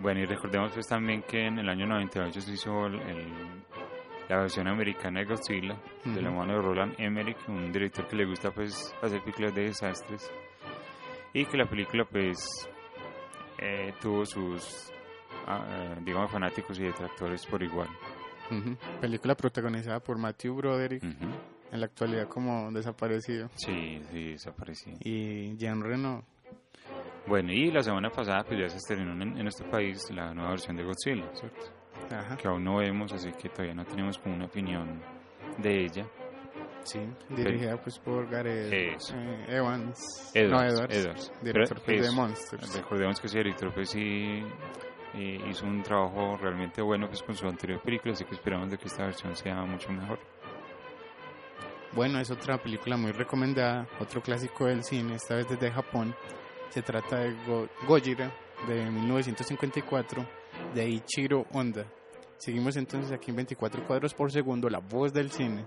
Bueno, 0.00 0.20
y 0.20 0.26
recordemos 0.26 0.72
pues 0.74 0.86
también 0.86 1.22
que 1.22 1.46
en 1.46 1.58
el 1.58 1.68
año 1.68 1.86
98 1.86 2.40
se 2.40 2.52
hizo 2.52 2.86
el- 2.86 3.00
el- 3.00 3.64
la 4.28 4.38
versión 4.40 4.68
americana 4.68 5.20
de 5.20 5.26
Godzilla, 5.26 5.76
de 6.04 6.20
la 6.22 6.30
mano 6.30 6.54
de 6.54 6.62
Roland 6.62 6.94
Emmerich, 6.98 7.38
un 7.48 7.72
director 7.72 8.06
que 8.06 8.16
le 8.16 8.26
gusta 8.26 8.50
pues 8.50 8.94
hacer 9.02 9.20
películas 9.22 9.54
de 9.54 9.62
desastres. 9.64 10.30
Y 11.32 11.44
que 11.46 11.56
la 11.56 11.66
película 11.66 12.04
pues 12.04 12.38
eh, 13.58 13.92
tuvo 14.00 14.24
sus, 14.26 14.90
ah, 15.46 15.66
eh, 15.68 16.00
digamos, 16.04 16.30
fanáticos 16.30 16.78
y 16.78 16.84
detractores 16.84 17.44
por 17.46 17.62
igual. 17.62 17.88
Ujú. 18.50 18.76
Película 19.00 19.34
protagonizada 19.34 20.00
por 20.00 20.18
Matthew 20.18 20.54
Broderick, 20.56 21.02
Ujú. 21.02 21.30
en 21.72 21.80
la 21.80 21.86
actualidad 21.86 22.28
como 22.28 22.70
desaparecido, 22.72 23.48
Sí, 23.56 24.00
sí, 24.10 24.30
desapareció. 24.32 24.94
y 25.00 25.54
Jean 25.56 25.82
Reno. 25.82 26.24
Bueno, 27.26 27.52
y 27.52 27.70
la 27.70 27.82
semana 27.82 28.08
pasada 28.08 28.42
pues 28.44 28.58
ya 28.58 28.68
se 28.70 28.78
estrenó 28.78 29.12
en, 29.12 29.20
en 29.36 29.42
nuestro 29.42 29.70
país 29.70 29.98
la 30.10 30.32
nueva 30.32 30.50
versión 30.50 30.76
de 30.76 30.84
Godzilla, 30.84 31.28
¿cierto? 31.34 31.66
Ajá, 32.10 32.36
Que 32.36 32.48
aún 32.48 32.64
no 32.64 32.76
vemos, 32.76 33.12
así 33.12 33.30
que 33.32 33.48
todavía 33.48 33.74
no 33.74 33.84
tenemos 33.84 34.18
como 34.18 34.34
una 34.34 34.46
opinión 34.46 35.00
de 35.58 35.84
ella. 35.84 36.06
sí, 36.84 37.00
dirigida 37.30 37.76
pues 37.76 37.98
por 37.98 38.28
Gareth 38.28 38.72
eh, 38.72 38.96
Evans. 39.48 40.30
Edwards, 40.34 40.50
no, 40.50 40.62
Edwards, 40.62 40.96
Edwards. 40.96 41.32
director 41.42 41.82
Pero 41.84 41.98
pues, 41.98 42.10
de 42.10 42.16
Monsters. 42.16 42.74
Recordemos 42.76 43.20
que 43.20 43.26
ese 43.26 43.38
director 43.38 43.72
pues 43.74 43.90
sí 43.90 44.42
eh, 45.14 45.40
hizo 45.50 45.66
un 45.66 45.82
trabajo 45.82 46.36
realmente 46.40 46.80
bueno 46.82 47.06
pues 47.08 47.22
con 47.22 47.34
su 47.36 47.46
anterior 47.46 47.80
película, 47.82 48.12
así 48.14 48.24
que 48.24 48.34
esperamos 48.34 48.70
de 48.70 48.78
que 48.78 48.86
esta 48.88 49.04
versión 49.04 49.34
sea 49.36 49.62
mucho 49.64 49.90
mejor. 49.92 50.18
Bueno, 51.92 52.20
es 52.20 52.30
otra 52.30 52.58
película 52.58 52.96
muy 52.96 53.12
recomendada, 53.12 53.86
otro 53.98 54.20
clásico 54.20 54.66
del 54.66 54.84
cine, 54.84 55.14
esta 55.14 55.34
vez 55.36 55.48
desde 55.48 55.70
Japón. 55.70 56.14
Se 56.70 56.82
trata 56.82 57.16
de 57.20 57.32
Go- 57.46 57.68
Gojira, 57.86 58.30
de 58.68 58.90
1954, 58.90 60.24
de 60.74 60.88
Ichiro 60.88 61.46
Honda. 61.52 61.86
Seguimos 62.38 62.76
entonces 62.76 63.10
aquí 63.10 63.30
en 63.30 63.36
24 63.36 63.86
cuadros 63.86 64.14
por 64.14 64.30
segundo, 64.30 64.70
la 64.70 64.78
voz 64.78 65.12
del 65.12 65.30
cine. 65.30 65.66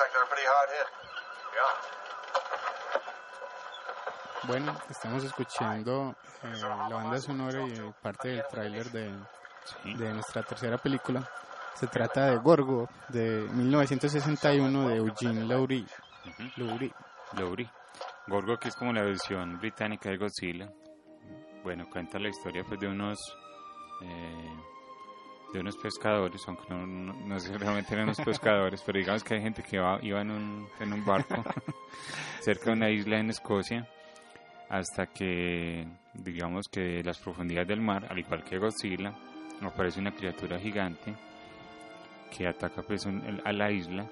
Like 0.00 0.12
they're 0.12 0.24
a 0.24 0.26
pretty 0.26 0.46
hard 0.46 0.70
hit. 0.70 0.88
Yeah. 1.54 1.72
Bueno, 4.48 4.74
estamos 4.88 5.22
escuchando 5.24 6.16
eh, 6.42 6.52
la 6.62 6.88
banda 6.88 7.18
sonora 7.18 7.62
y 7.62 7.92
parte 8.02 8.28
del 8.28 8.44
tráiler 8.50 8.90
de, 8.90 9.12
de 9.84 10.12
nuestra 10.14 10.42
tercera 10.42 10.78
película. 10.78 11.28
Se 11.74 11.86
trata 11.86 12.26
de 12.26 12.36
Gorgo, 12.38 12.88
de 13.08 13.46
1961, 13.52 14.88
de 14.88 14.96
Eugene 14.96 15.44
Laurie. 15.44 15.86
Ujú. 16.26 16.42
Laurie. 16.56 16.92
Lowry. 17.32 17.70
Gorgo, 18.26 18.58
que 18.58 18.68
es 18.68 18.76
como 18.76 18.92
la 18.92 19.02
versión 19.02 19.58
británica 19.58 20.10
de 20.10 20.16
Godzilla. 20.16 20.68
Bueno, 21.62 21.88
cuenta 21.90 22.18
la 22.18 22.28
historia 22.28 22.64
pues 22.66 22.80
de 22.80 22.88
unos 22.88 23.18
eh, 24.02 24.56
de 25.52 25.60
unos 25.60 25.76
pescadores, 25.76 26.42
aunque 26.46 26.62
no, 26.68 26.86
no, 26.86 27.12
no 27.12 27.40
sé 27.40 27.56
realmente 27.58 27.92
eran 27.94 28.04
unos 28.06 28.20
pescadores, 28.20 28.82
pero 28.86 28.98
digamos 28.98 29.24
que 29.24 29.34
hay 29.34 29.42
gente 29.42 29.62
que 29.62 29.78
va, 29.78 29.98
iba 30.02 30.20
en 30.20 30.30
un, 30.30 30.68
en 30.78 30.92
un 30.92 31.04
barco 31.04 31.42
cerca 32.40 32.66
de 32.66 32.72
una 32.72 32.90
isla 32.90 33.18
en 33.18 33.30
Escocia 33.30 33.86
hasta 34.68 35.06
que 35.06 35.86
digamos 36.14 36.68
que 36.68 37.02
las 37.02 37.18
profundidades 37.18 37.68
del 37.68 37.80
mar, 37.80 38.06
al 38.08 38.18
igual 38.18 38.44
que 38.44 38.58
Godzilla, 38.58 39.12
aparece 39.62 39.98
una 40.00 40.12
criatura 40.12 40.58
gigante 40.60 41.14
que 42.36 42.46
ataca 42.46 42.82
pues 42.82 43.04
un- 43.06 43.40
a 43.44 43.52
la 43.52 43.70
isla. 43.72 44.06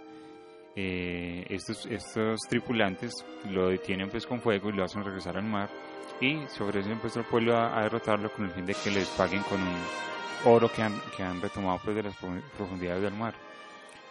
Eh, 0.80 1.44
estos, 1.48 1.86
estos 1.86 2.38
tripulantes 2.48 3.12
lo 3.50 3.68
detienen 3.68 4.10
pues 4.10 4.26
con 4.26 4.40
fuego 4.40 4.68
y 4.68 4.72
lo 4.74 4.84
hacen 4.84 5.02
regresar 5.04 5.36
al 5.36 5.42
mar 5.44 5.68
y 6.20 6.38
se 6.48 6.62
ofrecen 6.62 6.98
pues 7.00 7.16
al 7.16 7.24
pueblo 7.24 7.56
a, 7.56 7.78
a 7.78 7.82
derrotarlo 7.82 8.30
con 8.30 8.44
el 8.44 8.50
fin 8.52 8.64
de 8.66 8.74
que 8.74 8.90
les 8.90 9.08
paguen 9.10 9.42
con 9.44 9.60
un 9.60 9.74
oro 10.44 10.70
que 10.70 10.82
han, 10.82 10.94
que 11.16 11.22
han 11.22 11.40
retomado 11.40 11.78
pues 11.82 11.96
de 11.96 12.02
las 12.04 12.14
profu- 12.20 12.42
profundidades 12.56 13.02
del 13.02 13.14
mar. 13.14 13.34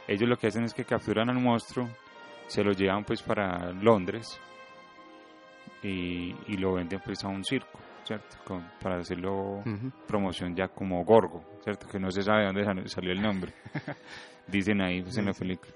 Ellos 0.08 0.28
lo 0.30 0.38
que 0.38 0.48
hacen 0.48 0.64
es 0.64 0.74
que 0.74 0.86
capturan 0.86 1.30
al 1.30 1.40
monstruo, 1.40 1.88
se 2.48 2.64
lo 2.64 2.72
llevan 2.72 3.04
pues 3.04 3.22
para 3.22 3.72
Londres 3.74 4.40
y, 5.84 6.36
y 6.48 6.58
lo 6.58 6.74
venden 6.74 7.00
pues 7.04 7.24
a 7.24 7.28
un 7.28 7.44
circo, 7.44 7.78
¿cierto? 8.04 8.38
Con- 8.46 8.66
para 8.82 8.98
hacerlo 8.98 9.62
promoción 10.08 10.56
ya 10.56 10.68
como 10.70 11.04
Gorgo, 11.04 11.44
¿cierto? 11.64 11.88
Que 11.88 12.00
no 12.00 12.10
se 12.12 12.22
sabe 12.24 12.42
de 12.42 12.46
dónde 12.48 12.64
sal- 12.66 12.90
salió 12.90 13.12
el 13.12 13.22
nombre. 13.22 13.54
Dicen 14.48 14.82
ahí 14.82 15.02
pues, 15.02 15.18
en 15.18 15.26
la 15.26 15.34
película. 15.34 15.72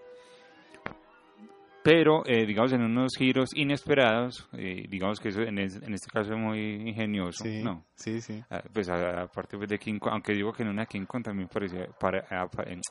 Pero 1.84 2.24
eh, 2.26 2.46
digamos 2.46 2.72
en 2.74 2.82
unos 2.84 3.14
giros 3.18 3.50
inesperados, 3.56 4.48
eh, 4.54 4.86
digamos 4.88 5.20
que 5.20 5.30
eso 5.30 5.42
en, 5.42 5.58
es- 5.60 5.82
en 5.82 5.94
este 5.94 6.10
caso 6.12 6.34
es 6.34 6.38
muy 6.40 6.60
ingenioso, 6.90 7.44
Sí, 7.44 7.62
¿no? 7.64 7.86
sí, 7.96 8.22
sí. 8.22 8.44
Ah, 8.50 8.62
Pues 8.74 8.88
aparte 8.90 9.58
pues, 9.58 9.70
de 9.70 9.80
King 9.80 9.98
Kong, 10.00 10.14
aunque 10.14 10.34
digo 10.34 10.54
que 10.54 10.64
en 10.64 10.70
una 10.70 10.86
King 10.86 11.06
Kong 11.06 11.24
también 11.24 11.48
parecía, 11.48 11.88
para, 12.00 12.26
ah, 12.30 12.48
en, 12.66 12.82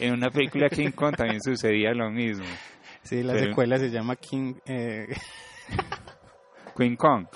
en 0.00 0.12
una 0.14 0.30
película 0.30 0.68
King 0.68 0.90
Kong 0.90 1.14
también 1.16 1.40
sucedía 1.44 1.92
lo 1.94 2.10
mismo. 2.10 2.46
Sí, 3.02 3.22
la 3.22 3.32
Pero- 3.34 3.46
secuela 3.46 3.78
se 3.78 3.90
llama 3.90 4.16
King, 4.16 4.54
eh, 4.66 5.08
King 6.76 6.96
Kong, 6.96 7.26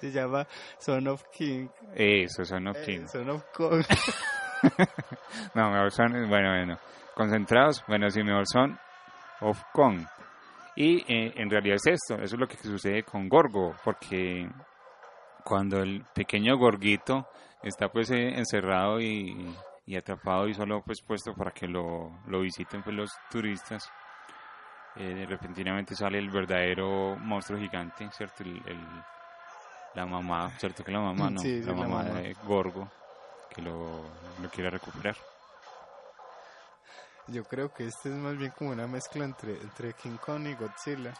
se 0.00 0.12
llama 0.12 0.46
Son 0.78 1.06
of 1.08 1.24
King, 1.36 1.68
eso, 1.94 2.44
Son 2.44 2.66
of 2.68 2.76
eh, 2.78 2.82
King. 2.84 3.06
Son 3.08 3.28
of 3.30 3.44
Kong. 3.54 3.84
No, 5.54 5.70
mejor 5.70 5.92
son, 5.92 6.12
bueno, 6.28 6.48
bueno, 6.50 6.78
concentrados, 7.14 7.84
bueno, 7.86 8.10
sí, 8.10 8.22
mejor 8.22 8.44
son 8.50 8.76
of 9.40 9.62
Kong. 9.72 10.04
Y 10.74 10.98
eh, 11.12 11.32
en 11.36 11.48
realidad 11.50 11.76
es 11.76 11.86
esto, 11.86 12.14
eso 12.16 12.34
es 12.34 12.38
lo 12.40 12.46
que 12.46 12.56
sucede 12.58 13.02
con 13.02 13.28
Gorgo, 13.28 13.74
porque 13.84 14.48
cuando 15.44 15.78
el 15.80 16.04
pequeño 16.14 16.56
Gorguito 16.58 17.26
está 17.62 17.88
pues 17.88 18.10
eh, 18.10 18.36
encerrado 18.36 19.00
y, 19.00 19.54
y 19.86 19.96
atrapado 19.96 20.48
y 20.48 20.54
solo 20.54 20.82
pues 20.84 21.00
puesto 21.00 21.32
para 21.34 21.50
que 21.52 21.66
lo, 21.66 22.10
lo 22.26 22.40
visiten 22.40 22.82
pues 22.82 22.94
los 22.94 23.10
turistas, 23.30 23.90
eh, 24.96 25.26
repentinamente 25.28 25.94
sale 25.94 26.18
el 26.18 26.30
verdadero 26.30 27.16
monstruo 27.16 27.58
gigante, 27.58 28.08
¿cierto? 28.12 28.42
El, 28.42 28.56
el- 28.66 29.02
la 29.94 30.04
mamá, 30.04 30.50
¿cierto 30.58 30.84
que 30.84 30.92
la 30.92 31.00
mamá 31.00 31.30
no? 31.30 31.40
Sí, 31.40 31.62
sí, 31.62 31.66
la 31.66 31.74
mamá. 31.74 32.04
de 32.04 32.34
Gorgo, 32.44 32.86
que 33.48 33.62
lo, 33.62 34.02
lo 34.42 34.48
quiere 34.50 34.68
recuperar. 34.68 35.16
Yo 37.28 37.44
creo 37.44 37.72
que 37.72 37.86
este 37.86 38.08
es 38.10 38.14
más 38.14 38.36
bien 38.36 38.52
como 38.56 38.70
una 38.70 38.86
mezcla 38.86 39.24
entre, 39.24 39.60
entre 39.60 39.92
King 39.94 40.16
Kong 40.18 40.46
y 40.46 40.54
Godzilla. 40.54 41.12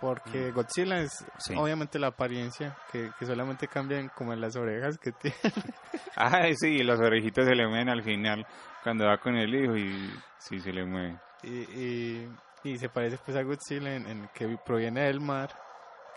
Porque 0.00 0.52
Godzilla 0.52 1.00
es 1.00 1.24
Sí. 1.38 1.54
obviamente 1.56 1.98
la 1.98 2.08
apariencia, 2.08 2.76
que, 2.92 3.10
que 3.18 3.26
solamente 3.26 3.66
cambian 3.66 4.08
como 4.10 4.32
en 4.32 4.40
las 4.40 4.54
orejas 4.56 4.96
que 4.98 5.12
tiene. 5.12 5.36
Ah, 6.20 6.42
sí, 6.56 6.82
los 6.82 6.98
orejitos 6.98 7.44
se 7.46 7.54
le 7.54 7.66
mueven 7.68 7.88
al 7.88 8.02
final 8.02 8.44
cuando 8.82 9.06
va 9.06 9.18
con 9.18 9.36
el 9.36 9.54
hijo 9.54 9.76
y 9.76 10.12
sí 10.38 10.58
se 10.60 10.72
le 10.72 10.84
mueve. 10.84 11.16
Y, 11.44 11.48
y, 11.48 12.28
y 12.64 12.78
se 12.78 12.88
parece 12.88 13.18
pues 13.24 13.36
a 13.36 13.42
Godzilla 13.42 13.94
en, 13.94 14.04
en 14.06 14.28
que 14.34 14.48
proviene 14.64 15.02
del 15.02 15.20
mar, 15.20 15.50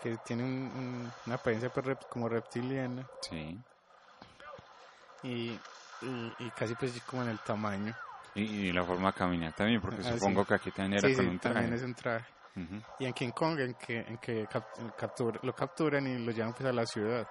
que 0.00 0.16
tiene 0.24 0.42
un- 0.42 0.72
un- 0.74 1.12
una 1.26 1.34
apariencia 1.36 1.70
pues, 1.70 1.96
como 2.08 2.28
reptiliana 2.28 3.06
Sí. 3.20 3.56
y, 5.22 5.50
y, 6.02 6.32
y 6.40 6.50
casi 6.50 6.74
pues 6.74 7.00
como 7.04 7.22
en 7.22 7.28
el 7.28 7.38
tamaño. 7.40 7.94
Y, 8.34 8.42
y 8.68 8.72
la 8.72 8.84
forma 8.84 9.08
de 9.08 9.14
caminar 9.14 9.52
también, 9.52 9.80
porque 9.80 10.00
Ah, 10.00 10.12
supongo 10.14 10.42
sí. 10.42 10.48
que 10.48 10.54
aquí 10.54 10.70
también 10.70 10.98
era 10.98 11.08
Sí, 11.08 11.14
con 11.16 11.24
sí, 11.26 11.30
un 11.30 11.38
traje. 11.38 11.54
también 11.54 11.74
es 11.74 11.82
un 11.82 11.94
traje. 11.94 12.26
Y 12.98 13.04
en 13.06 13.12
King 13.14 13.30
Kong 13.32 13.58
en 13.60 13.74
que, 13.74 13.98
en 14.00 14.18
que 14.18 14.46
cap- 14.46 14.64
captura- 14.96 15.38
lo 15.42 15.54
capturan 15.54 16.06
y 16.06 16.18
lo 16.24 16.32
llevan 16.32 16.52
pues 16.52 16.68
a 16.68 16.72
la 16.72 16.86
ciudad. 16.86 17.26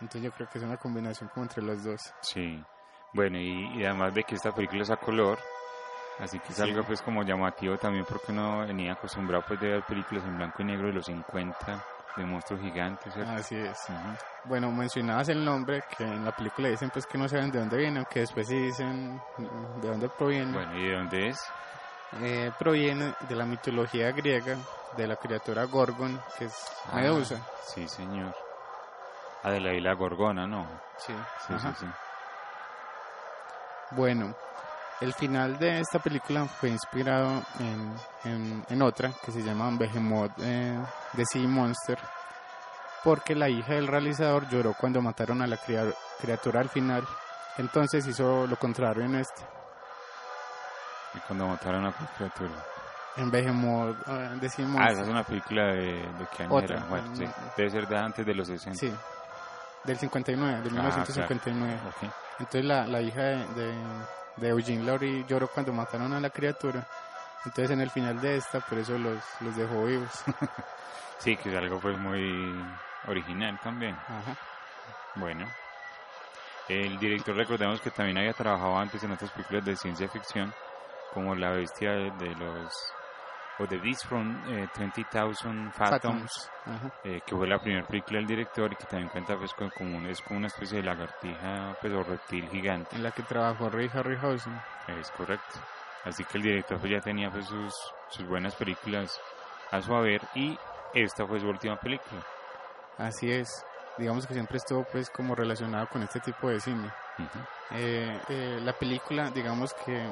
Entonces 0.00 0.22
yo 0.22 0.30
creo 0.32 0.48
que 0.48 0.58
es 0.58 0.64
una 0.64 0.76
combinación 0.76 1.28
como 1.28 1.44
entre 1.44 1.62
los 1.62 1.82
dos. 1.84 2.00
Sí. 2.22 2.62
Bueno, 3.12 3.38
y, 3.38 3.78
y 3.78 3.84
además 3.84 4.14
de 4.14 4.22
que 4.24 4.36
esta 4.36 4.52
película 4.54 4.82
es 4.82 4.90
a 4.90 4.96
color, 4.96 5.38
así 6.20 6.38
que 6.38 6.52
es 6.52 6.60
algo 6.60 6.82
pues 6.84 7.02
como 7.02 7.22
llamativo 7.24 7.76
también 7.76 8.04
porque 8.08 8.30
uno 8.32 8.60
venía 8.66 8.92
acostumbrado 8.92 9.44
pues 9.46 9.60
de 9.60 9.68
ver 9.68 9.82
películas 9.82 10.24
en 10.24 10.36
blanco 10.36 10.62
y 10.62 10.66
negro 10.66 10.86
de 10.86 10.92
los 10.94 11.06
50, 11.06 11.84
de 12.16 12.24
monstruos 12.24 12.60
gigantes, 12.60 13.12
¿cierto? 13.14 13.30
Así 13.32 13.56
es. 13.56 13.76
Bueno, 14.44 14.70
mencionabas 14.72 15.28
el 15.28 15.44
nombre, 15.44 15.82
que 15.96 16.04
en 16.04 16.24
la 16.24 16.32
película 16.32 16.68
dicen 16.68 16.90
pues 16.90 17.06
que 17.06 17.18
no 17.18 17.28
saben 17.28 17.50
de 17.50 17.58
dónde 17.58 17.76
viene, 17.76 17.98
aunque 17.98 18.20
después 18.20 18.46
sí 18.48 18.56
dicen 18.56 19.20
mm, 19.36 19.80
de 19.80 19.88
dónde 19.88 20.08
proviene. 20.08 20.52
Bueno, 20.52 20.74
¿y 20.76 20.86
de 20.86 20.94
dónde 20.94 21.28
es? 21.28 21.36
Eh, 22.12 22.50
proviene 22.58 23.14
de 23.20 23.36
la 23.36 23.46
mitología 23.46 24.10
griega, 24.12 24.56
de 24.96 25.06
la 25.06 25.16
criatura 25.16 25.64
Gorgon, 25.64 26.20
que 26.36 26.46
es 26.46 26.54
Ah, 26.90 26.96
Medusa. 26.96 27.40
Sí, 27.74 27.86
señor. 27.88 28.34
Ah, 29.42 29.52
de 29.52 29.60
la 29.60 29.74
isla 29.74 29.94
Gorgona, 29.94 30.46
¿no? 30.46 30.66
Sí, 30.98 31.14
Sí, 31.46 31.52
ajá. 31.54 31.72
sí, 31.74 31.86
sí. 31.86 31.92
Bueno, 33.92 34.34
el 35.00 35.14
final 35.14 35.58
de 35.58 35.80
esta 35.80 35.98
película 35.98 36.44
fue 36.46 36.68
inspirado 36.70 37.42
en, 37.58 37.94
en, 38.24 38.64
en 38.68 38.82
otra 38.82 39.12
que 39.24 39.32
se 39.32 39.42
llama 39.42 39.70
Behemoth 39.72 40.32
eh, 40.42 40.78
The 41.16 41.24
Sea 41.24 41.48
Monster, 41.48 41.98
porque 43.02 43.34
la 43.34 43.48
hija 43.48 43.74
del 43.74 43.86
realizador 43.86 44.48
lloró 44.48 44.74
cuando 44.74 45.00
mataron 45.00 45.40
a 45.42 45.46
la 45.46 45.56
cria- 45.56 45.94
criatura 46.20 46.60
al 46.60 46.68
final, 46.68 47.02
entonces 47.56 48.06
hizo 48.06 48.46
lo 48.46 48.56
contrario 48.56 49.04
en 49.04 49.14
este. 49.16 49.42
Y 51.14 51.18
cuando 51.20 51.48
mataron 51.48 51.84
a 51.86 51.90
la 51.90 51.94
criatura. 52.16 52.50
En 53.16 53.30
Behemoth 53.30 53.96
eh, 54.06 54.36
The 54.40 54.48
Sea 54.48 54.64
Ah, 54.64 54.68
Monster. 54.68 54.92
esa 54.92 55.02
es 55.02 55.08
una 55.08 55.24
película 55.24 55.64
de, 55.72 55.82
de 56.12 56.26
qué 56.36 56.42
año 56.44 56.54
Otra, 56.54 56.76
era. 56.76 56.86
Bueno, 56.86 57.16
sí. 57.16 57.24
mm, 57.24 57.30
Debe 57.56 57.70
ser 57.70 57.88
de 57.88 57.98
antes 57.98 58.24
de 58.26 58.34
los 58.34 58.46
60. 58.46 58.78
Sí, 58.78 58.94
del 59.84 59.98
59, 59.98 60.60
del 60.62 60.78
Ah, 60.78 60.82
1959. 60.82 61.80
Ok. 61.88 62.10
Entonces 62.38 62.64
la, 62.64 62.86
la 62.86 63.00
hija 63.00 63.20
de, 63.22 63.46
de, 63.54 63.74
de 64.36 64.48
Eugene 64.48 64.84
Laurie 64.84 65.24
lloró 65.28 65.48
cuando 65.48 65.72
mataron 65.72 66.12
a 66.12 66.20
la 66.20 66.30
criatura. 66.30 66.86
Entonces 67.44 67.70
en 67.70 67.80
el 67.80 67.90
final 67.90 68.20
de 68.20 68.36
esta, 68.36 68.60
por 68.60 68.78
eso 68.78 68.98
los, 68.98 69.22
los 69.40 69.56
dejó 69.56 69.84
vivos. 69.84 70.10
Sí, 71.20 71.36
que 71.36 71.50
es 71.50 71.54
algo 71.54 71.78
pues 71.78 71.98
muy 71.98 72.64
original 73.06 73.60
también. 73.62 73.94
Ajá. 73.94 74.34
Bueno. 75.16 75.46
El 76.66 76.98
director 76.98 77.36
recordemos 77.36 77.78
que 77.82 77.90
también 77.90 78.16
había 78.16 78.32
trabajado 78.32 78.78
antes 78.78 79.04
en 79.04 79.12
otras 79.12 79.30
películas 79.32 79.66
de 79.66 79.76
ciencia 79.76 80.08
ficción, 80.08 80.54
como 81.12 81.34
La 81.34 81.50
Bestia 81.50 81.90
de, 81.90 82.10
de 82.12 82.34
los... 82.36 82.72
o 83.60 83.66
The 83.66 83.76
Beast 83.78 84.06
from 84.06 84.36
eh, 84.48 84.66
20,000 84.74 85.70
Fathoms, 85.72 86.50
eh, 87.04 87.20
que 87.26 87.36
fue 87.36 87.46
la 87.46 87.58
primera 87.58 87.86
película 87.86 88.18
del 88.18 88.26
director 88.26 88.72
y 88.72 88.76
que 88.76 88.84
también 88.86 89.08
cuenta 89.10 89.36
pues 89.36 89.52
con 89.54 89.70
como 89.70 89.96
un- 89.98 90.06
es 90.06 90.20
como 90.22 90.38
una 90.38 90.46
especie 90.48 90.78
de 90.78 90.84
lagartija 90.84 91.76
pues 91.80 91.92
o 91.92 92.02
reptil 92.02 92.48
gigante. 92.48 92.96
En 92.96 93.02
la 93.02 93.10
que 93.12 93.22
trabajó 93.22 93.68
Ray 93.70 93.90
Harryhausen. 93.92 94.58
Es 94.88 95.10
correcto. 95.10 95.60
Así 96.04 96.24
que 96.24 96.38
el 96.38 96.44
director 96.44 96.78
pues 96.78 96.90
ya 96.90 97.00
tenía 97.00 97.30
pues 97.30 97.46
sus, 97.46 97.74
sus 98.08 98.26
buenas 98.26 98.54
películas 98.54 99.20
a 99.70 99.80
su 99.82 99.94
haber 99.94 100.22
y 100.34 100.58
esta 100.94 101.26
fue 101.26 101.38
su 101.38 101.48
última 101.48 101.76
película. 101.76 102.22
Así 102.98 103.30
es. 103.30 103.64
Digamos 103.98 104.26
que 104.26 104.32
siempre 104.34 104.56
estuvo 104.56 104.84
pues 104.84 105.10
como 105.10 105.34
relacionado 105.34 105.86
con 105.88 106.02
este 106.02 106.20
tipo 106.20 106.48
de 106.48 106.60
cine. 106.60 106.90
Ujú. 107.18 107.38
Eh, 107.72 108.18
eh, 108.30 108.58
la 108.62 108.72
película, 108.72 109.30
digamos 109.30 109.74
que 109.84 110.08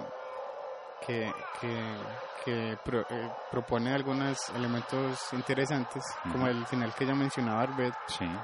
que, 1.01 1.33
que, 1.61 1.97
que 2.45 2.77
pro- 2.83 3.05
eh, 3.09 3.31
propone 3.51 3.93
algunos 3.93 4.37
elementos 4.55 5.17
interesantes, 5.33 6.03
como 6.31 6.47
el 6.49 6.67
final 6.67 6.95
que 6.95 7.07
ya 7.07 7.15
mencionaba 7.15 7.63
Arbet, 7.63 7.95
Sí, 8.09 8.39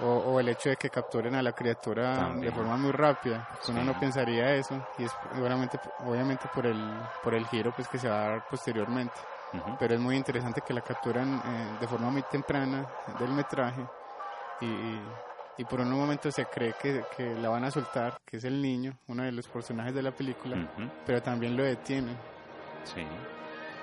o, 0.00 0.06
o 0.06 0.40
el 0.40 0.48
hecho 0.48 0.70
de 0.70 0.76
que 0.76 0.90
capturen 0.90 1.34
a 1.34 1.42
la 1.42 1.52
criatura 1.52 2.14
También. 2.16 2.46
de 2.50 2.52
forma 2.52 2.76
muy 2.76 2.90
rápida. 2.92 3.44
pues 3.48 3.68
Uno 3.68 3.84
no 3.84 3.94
pensaría 3.94 4.54
eso, 4.56 4.82
y 4.96 5.04
es 5.04 5.12
obviamente, 5.32 5.78
obviamente 5.98 6.48
por 6.48 6.66
el 6.66 7.02
por 7.22 7.34
el 7.34 7.46
giro 7.46 7.72
pues 7.72 7.88
que 7.88 7.98
se 7.98 8.08
va 8.08 8.26
a 8.26 8.30
dar 8.30 8.42
posteriormente. 8.42 9.20
Pero 9.78 9.94
es 9.94 10.00
muy 10.00 10.16
interesante 10.16 10.62
que 10.62 10.74
la 10.74 10.82
capturan 10.82 11.40
eh, 11.44 11.76
de 11.78 11.86
forma 11.86 12.10
muy 12.10 12.22
temprana 12.24 12.86
del 13.06 13.30
metraje 13.32 13.88
y, 14.58 14.66
y, 14.66 15.14
y 15.56 15.64
por 15.64 15.80
un 15.80 15.90
momento 15.90 16.30
se 16.32 16.46
cree 16.46 16.74
que, 16.80 17.04
que 17.16 17.34
la 17.36 17.48
van 17.48 17.64
a 17.64 17.70
soltar, 17.70 18.14
que 18.26 18.38
es 18.38 18.44
el 18.44 18.60
niño, 18.60 18.92
uno 19.08 19.22
de 19.22 19.32
los 19.32 19.46
personajes 19.48 19.94
de 19.94 20.02
la 20.02 20.10
película, 20.10 20.56
pero 21.06 21.22
también 21.22 21.56
lo 21.56 21.62
detienen. 21.64 22.16
sí. 22.84 23.02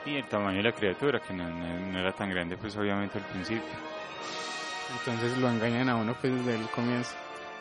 Y 0.04 0.16
el 0.16 0.28
tamaño 0.28 0.58
de 0.58 0.64
la 0.64 0.72
criatura, 0.72 1.20
que 1.20 1.32
no, 1.32 1.48
no- 1.48 1.80
no 1.92 2.00
era 2.00 2.12
tan 2.12 2.30
grande 2.32 2.58
pues 2.58 2.76
obviamente 2.76 3.20
al 3.20 3.24
principio. 3.26 3.70
Entonces 5.00 5.38
lo 5.38 5.50
engañan 5.50 5.90
a 5.90 5.96
uno 5.96 6.16
pues 6.20 6.34
desde 6.34 6.56
el 6.60 6.68
comienzo. 6.70 7.12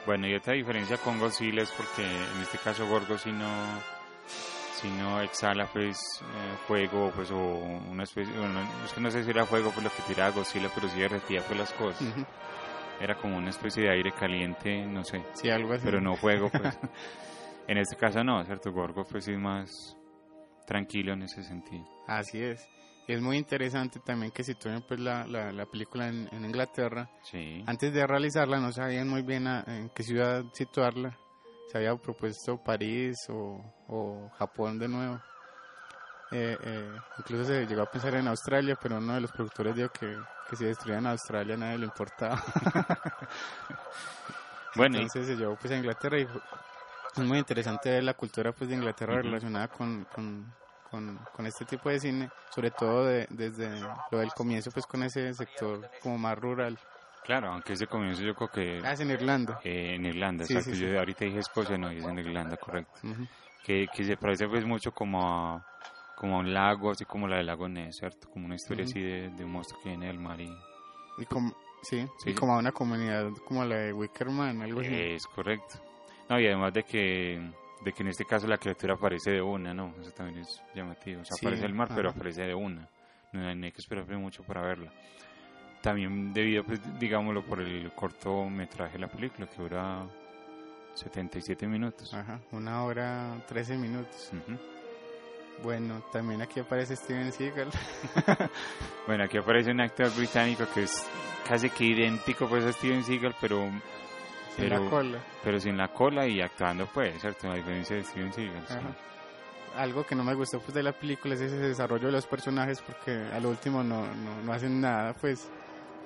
Bueno, 0.06 0.26
y 0.26 0.34
otra 0.34 0.54
diferencia 0.54 0.96
con 0.96 1.18
Godzilla 1.18 1.62
es 1.62 1.70
porque 1.70 2.02
en 2.02 2.40
este 2.40 2.56
caso 2.58 2.86
Gorgo 2.88 3.18
si 3.18 3.30
no, 3.30 3.46
si 4.80 4.88
no 4.88 5.20
exhala 5.20 5.66
pues 5.66 5.98
eh, 6.22 6.56
fuego 6.66 7.12
pues 7.14 7.30
o 7.30 7.36
una 7.38 8.04
especie, 8.04 8.32
bueno, 8.36 8.60
es 8.84 8.92
que 8.94 9.00
no 9.02 9.10
sé 9.10 9.22
si 9.22 9.30
era 9.30 9.44
fuego 9.44 9.70
por 9.70 9.82
lo 9.82 9.90
que 9.90 10.02
tiraba 10.08 10.30
Godzilla, 10.30 10.70
pero 10.74 10.88
sí 10.88 10.98
derretía 10.98 11.42
pues 11.42 11.58
las 11.58 11.72
cosas. 11.74 12.00
Ujú. 12.00 12.24
Era 13.00 13.16
como 13.16 13.36
una 13.38 13.50
especie 13.50 13.84
de 13.84 13.90
aire 13.90 14.12
caliente, 14.12 14.84
no 14.86 15.02
sé, 15.04 15.22
Sí, 15.32 15.48
algo 15.48 15.72
así. 15.72 15.82
pero 15.84 16.00
no 16.00 16.16
fuego 16.16 16.50
pues. 16.50 16.78
en 17.68 17.78
este 17.78 17.96
caso 17.96 18.22
no, 18.22 18.44
¿cierto? 18.44 18.72
Gorgo 18.72 19.04
pues 19.04 19.26
es 19.28 19.38
más 19.38 19.96
tranquilo 20.66 21.12
en 21.14 21.22
ese 21.22 21.42
sentido. 21.42 21.84
Así 22.06 22.42
es. 22.42 22.68
Es 23.08 23.20
muy 23.20 23.38
interesante 23.38 23.98
también 24.00 24.30
que 24.30 24.44
sitúen 24.44 24.82
pues 24.86 25.00
la, 25.00 25.26
la, 25.26 25.50
la 25.50 25.66
película 25.66 26.08
en, 26.08 26.28
en 26.30 26.44
Inglaterra. 26.44 27.10
Sí. 27.22 27.64
Antes 27.66 27.92
de 27.92 28.06
realizarla 28.06 28.60
no 28.60 28.70
sabían 28.70 29.08
muy 29.08 29.22
bien 29.22 29.46
a- 29.48 29.64
en 29.66 29.88
qué 29.90 30.02
ciudad 30.02 30.44
situarla. 30.52 31.18
Se 31.72 31.78
había 31.78 31.96
propuesto 31.96 32.62
París 32.62 33.16
o, 33.30 33.60
o 33.88 34.28
Japón 34.38 34.78
de 34.78 34.88
nuevo. 34.88 35.20
Eh, 36.32 36.56
eh, 36.60 36.96
incluso 37.18 37.44
se 37.44 37.66
llegó 37.66 37.82
a 37.82 37.90
pensar 37.90 38.14
en 38.14 38.28
Australia, 38.28 38.76
pero 38.80 38.98
uno 38.98 39.14
de 39.14 39.20
los 39.20 39.32
productores 39.32 39.74
dijo 39.74 39.88
que, 39.88 40.16
que 40.48 40.56
si 40.56 40.64
destruían 40.64 41.06
Australia 41.06 41.56
nadie 41.56 41.78
le 41.78 41.86
importaba. 41.86 42.40
Bueno, 44.76 44.98
y- 44.98 45.02
Entonces 45.02 45.26
se 45.26 45.36
llevó 45.36 45.56
pues 45.56 45.72
a 45.72 45.76
Inglaterra 45.76 46.18
y 46.18 46.22
es 46.22 47.24
muy 47.24 47.38
interesante 47.38 47.90
ver 47.90 48.04
la 48.04 48.14
cultura 48.14 48.52
pues 48.52 48.70
de 48.70 48.76
Inglaterra 48.76 49.20
relacionada 49.20 49.66
con, 49.68 50.04
con, 50.04 50.46
con, 50.90 51.18
con 51.34 51.46
este 51.46 51.64
tipo 51.64 51.90
de 51.90 51.98
cine, 51.98 52.30
sobre 52.50 52.70
todo 52.70 53.04
de- 53.06 53.26
desde 53.30 53.68
lo 54.10 54.18
del 54.18 54.32
comienzo, 54.32 54.70
pues 54.70 54.86
con 54.86 55.02
ese 55.02 55.34
sector 55.34 55.90
como 56.02 56.18
más 56.18 56.38
rural. 56.38 56.78
Claro, 57.24 57.48
aunque 57.52 57.72
ese 57.74 57.86
comienzo 57.86 58.22
yo 58.22 58.34
creo 58.34 58.48
que 58.50 58.80
Ah, 58.86 58.92
es 58.92 59.00
en 59.00 59.10
Irlanda. 59.10 59.60
eh, 59.64 59.94
en 59.96 60.06
Irlanda, 60.06 60.44
Sí, 60.46 60.54
exacto. 60.54 60.76
sí, 60.76 60.84
sí. 60.84 60.90
Yo 60.92 60.98
ahorita 60.98 61.24
dije 61.24 61.38
Escocia, 61.40 61.76
no, 61.76 61.90
es 61.90 62.04
en 62.06 62.18
Irlanda, 62.18 62.56
correcto. 62.56 63.00
Que, 63.64 63.88
que 63.92 64.04
se 64.04 64.16
parece 64.16 64.48
pues 64.48 64.64
mucho 64.64 64.90
como 64.92 65.28
a, 65.28 65.60
como 66.20 66.36
a 66.36 66.40
un 66.40 66.52
lago, 66.52 66.90
así 66.90 67.06
como 67.06 67.26
la 67.26 67.38
del 67.38 67.46
lago 67.46 67.66
Ness, 67.66 67.96
¿cierto? 67.96 68.28
Como 68.28 68.44
una 68.44 68.54
historia 68.56 68.84
así 68.84 69.00
de, 69.00 69.30
de 69.30 69.42
un 69.42 69.52
monstruo 69.52 69.80
que 69.80 69.88
viene 69.88 70.06
del 70.08 70.18
mar 70.18 70.38
y... 70.38 70.54
Y 71.16 71.24
como, 71.24 71.54
sí, 71.80 72.06
Sí. 72.18 72.30
y 72.30 72.34
como 72.34 72.52
a 72.52 72.58
una 72.58 72.72
comunidad 72.72 73.30
como 73.46 73.64
la 73.64 73.76
de 73.76 73.92
Wickerman, 73.94 74.60
algo 74.60 74.80
así. 74.80 74.94
Es 74.94 75.26
correcto. 75.26 75.76
No, 76.28 76.38
y 76.38 76.46
además 76.46 76.74
de 76.74 76.82
que, 76.82 77.40
de 77.86 77.92
que 77.94 78.02
en 78.02 78.08
este 78.10 78.26
caso 78.26 78.46
la 78.46 78.58
criatura 78.58 78.94
aparece 78.94 79.30
de 79.30 79.40
una, 79.40 79.72
¿no? 79.72 79.94
Eso 79.98 80.10
también 80.10 80.40
es 80.40 80.62
llamativo. 80.74 81.22
O 81.22 81.24
sea, 81.24 81.38
Sí, 81.38 81.46
aparece 81.46 81.64
el 81.64 81.72
mar, 81.72 81.88
pero 81.94 82.10
aparece 82.10 82.42
de 82.42 82.54
una. 82.54 82.86
No 83.32 83.48
hay, 83.48 83.72
que 83.72 83.80
esperar 83.80 84.06
mucho 84.18 84.42
para 84.42 84.60
verla. 84.60 84.92
También 85.80 86.34
debido, 86.34 86.64
pues, 86.64 86.82
digámoslo, 86.98 87.42
por 87.46 87.62
el 87.62 87.90
cortometraje 87.92 88.92
de 88.92 88.98
la 88.98 89.08
película, 89.08 89.46
que 89.46 89.62
dura 89.62 90.04
77 90.92 91.66
minutos. 91.66 92.12
Ajá, 92.12 92.40
una 92.52 92.84
hora, 92.84 93.42
13 93.48 93.78
minutos. 93.78 94.30
Ujú. 94.34 94.58
Bueno, 95.62 96.02
también 96.12 96.40
aquí 96.42 96.60
aparece 96.60 96.96
Steven 96.96 97.32
Seagal. 97.32 97.68
Bueno, 99.06 99.24
aquí 99.24 99.38
aparece 99.38 99.70
un 99.72 99.80
actor 99.80 100.08
británico 100.16 100.64
que 100.72 100.84
es 100.84 101.04
casi 101.48 101.68
que 101.70 101.84
idéntico 101.84 102.46
pues 102.48 102.64
a 102.64 102.72
Steven 102.72 103.02
Seagal, 103.02 103.34
pero... 103.40 103.68
Sin 104.56 104.68
la 104.68 104.76
pero- 104.78 104.90
cola. 104.90 105.18
Pero 105.42 105.58
sin 105.60 105.76
la 105.76 105.88
cola 105.88 106.26
y 106.28 106.40
actuando 106.40 106.86
pues, 106.86 107.20
¿cierto? 107.20 107.50
A 107.50 107.54
diferencia 107.56 107.96
de 107.96 108.04
Steven 108.04 108.32
Seagal. 108.32 108.66
sí. 108.68 108.74
Algo 109.76 110.04
que 110.04 110.14
no 110.16 110.24
me 110.24 110.34
gustó 110.34 110.58
pues 110.60 110.74
de 110.74 110.82
la 110.82 110.92
película 110.92 111.34
es 111.34 111.40
ese 111.42 111.56
desarrollo 111.56 112.06
de 112.06 112.12
los 112.12 112.26
personajes 112.26 112.80
porque 112.82 113.12
al 113.32 113.46
último 113.46 113.84
no, 113.84 114.04
no, 114.14 114.42
no 114.44 114.52
hacen 114.52 114.80
nada 114.80 115.14
pues 115.14 115.48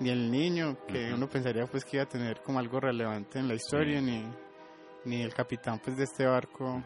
ni 0.00 0.10
el 0.10 0.30
niño 0.30 0.76
que 0.86 1.12
uno 1.14 1.26
pensaría 1.28 1.66
pues 1.66 1.82
que 1.84 1.96
iba 1.96 2.04
a 2.04 2.08
tener 2.08 2.42
como 2.42 2.58
algo 2.58 2.78
relevante 2.78 3.38
en 3.38 3.48
la 3.48 3.54
historia 3.54 4.00
Sí. 4.00 4.04
ni, 4.04 4.28
ni 5.06 5.22
el 5.22 5.32
capitán 5.32 5.78
pues 5.82 5.96
de 5.96 6.04
este 6.04 6.26
barco 6.26 6.82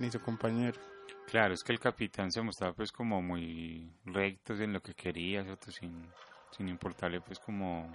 ni 0.00 0.10
su 0.10 0.20
compañero 0.20 0.80
Claro, 1.26 1.54
es 1.54 1.62
que 1.64 1.72
el 1.72 1.80
capitán 1.80 2.30
se 2.30 2.40
mostraba 2.40 2.72
pues 2.72 2.92
como 2.92 3.20
muy 3.20 3.90
recto 4.04 4.54
en 4.54 4.72
lo 4.72 4.80
que 4.80 4.94
quería, 4.94 5.42
¿cierto? 5.42 5.70
Sin, 5.70 6.06
sin 6.50 6.68
importarle 6.68 7.20
pues 7.20 7.38
como, 7.40 7.92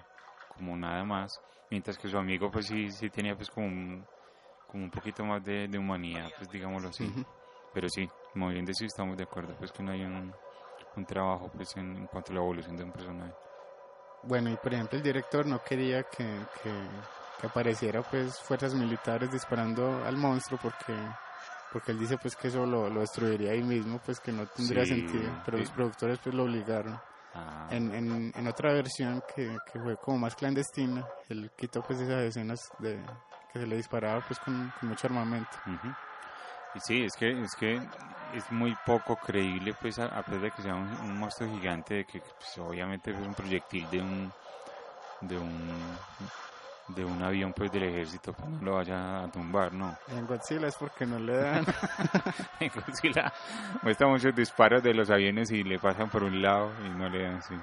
como 0.56 0.76
nada 0.76 1.04
más. 1.04 1.40
Mientras 1.70 1.98
que 1.98 2.10
su 2.10 2.18
amigo 2.18 2.52
pues 2.52 2.68
sí, 2.68 2.92
sí 2.92 3.10
tenía 3.10 3.36
pues 3.36 3.50
como 3.50 3.68
un, 3.68 4.06
como 4.68 4.84
un 4.84 4.92
poquito 4.92 5.24
más 5.24 5.44
de, 5.44 5.68
de 5.68 5.78
humanidad, 5.78 6.30
pues 6.38 6.50
digámoslo 6.50 6.90
así. 6.90 7.10
Pero 7.74 7.88
sí, 7.90 8.08
muy 8.36 8.54
bien 8.54 8.66
de 8.66 8.74
eso 8.74 8.84
estamos 8.86 9.16
de 9.18 9.24
acuerdo, 9.24 9.56
pues 9.58 9.72
que 9.72 9.82
no 9.82 9.92
hay 9.94 10.04
un, 10.04 10.34
un 10.98 11.06
trabajo 11.06 11.50
pues 11.56 11.76
en, 11.78 11.96
en 11.96 12.08
cuanto 12.08 12.32
a 12.34 12.36
la 12.36 12.42
evolución 12.42 12.76
de 12.76 12.84
un 12.84 12.92
personaje. 12.92 13.34
bueno 14.24 14.50
y 14.50 14.58
por 14.58 14.74
ejemplo 14.74 14.98
el 14.98 15.04
director 15.04 15.46
no 15.46 15.64
quería 15.64 16.04
que, 16.04 16.26
que, 16.62 16.72
que 17.40 17.48
apareciera 17.48 18.02
pues 18.02 18.40
fuerzas 18.42 18.74
militares 18.74 19.32
disparando 19.32 20.04
al 20.06 20.18
monstruo 20.18 20.60
porque 20.62 20.94
porque 21.72 21.92
él 21.92 22.00
dice 22.00 22.18
pues 22.18 22.36
que 22.36 22.48
eso 22.50 22.66
lo, 22.66 22.90
lo 22.90 23.02
destruiría 23.02 23.52
ahí 23.52 23.62
mismo 23.64 24.00
pues 24.06 24.20
que 24.20 24.32
no 24.32 24.46
tendría 24.48 24.86
Sí, 24.86 24.90
sentido 24.90 25.42
pero 25.46 25.58
sí. 25.58 25.64
los 25.64 25.72
productores 25.72 26.20
pues 26.20 26.36
lo 26.36 26.44
obligaron 26.44 27.00
Ah, 27.34 27.68
en, 27.72 27.94
en, 27.96 28.34
en 28.36 28.48
otra 28.48 28.74
versión 28.74 29.24
que, 29.34 29.58
que 29.72 29.80
fue 29.80 29.96
como 29.98 30.18
más 30.20 30.36
clandestina, 30.36 31.08
él 31.30 31.50
quitó 31.58 31.82
pues 31.82 32.00
esas 32.02 32.24
escenas 32.24 32.60
de 32.80 33.00
que 33.54 33.60
se 33.60 33.66
le 33.68 33.78
disparaba 33.78 34.20
pues 34.22 34.38
con, 34.40 34.72
con 34.80 34.90
mucho 34.90 35.08
armamento. 35.08 35.58
Y 36.76 36.80
sí, 36.82 37.04
es 37.04 37.14
que 37.18 37.42
es 37.42 37.52
que 37.58 37.76
es 38.34 38.52
muy 38.52 38.76
poco 38.86 39.16
creíble, 39.18 39.74
pues, 39.80 40.00
a, 40.00 40.06
a 40.06 40.24
pesar 40.24 40.42
de 40.42 40.52
que 40.52 40.62
sea 40.62 40.76
un, 40.76 40.88
un 40.88 41.18
monstruo 41.20 41.50
gigante, 41.50 41.96
de 41.96 42.06
que 42.06 42.20
pues, 42.22 42.58
obviamente 42.60 43.12
es 43.12 43.18
un 43.18 43.34
proyectil 43.34 43.90
de 43.90 44.00
un 44.00 44.32
de 45.22 45.38
un 45.38 45.98
de 46.88 47.06
un 47.06 47.22
avión 47.24 47.54
pues 47.54 47.72
del 47.72 47.84
ejército, 47.84 48.34
pues 48.34 48.50
no 48.50 48.62
lo 48.62 48.76
vaya 48.76 49.24
a 49.24 49.32
tumbar, 49.32 49.74
no. 49.74 49.96
En 50.10 50.26
Godzilla 50.26 50.68
es 50.68 50.76
porque 50.76 51.06
no 51.06 51.20
le 51.20 51.38
dan. 51.38 51.66
En 52.60 52.72
Godzilla 52.74 53.32
muestra 53.82 54.08
muchos 54.08 54.36
disparos 54.36 54.84
de 54.84 54.94
los 54.94 55.10
aviones 55.10 55.52
y 55.52 55.64
le 55.64 55.80
pasan 55.80 56.10
por 56.10 56.24
un 56.24 56.42
lado 56.42 56.72
y 56.86 56.90
no 56.90 57.10
le 57.10 57.24
dan 57.24 57.36
así. 57.36 57.56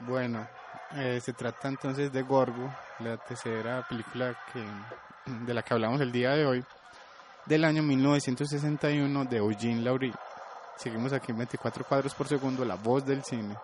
bueno, 0.00 0.46
eh, 0.96 1.20
se 1.20 1.32
trata 1.32 1.68
entonces 1.68 2.12
de 2.12 2.22
Gorgo, 2.22 2.72
la 3.00 3.16
tercera 3.16 3.86
película 3.88 4.34
que 4.52 4.64
de 5.26 5.54
la 5.54 5.62
que 5.62 5.74
hablamos 5.74 6.00
el 6.00 6.10
día 6.10 6.30
de 6.30 6.46
hoy, 6.46 6.64
del 7.46 7.64
año 7.64 7.82
1961 7.82 9.24
de 9.24 9.36
Eugene 9.36 9.82
Laurie. 9.82 10.12
Seguimos 10.76 11.12
aquí 11.12 11.30
en 11.32 11.38
24 11.38 11.84
cuadros 11.84 12.14
por 12.14 12.26
segundo, 12.26 12.64
la 12.64 12.74
voz 12.74 13.04
del 13.04 13.22
cine. 13.22 13.56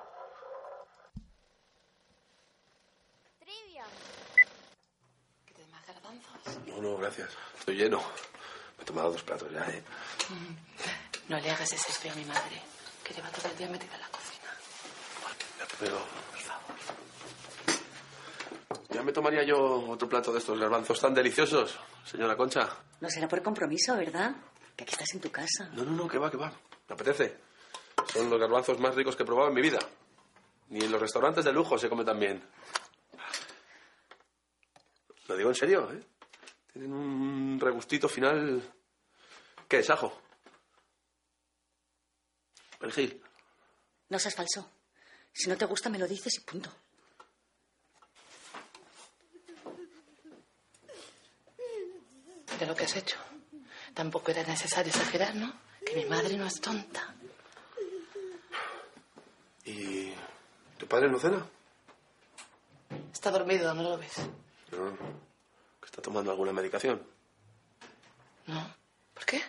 ¿Quieres 5.47 5.69
más 5.71 5.87
garbanzos? 5.87 6.59
No, 6.67 6.83
no, 6.83 6.96
gracias. 7.07 7.31
Estoy 7.59 7.77
lleno. 7.77 7.99
Me 8.77 8.83
he 8.83 8.87
tomado 8.87 9.13
dos 9.13 9.23
platos 9.23 9.51
ya, 9.53 9.65
¿eh? 9.71 9.83
No 11.29 11.39
le 11.39 11.51
hagas 11.51 11.73
ese 11.73 11.93
feo 11.93 12.13
a 12.13 12.17
mi 12.17 12.25
madre, 12.25 12.61
que 13.05 13.15
lleva 13.15 13.29
todo 13.31 13.49
el 13.51 13.57
día 13.57 13.69
metida 13.69 13.95
en 13.95 14.01
la 14.01 14.09
cocina. 14.09 14.51
Pero 15.79 15.99
Por 16.31 16.41
favor. 16.41 16.77
ya 18.91 19.03
me 19.03 19.13
tomaría 19.13 19.45
yo 19.45 19.57
otro 19.89 20.09
plato 20.09 20.33
de 20.33 20.39
estos 20.39 20.59
garbanzos 20.59 21.01
tan 21.01 21.15
deliciosos, 21.15 21.79
señora 22.05 22.37
Concha. 22.37 22.69
No 23.01 23.09
será 23.11 23.29
por 23.29 23.43
compromiso, 23.43 23.97
¿verdad? 23.97 24.35
Que 24.77 24.85
aquí 24.85 24.93
estás 24.93 25.13
en 25.15 25.21
tu 25.21 25.31
casa. 25.31 25.69
No, 25.73 25.85
no, 25.85 25.93
no, 25.93 26.09
que 26.09 26.19
va, 26.19 26.31
que 26.31 26.37
va. 26.37 26.51
Me 26.89 26.95
apetece. 26.95 27.37
Son 28.13 28.29
los 28.31 28.39
garbanzos 28.39 28.79
más 28.79 28.95
ricos 28.95 29.17
que 29.17 29.23
he 29.23 29.27
probado 29.27 29.49
en 29.49 29.55
mi 29.55 29.63
vida. 29.63 29.79
Ni 30.69 30.85
en 30.85 30.91
los 30.91 31.01
restaurantes 31.01 31.45
de 31.45 31.53
lujo 31.53 31.79
se 31.79 31.89
come 31.89 32.05
tan 32.05 32.19
bien. 32.19 32.43
Lo 35.29 35.37
digo 35.37 35.49
en 35.51 35.55
serio, 35.57 35.91
¿eh? 35.93 36.01
Tienen 36.77 36.93
un 36.93 37.59
regustito 37.59 38.07
final... 38.07 38.63
¿Qué 39.67 39.79
es, 39.79 39.89
ajo? 39.89 40.13
Perejil. 42.79 43.23
No 44.11 44.19
seas 44.19 44.35
falso. 44.35 44.71
Si 45.33 45.49
no 45.49 45.57
te 45.57 45.65
gusta, 45.65 45.89
me 45.89 45.99
lo 45.99 46.07
dices 46.07 46.35
y 46.37 46.41
punto. 46.41 46.71
De 52.59 52.67
lo 52.67 52.77
que 52.77 52.85
has 52.85 52.97
hecho. 52.97 53.17
Tampoco 53.95 54.33
era 54.33 54.43
necesario 54.43 54.93
exagerar, 54.93 55.35
¿no? 55.35 55.59
Que 55.87 55.97
mi 55.97 56.05
madre 56.05 56.37
no 56.37 56.45
es 56.45 56.61
tonta. 56.61 57.17
¿Y 59.65 60.13
tu 60.77 60.87
padre 60.87 61.09
no 61.09 61.19
cena? 61.19 61.47
Está 63.15 63.31
dormido, 63.31 63.73
¿no 63.73 63.83
lo 63.83 63.97
ves? 63.97 64.19
No. 64.73 65.27
¿Que 65.87 65.91
está 65.91 66.03
tomando 66.03 66.33
alguna 66.33 66.53
medicación? 66.53 67.01
No. 68.49 68.75
¿Por 69.15 69.25
qué? 69.25 69.41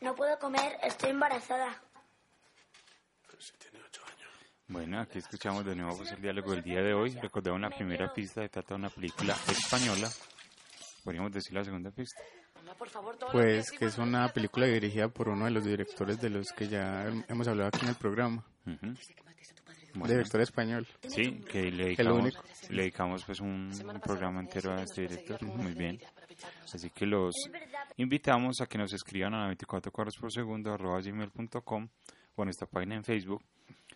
No 0.00 0.14
puedo 0.14 0.38
comer, 0.38 0.78
estoy 0.80 1.10
embarazada. 1.10 1.82
Si 3.36 3.52
tiene 3.56 3.80
ocho 3.84 4.00
años. 4.06 4.30
Bueno, 4.68 5.00
aquí 5.00 5.18
escuchamos 5.18 5.64
de 5.64 5.74
nuevo 5.74 5.96
pues, 5.96 6.12
el 6.12 6.22
diálogo 6.22 6.52
del 6.52 6.62
día 6.62 6.80
de 6.82 6.94
hoy. 6.94 7.10
Recordemos 7.20 7.60
la 7.60 7.70
primera 7.70 8.14
pista, 8.14 8.42
se 8.42 8.48
trata 8.48 8.74
de 8.74 8.74
una 8.76 8.90
película 8.90 9.36
española. 9.48 10.08
Podríamos 11.02 11.32
decir 11.32 11.52
la 11.52 11.64
segunda 11.64 11.90
pista. 11.90 12.22
Pues 13.32 13.72
que 13.72 13.86
es 13.86 13.98
una 13.98 14.28
película 14.28 14.66
dirigida 14.66 15.08
por 15.08 15.28
uno 15.28 15.46
de 15.46 15.50
los 15.50 15.64
directores 15.64 16.20
de 16.20 16.30
los 16.30 16.52
que 16.52 16.68
ya 16.68 17.06
hemos 17.28 17.48
hablado 17.48 17.68
aquí 17.68 17.80
en 17.82 17.88
el 17.88 17.96
programa, 17.96 18.44
Ujú. 18.64 18.94
Bueno, 19.94 20.14
director 20.14 20.40
español. 20.40 20.86
sí, 21.08 21.40
que 21.50 21.70
le 21.70 21.84
dedicamos, 21.84 22.34
le 22.70 22.82
dedicamos 22.82 23.24
pues 23.24 23.40
un, 23.40 23.70
programa 24.02 24.40
entero 24.40 24.72
a 24.72 24.82
este 24.82 25.02
director. 25.02 25.42
Muy 25.42 25.74
bien. 25.74 26.00
Así 26.72 26.90
que 26.90 27.06
los 27.06 27.34
invitamos 27.96 28.60
a 28.60 28.66
que 28.66 28.78
nos 28.78 28.92
escriban 28.92 29.34
a 29.34 29.46
24 29.46 29.92
cuadros 29.92 30.16
por 30.16 30.32
segundo 30.32 30.72
arroba 30.72 31.00
gmail.com 31.00 31.88
o 32.34 32.42
en 32.42 32.48
esta 32.48 32.66
página 32.66 32.96
en 32.96 33.04
Facebook 33.04 33.42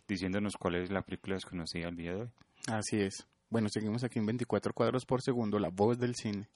diciéndonos 0.06 0.54
cuál 0.56 0.76
es 0.76 0.90
la 0.90 1.02
película 1.02 1.34
desconocida 1.34 1.88
el 1.88 1.96
día 1.96 2.14
de 2.14 2.22
hoy. 2.22 2.30
Así 2.68 3.00
es. 3.00 3.26
Bueno, 3.48 3.68
seguimos 3.70 4.04
aquí 4.04 4.18
en 4.18 4.26
24 4.26 4.72
cuadros 4.72 5.04
por 5.04 5.22
segundo, 5.22 5.58
la 5.58 5.68
voz 5.68 5.98
del 5.98 6.14
cine. 6.14 6.48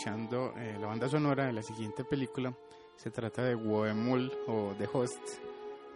Escuchando 0.00 0.54
eh, 0.56 0.78
la 0.80 0.86
banda 0.86 1.10
sonora 1.10 1.44
de 1.44 1.52
la 1.52 1.62
siguiente 1.62 2.04
película. 2.04 2.54
Se 2.96 3.10
trata 3.10 3.42
de 3.42 3.54
Woemul 3.54 4.32
o 4.46 4.72
The 4.78 4.88
Host 4.90 5.20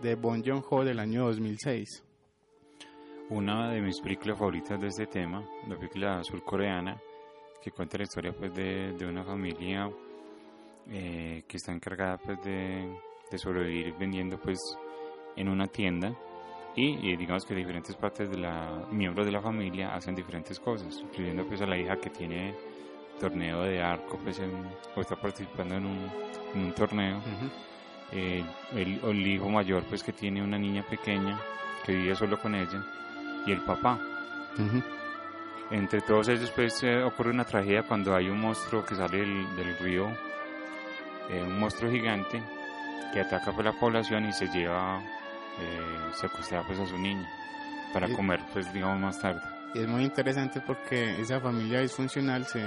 de 0.03 0.15
Bon 0.15 0.43
Joon-ho 0.45 0.85
del 0.85 0.99
año 0.99 1.25
2006. 1.25 2.05
Una 3.31 3.71
de 3.71 3.81
mis 3.81 3.99
películas 4.03 4.39
favoritas 4.39 4.79
de 4.79 4.89
este 4.89 5.07
tema, 5.07 5.43
la 5.67 5.77
película 5.77 6.23
surcoreana, 6.23 7.01
que 7.63 7.71
cuenta 7.71 7.97
la 7.97 8.05
historia 8.05 8.35
pues 8.39 8.53
de, 8.53 8.93
de 8.93 9.07
una 9.07 9.25
familia 9.25 9.89
eh, 10.91 11.45
que 11.49 11.57
está 11.57 11.73
encargada 11.73 12.19
pues 12.19 12.43
de, 12.45 12.95
de 13.31 13.39
sobrevivir 13.39 13.95
vendiendo 13.99 14.39
pues 14.39 14.59
en 15.35 15.49
una 15.49 15.67
tienda 15.67 16.15
y, 16.77 17.11
y 17.11 17.17
digamos 17.17 17.47
que 17.47 17.55
diferentes 17.55 17.97
partes 17.97 18.29
de 18.29 18.37
la 18.37 18.87
miembros 18.91 19.25
de 19.25 19.33
la 19.33 19.41
familia 19.41 19.95
hacen 19.95 20.15
diferentes 20.15 20.61
cosas, 20.61 21.01
incluyendo 21.01 21.47
pues 21.47 21.63
a 21.63 21.67
la 21.67 21.79
hija 21.79 21.97
que 21.97 22.11
tiene 22.11 22.55
torneo 23.21 23.62
de 23.62 23.83
arco 23.83 24.19
pues 24.23 24.39
en, 24.39 24.53
o 24.95 25.01
está 25.01 25.17
participando 25.17 25.77
en 25.77 25.87
un, 25.87 26.11
en 26.55 26.61
un 26.67 26.73
torneo. 26.73 27.21
Eh, 28.12 28.45
el, 28.73 29.01
el 29.03 29.27
hijo 29.27 29.49
mayor 29.49 29.85
pues 29.85 30.03
que 30.03 30.12
tiene 30.12 30.43
una 30.43 30.59
niña 30.59 30.85
pequeña 30.89 31.39
que 31.85 31.93
vive 31.95 32.15
solo 32.15 32.39
con 32.39 32.55
ella 32.55 32.85
y 33.47 33.53
el 33.53 33.61
papá. 33.62 33.99
Entre 35.71 36.01
todos 36.03 36.29
ellos 36.29 36.51
pues 36.55 36.83
eh, 36.83 37.03
ocurre 37.03 37.31
una 37.31 37.45
tragedia 37.45 37.83
cuando 37.83 38.15
hay 38.15 38.29
un 38.29 38.41
monstruo 38.41 38.85
que 38.85 38.95
sale 38.95 39.19
del, 39.19 39.57
del 39.57 39.79
río 39.79 40.09
eh, 41.31 41.43
un 41.43 41.59
monstruo 41.59 41.91
gigante 41.91 42.43
que 43.12 43.21
ataca 43.21 43.51
pues 43.53 43.65
la 43.65 43.73
población 43.73 44.27
y 44.27 44.33
se 44.33 44.47
lleva 44.49 45.01
eh, 45.59 46.11
secuestrada 46.12 46.67
pues 46.67 46.79
a 46.79 46.87
su 46.87 46.99
niña 46.99 47.29
para 47.93 48.09
comer 48.09 48.41
pues 48.53 48.73
digamos 48.73 49.01
más 49.01 49.21
tarde. 49.21 49.41
Y 49.75 49.81
es 49.81 49.89
muy 49.89 50.05
interesante 50.05 50.61
porque 50.61 51.21
esa 51.21 51.41
familia 51.41 51.81
disfuncional 51.81 52.45
se, 52.47 52.62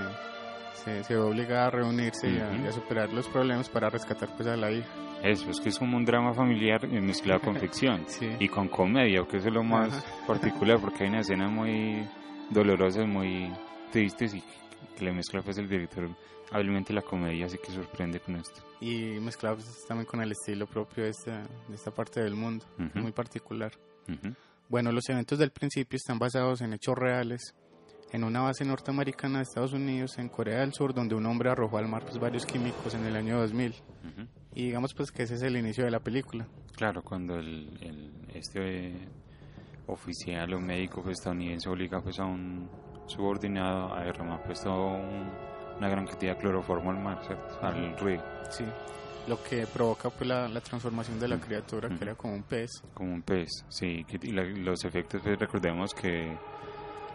se, 0.74 1.03
se 1.03 1.13
ve 1.15 1.20
obligada 1.20 1.68
a 1.68 1.70
reunirse 1.72 2.30
y, 2.30 2.38
a, 2.38 2.55
y 2.63 2.68
a 2.68 2.72
superar 2.72 3.11
los 3.13 3.28
problemas 3.28 3.70
para 3.70 3.89
rescatar 3.89 4.30
pues 4.36 4.47
a 4.47 4.55
la 4.55 4.72
hija. 4.72 4.88
Eso, 5.24 5.49
es 5.49 5.59
que 5.59 5.70
es 5.70 5.80
como 5.80 5.97
un 5.97 6.05
drama 6.05 6.34
familiar 6.34 6.86
eh, 6.86 7.01
mezclado 7.01 7.41
con 7.41 7.55
ficción 7.59 8.05
y 8.39 8.47
con 8.47 8.68
comedia, 8.68 9.26
que 9.30 9.38
eso 9.38 9.47
es 9.47 9.53
lo 9.53 9.63
más 9.63 9.93
Ajá. 9.93 10.05
particular, 10.28 10.80
porque 10.80 11.03
hay 11.03 11.09
una 11.09 11.22
escena 11.22 11.47
muy 11.47 12.07
dolorosas, 12.49 13.07
muy 13.07 13.51
tristes 13.91 14.34
y 14.36 14.43
que 14.97 15.05
le 15.05 15.11
mezcla 15.13 15.41
pues 15.41 15.57
el 15.57 15.68
director 15.68 16.09
hábilmente 16.51 16.93
la 16.93 17.01
comedia, 17.01 17.45
así 17.47 17.57
que 17.57 17.72
sorprende 17.72 18.20
con 18.20 18.36
esto. 18.38 18.61
Y 18.80 19.20
mezclado 19.20 19.55
pues, 19.57 19.86
también 19.88 20.05
con 20.05 20.22
el 20.22 20.32
estilo 20.32 20.65
propio 20.68 21.03
de 21.03 21.09
esta, 21.09 21.43
de 21.68 21.76
esta 21.76 21.91
parte 21.91 22.22
del 22.22 22.36
mundo, 22.36 22.65
Ujú. 22.80 22.99
muy 22.99 23.11
particular. 23.11 23.72
Ujú. 24.07 24.34
Bueno, 24.70 24.91
los 24.91 25.07
eventos 25.09 25.39
del 25.39 25.51
principio 25.51 25.97
están 25.97 26.20
basados 26.20 26.61
en 26.61 26.74
hechos 26.74 26.95
reales 26.97 27.55
en 28.12 28.24
una 28.24 28.41
base 28.41 28.64
norteamericana 28.66 29.38
de 29.39 29.43
Estados 29.43 29.74
Unidos 29.74 30.18
en 30.18 30.30
Corea 30.30 30.60
del 30.60 30.74
Sur 30.74 30.93
donde 30.93 31.16
un 31.16 31.26
hombre 31.26 31.49
arrojó 31.49 31.78
al 31.78 31.88
mar 31.88 32.03
pues, 32.03 32.18
varios 32.20 32.45
químicos 32.45 32.93
en 32.93 33.05
el 33.05 33.16
año 33.16 33.38
2000. 33.39 33.72
Ujú. 33.72 34.28
Y 34.55 34.66
digamos 34.66 34.93
pues 34.93 35.12
que 35.12 35.24
ese 35.24 35.36
es 35.36 35.41
el 35.43 35.58
inicio 35.58 35.84
de 35.86 35.91
la 35.91 35.99
película. 35.99 36.47
Claro, 36.76 37.01
cuando 37.03 37.36
el, 37.38 37.78
el- 37.82 38.12
este 38.34 38.88
eh, 38.89 39.08
oficial 39.88 40.53
o 40.53 40.60
médico 40.60 41.01
pues, 41.01 41.18
estadounidense 41.20 41.70
obliga 41.70 42.01
pues 42.01 42.20
a 42.20 42.26
un 42.26 42.70
subordinado 43.08 43.93
a 43.93 44.03
derramar 44.03 44.43
pues 44.45 44.62
todo 44.62 44.88
un- 44.95 45.30
una 45.78 45.89
gran 45.89 46.05
cantidad 46.08 46.34
de 46.36 46.39
cloroformo 46.41 46.91
al 46.91 46.99
mar, 46.99 47.20
¿cierto? 47.26 47.60
al 47.62 47.97
río. 47.99 48.22
Sí. 48.49 48.66
Lo 49.28 49.41
que 49.43 49.68
provoca 49.68 50.10
pues 50.10 50.28
la, 50.28 50.47
la 50.47 50.62
transformación 50.62 51.20
de 51.20 51.28
la 51.28 51.36
Ujú. 51.36 51.45
criatura 51.45 51.88
Ujú. 51.89 51.97
que 51.97 52.03
era 52.05 52.16
como 52.16 52.34
un 52.34 52.43
pez. 52.43 52.72
Como 52.93 53.14
un 53.14 53.22
pez, 53.22 53.49
sí. 53.70 54.05
y 54.24 54.32
la- 54.32 54.43
los 54.43 54.84
efectos, 54.86 55.22
pues 55.24 55.38
recordemos 55.38 55.93
que 55.93 56.36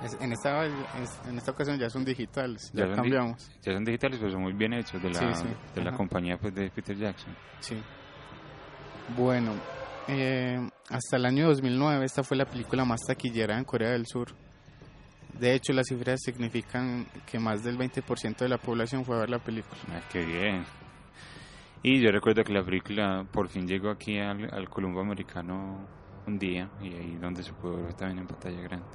Es- 0.05 0.21
En 0.21 0.33
esta, 0.33 0.67
es- 0.67 1.21
en 1.29 1.39
esta 1.39 1.51
ocasión 1.53 1.79
ya 1.79 1.89
son 1.89 2.05
digitales, 2.05 2.71
ya, 2.73 2.85
son 2.85 2.91
di- 2.91 2.97
cambiamos. 2.97 3.51
ya 3.63 3.73
son 3.73 3.85
digitales, 3.85 4.19
pero 4.19 4.33
son 4.33 4.43
muy 4.43 4.53
bien 4.53 4.73
hechos 4.73 5.01
de 5.03 5.11
la, 5.11 5.19
Sí, 5.35 5.43
sí, 5.43 5.49
de 5.75 5.85
la 5.85 5.93
compañía 5.93 6.37
pues, 6.39 6.55
de 6.55 6.71
Peter 6.71 6.97
Jackson. 6.97 7.35
Sí. 7.61 7.77
Bueno, 9.17 9.53
eh, 10.09 10.59
hasta 10.91 11.17
el 11.17 11.25
año 11.27 11.49
2009 11.49 12.05
esta 12.05 12.23
fue 12.23 12.37
la 12.37 12.45
película 12.47 12.85
más 12.85 13.01
taquillera 13.07 13.57
en 13.59 13.65
Corea 13.65 13.91
del 13.91 14.07
Sur. 14.07 14.29
De 15.39 15.55
hecho, 15.55 15.73
las 15.73 15.87
cifras 15.89 16.21
significan 16.23 17.07
que 17.27 17.39
más 17.39 17.63
del 17.65 17.77
20% 17.79 18.45
de 18.45 18.49
la 18.49 18.59
población 18.59 19.05
fue 19.05 19.17
a 19.17 19.21
ver 19.21 19.31
la 19.31 19.39
película. 19.39 19.81
Ah, 19.91 20.01
qué 20.11 20.25
bien. 20.25 20.65
Y 21.83 22.01
yo 22.01 22.13
recuerdo 22.13 22.45
que 22.45 22.53
la 22.53 22.65
película 22.65 23.27
por 23.31 23.49
fin 23.49 23.67
llegó 23.67 23.91
aquí 23.91 24.19
al, 24.19 24.49
al 24.53 24.69
Colombo 24.69 25.01
americano 25.01 25.87
un 26.27 26.39
día 26.39 26.69
y 26.81 26.93
ahí 26.95 27.17
donde 27.17 27.43
se 27.43 27.53
pudo 27.53 27.83
ver 27.83 27.95
también 27.95 28.21
en 28.21 28.27
pantalla 28.27 28.61
grande. 28.61 28.87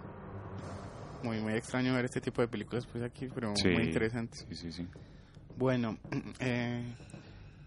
Muy, 1.24 1.40
muy 1.42 1.54
extraño 1.54 1.94
ver 1.94 2.06
este 2.06 2.22
tipo 2.22 2.42
de 2.42 2.48
películas 2.48 2.86
pues 2.86 3.04
aquí, 3.04 3.28
pero 3.34 3.54
Sí, 3.56 3.70
muy 3.70 3.84
interesante. 3.84 4.38
Sí, 4.50 4.56
sí, 4.56 4.72
sí. 4.72 4.88
Bueno, 5.58 5.98
eh, 6.40 6.84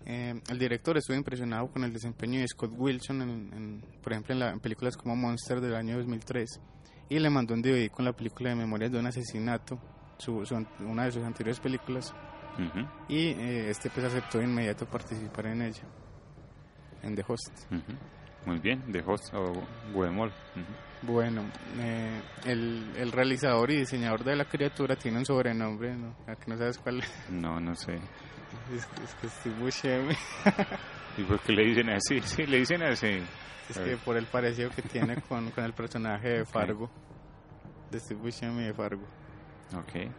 eh, 0.07 0.41
el 0.49 0.59
director 0.59 0.97
estuvo 0.97 1.17
impresionado 1.17 1.69
con 1.69 1.85
el 1.85 1.93
desempeño 1.93 2.41
de 2.41 2.49
Scott 2.49 2.73
Wilson, 2.77 3.23
en, 3.23 3.31
en- 3.53 3.85
por 4.03 4.13
ejemplo, 4.13 4.33
en, 4.35 4.39
la- 4.39 4.51
en 4.51 4.61
películas 4.61 4.97
como 4.97 5.17
Monster 5.17 5.61
del 5.61 5.75
año 5.75 5.97
2003, 5.99 6.61
y 7.09 7.19
le 7.19 7.29
mandó 7.31 7.55
un 7.55 7.63
DVD 7.63 7.91
con 7.91 8.05
la 8.05 8.13
película 8.13 8.51
de 8.51 8.57
Memorias 8.57 8.93
de 8.93 8.99
un 8.99 9.07
asesinato, 9.07 9.79
su, 10.19 10.45
su- 10.47 10.67
una 10.85 11.05
de 11.05 11.13
sus 11.13 11.25
anteriores 11.25 11.61
películas, 11.61 12.15
Ujú, 12.59 12.87
y 13.09 13.29
eh, 13.29 13.71
este 13.71 13.91
pues 13.91 14.07
aceptó 14.07 14.39
de 14.39 14.45
inmediato 14.45 14.87
participar 14.87 15.47
en 15.47 15.63
ella, 15.63 15.83
en 17.03 17.15
The 17.17 17.25
Host. 17.27 17.51
ujú. 17.73 17.93
Muy 18.47 18.59
bien, 18.59 18.83
de 18.91 19.03
Host 19.07 19.35
o 19.35 19.53
Guemol. 19.95 20.29
Ujú. 20.29 21.13
Bueno, 21.13 21.45
eh, 21.79 22.21
el, 22.45 22.93
el 22.97 23.13
realizador 23.13 23.71
y 23.71 23.79
diseñador 23.79 24.23
de 24.25 24.37
la 24.37 24.45
criatura 24.45 24.97
tiene 24.97 25.19
un 25.19 25.25
sobrenombre, 25.27 25.95
¿no? 25.97 26.15
¿A 26.27 26.37
que 26.37 26.51
no 26.51 26.57
sabes 26.59 26.79
cuál 26.79 27.01
es? 27.01 27.31
No, 27.31 27.59
no 27.61 27.75
sé. 27.75 27.95
Es, 28.75 28.87
es 29.03 29.15
que 29.21 29.29
Steve 29.29 29.57
Buscemi. 29.61 30.15
¿Y 31.17 31.23
por 31.25 31.41
qué 31.41 31.53
le 31.53 31.65
dicen 31.67 31.91
así? 31.91 32.21
Sí, 32.21 32.47
le 32.47 32.59
dicen 32.59 32.83
así. 32.83 33.23
Es 33.69 33.79
que 33.79 33.97
por 33.99 34.17
el 34.17 34.27
parecido 34.27 34.71
que 34.71 34.83
tiene 34.83 35.21
con, 35.23 35.51
con 35.53 35.65
el 35.65 35.73
personaje 35.73 36.29
de 36.29 36.45
Fargo, 36.47 36.91
de 37.91 38.01
Steve 38.01 38.21
Buscemi 38.21 38.65
de 38.65 38.75
Fargo. 38.75 39.07
Ok. 39.77 40.11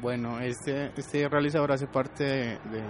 Bueno, 0.00 0.38
este, 0.40 0.92
este 0.96 1.28
realizador 1.28 1.72
hace 1.72 1.86
parte 1.86 2.24
de, 2.24 2.58
de, 2.70 2.82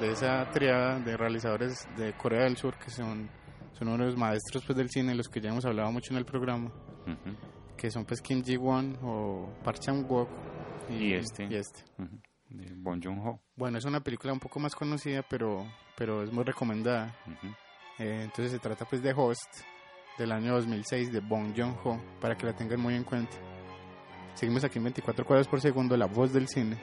de 0.00 0.12
esa 0.12 0.48
triada 0.50 0.98
de 0.98 1.16
realizadores 1.16 1.86
de 1.96 2.12
Corea 2.14 2.44
del 2.44 2.56
Sur 2.56 2.76
que 2.78 2.90
son, 2.90 3.30
son 3.78 3.88
uno 3.88 3.98
de 4.04 4.10
los 4.10 4.16
maestros 4.16 4.64
pues, 4.64 4.76
del 4.76 4.90
cine, 4.90 5.14
los 5.14 5.28
que 5.28 5.40
ya 5.40 5.50
hemos 5.50 5.64
hablado 5.64 5.90
mucho 5.92 6.12
en 6.12 6.18
el 6.18 6.24
programa, 6.24 6.70
que 7.76 7.90
son 7.90 8.04
pues 8.04 8.20
Kim 8.20 8.42
Ji-won 8.42 8.98
o 9.02 9.48
Park 9.64 9.78
Chan-wook 9.80 10.28
Y 10.90 11.14
este. 11.14 11.44
y 11.44 11.54
este. 11.54 11.84
Ujú. 11.98 12.20
De 12.50 12.74
Bon 12.74 13.00
Joon-ho. 13.00 13.40
Bueno, 13.54 13.78
es 13.78 13.84
una 13.84 14.00
película 14.00 14.32
un 14.32 14.40
poco 14.40 14.58
más 14.58 14.74
conocida, 14.74 15.22
pero, 15.28 15.64
pero 15.96 16.22
es 16.24 16.32
muy 16.32 16.42
recomendada. 16.44 17.14
Eh, 17.98 18.22
entonces 18.24 18.50
se 18.50 18.58
trata 18.58 18.84
pues 18.84 19.02
de 19.02 19.12
Host 19.16 19.60
del 20.18 20.32
año 20.32 20.54
2006 20.54 21.12
de 21.12 21.20
Bong 21.20 21.54
Joon-ho 21.56 22.00
para 22.20 22.36
que 22.36 22.46
la 22.46 22.54
tengan 22.54 22.80
muy 22.80 22.94
en 22.94 23.04
cuenta. 23.04 23.36
Seguimos 24.34 24.64
aquí 24.64 24.78
en 24.78 24.84
24 24.84 25.24
cuadros 25.24 25.48
por 25.48 25.60
segundo, 25.60 25.96
la 25.96 26.06
voz 26.06 26.32
del 26.32 26.48
cine. 26.48 26.76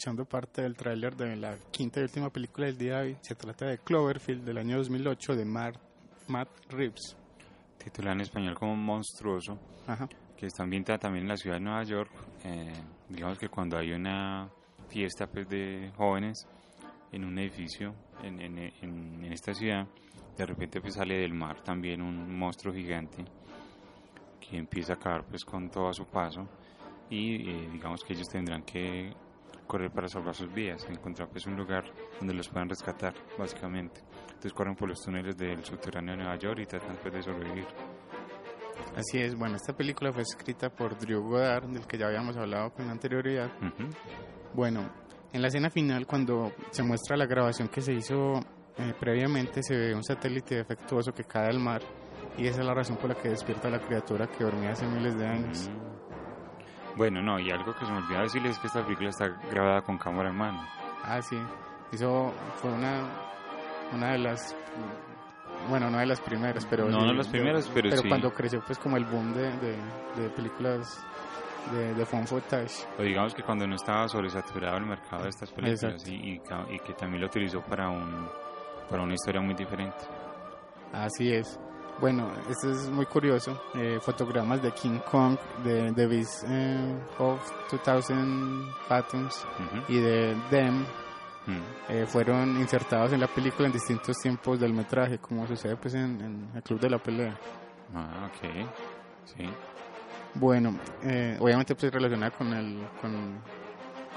Escuchando 0.00 0.24
parte 0.24 0.62
del 0.62 0.74
tráiler 0.76 1.14
de 1.14 1.36
la 1.36 1.58
quinta 1.70 2.00
y 2.00 2.04
última 2.04 2.30
película 2.30 2.64
del 2.68 2.78
día 2.78 3.00
de 3.00 3.08
hoy. 3.08 3.16
Se 3.20 3.34
trata 3.34 3.66
de 3.66 3.76
Cloverfield 3.80 4.44
del 4.46 4.56
año 4.56 4.78
2008 4.78 5.36
de 5.36 5.44
Matt, 5.44 5.76
Matt 6.26 6.48
Reeves. 6.70 7.14
Titulada 7.76 8.14
en 8.14 8.22
español 8.22 8.54
como 8.54 8.74
Monstruoso. 8.76 9.58
Ajá. 9.86 10.08
que 10.38 10.46
está 10.46 10.62
ambientada 10.62 10.96
también 10.98 11.24
en 11.24 11.28
la 11.28 11.36
ciudad 11.36 11.56
de 11.56 11.60
Nueva 11.64 11.82
York. 11.82 12.10
Eh, 12.44 12.72
digamos 13.10 13.38
que 13.38 13.50
cuando 13.50 13.76
hay 13.76 13.92
una 13.92 14.48
fiesta 14.88 15.26
pues, 15.26 15.46
de 15.50 15.92
jóvenes 15.98 16.46
en 17.12 17.26
un 17.26 17.38
edificio 17.38 17.94
en, 18.22 18.40
en, 18.40 18.56
en- 18.58 19.22
en 19.24 19.32
esta 19.34 19.52
ciudad, 19.52 19.86
de 20.38 20.46
repente 20.46 20.80
pues, 20.80 20.94
sale 20.94 21.18
del 21.18 21.34
mar 21.34 21.60
también 21.62 22.00
un 22.00 22.38
monstruo 22.38 22.72
gigante 22.72 23.22
que 24.40 24.56
empieza 24.56 24.94
a 24.94 24.96
acabar 24.96 25.26
pues, 25.26 25.44
con 25.44 25.68
todo 25.70 25.88
a 25.88 25.92
su 25.92 26.06
paso 26.06 26.48
y 27.10 27.50
eh, 27.50 27.68
digamos 27.70 28.02
que 28.02 28.14
ellos 28.14 28.28
tendrán 28.28 28.62
que 28.62 29.12
correr 29.70 29.92
para 29.92 30.08
salvar 30.08 30.34
sus 30.34 30.52
vidas, 30.52 30.84
encontrar 30.90 31.28
pues 31.28 31.46
un 31.46 31.54
lugar 31.54 31.84
donde 32.18 32.34
los 32.34 32.48
puedan 32.48 32.68
rescatar 32.68 33.14
básicamente. 33.38 34.00
Entonces 34.26 34.52
corren 34.52 34.74
por 34.74 34.88
los 34.88 35.00
túneles 35.00 35.36
del 35.36 35.64
subterráneo 35.64 36.16
de 36.16 36.22
Nueva 36.24 36.36
York 36.36 36.58
y 36.60 36.66
tratan 36.66 36.98
pues, 37.00 37.14
de 37.14 37.22
sobrevivir. 37.22 37.66
Así 38.96 39.18
es, 39.20 39.36
bueno, 39.36 39.54
esta 39.54 39.72
película 39.72 40.12
fue 40.12 40.22
escrita 40.22 40.70
por 40.70 40.98
Drew 40.98 41.22
Goddard, 41.22 41.68
del 41.68 41.86
que 41.86 41.96
ya 41.96 42.06
habíamos 42.06 42.36
hablado 42.36 42.72
con 42.72 42.90
anterioridad. 42.90 43.48
Ujú. 43.58 43.88
Bueno, 44.54 44.90
en 45.32 45.40
la 45.40 45.46
escena 45.46 45.70
final, 45.70 46.04
cuando 46.04 46.50
se 46.70 46.82
muestra 46.82 47.16
la 47.16 47.26
grabación 47.26 47.68
que 47.68 47.80
se 47.80 47.92
hizo 47.92 48.40
eh, 48.76 48.92
previamente, 48.98 49.62
se 49.62 49.76
ve 49.76 49.94
un 49.94 50.02
satélite 50.02 50.56
defectuoso 50.56 51.12
que 51.12 51.22
cae 51.22 51.46
al 51.46 51.60
mar 51.60 51.82
y 52.36 52.48
esa 52.48 52.60
es 52.62 52.66
la 52.66 52.74
razón 52.74 52.96
por 52.96 53.10
la 53.10 53.14
que 53.14 53.28
despierta 53.28 53.70
la 53.70 53.78
criatura 53.78 54.26
que 54.26 54.42
dormía 54.42 54.72
hace 54.72 54.86
miles 54.86 55.16
de 55.16 55.26
años. 55.26 55.68
Mm. 55.68 55.89
Bueno, 57.00 57.22
no, 57.22 57.40
y 57.40 57.50
algo 57.50 57.72
que 57.72 57.86
se 57.86 57.90
me 57.90 57.96
olvidó 57.96 58.20
decirles 58.20 58.52
es 58.52 58.58
que 58.58 58.66
esta 58.66 58.82
película 58.82 59.08
está 59.08 59.28
grabada 59.50 59.80
con 59.80 59.96
cámara 59.96 60.28
en 60.28 60.36
mano. 60.36 60.62
Ah, 61.02 61.22
sí, 61.22 61.38
eso 61.92 62.30
fue 62.56 62.70
una, 62.70 63.08
una 63.94 64.12
de 64.12 64.18
las, 64.18 64.54
bueno, 65.70 65.88
no 65.88 65.96
de 65.96 66.04
las 66.04 66.20
primeras, 66.20 66.66
pero 66.66 66.90
No, 66.90 67.00
sí, 67.00 67.06
no 67.06 67.12
las 67.14 67.28
primeras, 67.28 67.70
pero 67.72 67.90
sí. 67.90 68.06
cuando 68.06 68.30
creció 68.34 68.60
pues 68.66 68.78
como 68.78 68.98
el 68.98 69.06
boom 69.06 69.32
de, 69.32 69.50
de, 69.50 69.76
de 70.16 70.28
películas 70.36 71.02
de, 71.72 71.94
de 71.94 72.04
footage. 72.04 72.86
O 72.98 73.02
digamos 73.02 73.32
que 73.34 73.42
cuando 73.44 73.66
no 73.66 73.76
estaba 73.76 74.06
sobresaturado 74.06 74.76
el 74.76 74.84
mercado 74.84 75.22
de 75.22 75.30
estas 75.30 75.50
películas 75.52 76.06
y, 76.06 76.34
y 76.34 76.78
que 76.80 76.92
también 76.92 77.22
lo 77.22 77.28
utilizó 77.28 77.62
para 77.62 77.88
un 77.88 78.28
para 78.90 79.02
una 79.02 79.14
historia 79.14 79.40
muy 79.40 79.54
diferente. 79.54 80.04
Así 80.92 81.32
es. 81.32 81.58
Bueno, 82.00 82.30
esto 82.48 82.70
es 82.70 82.88
muy 82.88 83.04
curioso. 83.06 83.60
eh, 83.74 83.98
fotogramas 84.00 84.62
de 84.62 84.70
King 84.72 84.98
Kong, 85.10 85.36
de 85.62 85.92
The 85.92 86.06
Beast 86.06 86.44
eh, 86.48 86.94
of 87.18 87.40
2000 87.70 88.72
Fathoms 88.88 89.44
Ujú. 89.58 89.92
y 89.92 89.98
de 90.00 90.36
Them 90.50 90.84
Mm. 91.46 91.58
eh, 91.88 92.06
fueron 92.06 92.60
insertados 92.60 93.12
en 93.14 93.20
la 93.20 93.26
película 93.26 93.66
en 93.66 93.72
distintos 93.72 94.14
tiempos 94.18 94.60
del 94.60 94.74
metraje, 94.74 95.18
como 95.18 95.46
sucede 95.46 95.74
pues 95.76 95.94
en, 95.94 96.20
en 96.20 96.50
el 96.54 96.62
Club 96.62 96.78
de 96.78 96.90
la 96.90 96.98
Pelea. 96.98 97.34
Ah, 97.94 98.28
ok. 98.28 98.66
Sí. 99.24 99.48
Bueno, 100.34 100.74
eh, 101.02 101.36
obviamente 101.40 101.74
pues 101.74 101.90
relacionada 101.92 102.30
con 102.30 102.52
el 102.52 102.86
con, 103.00 103.40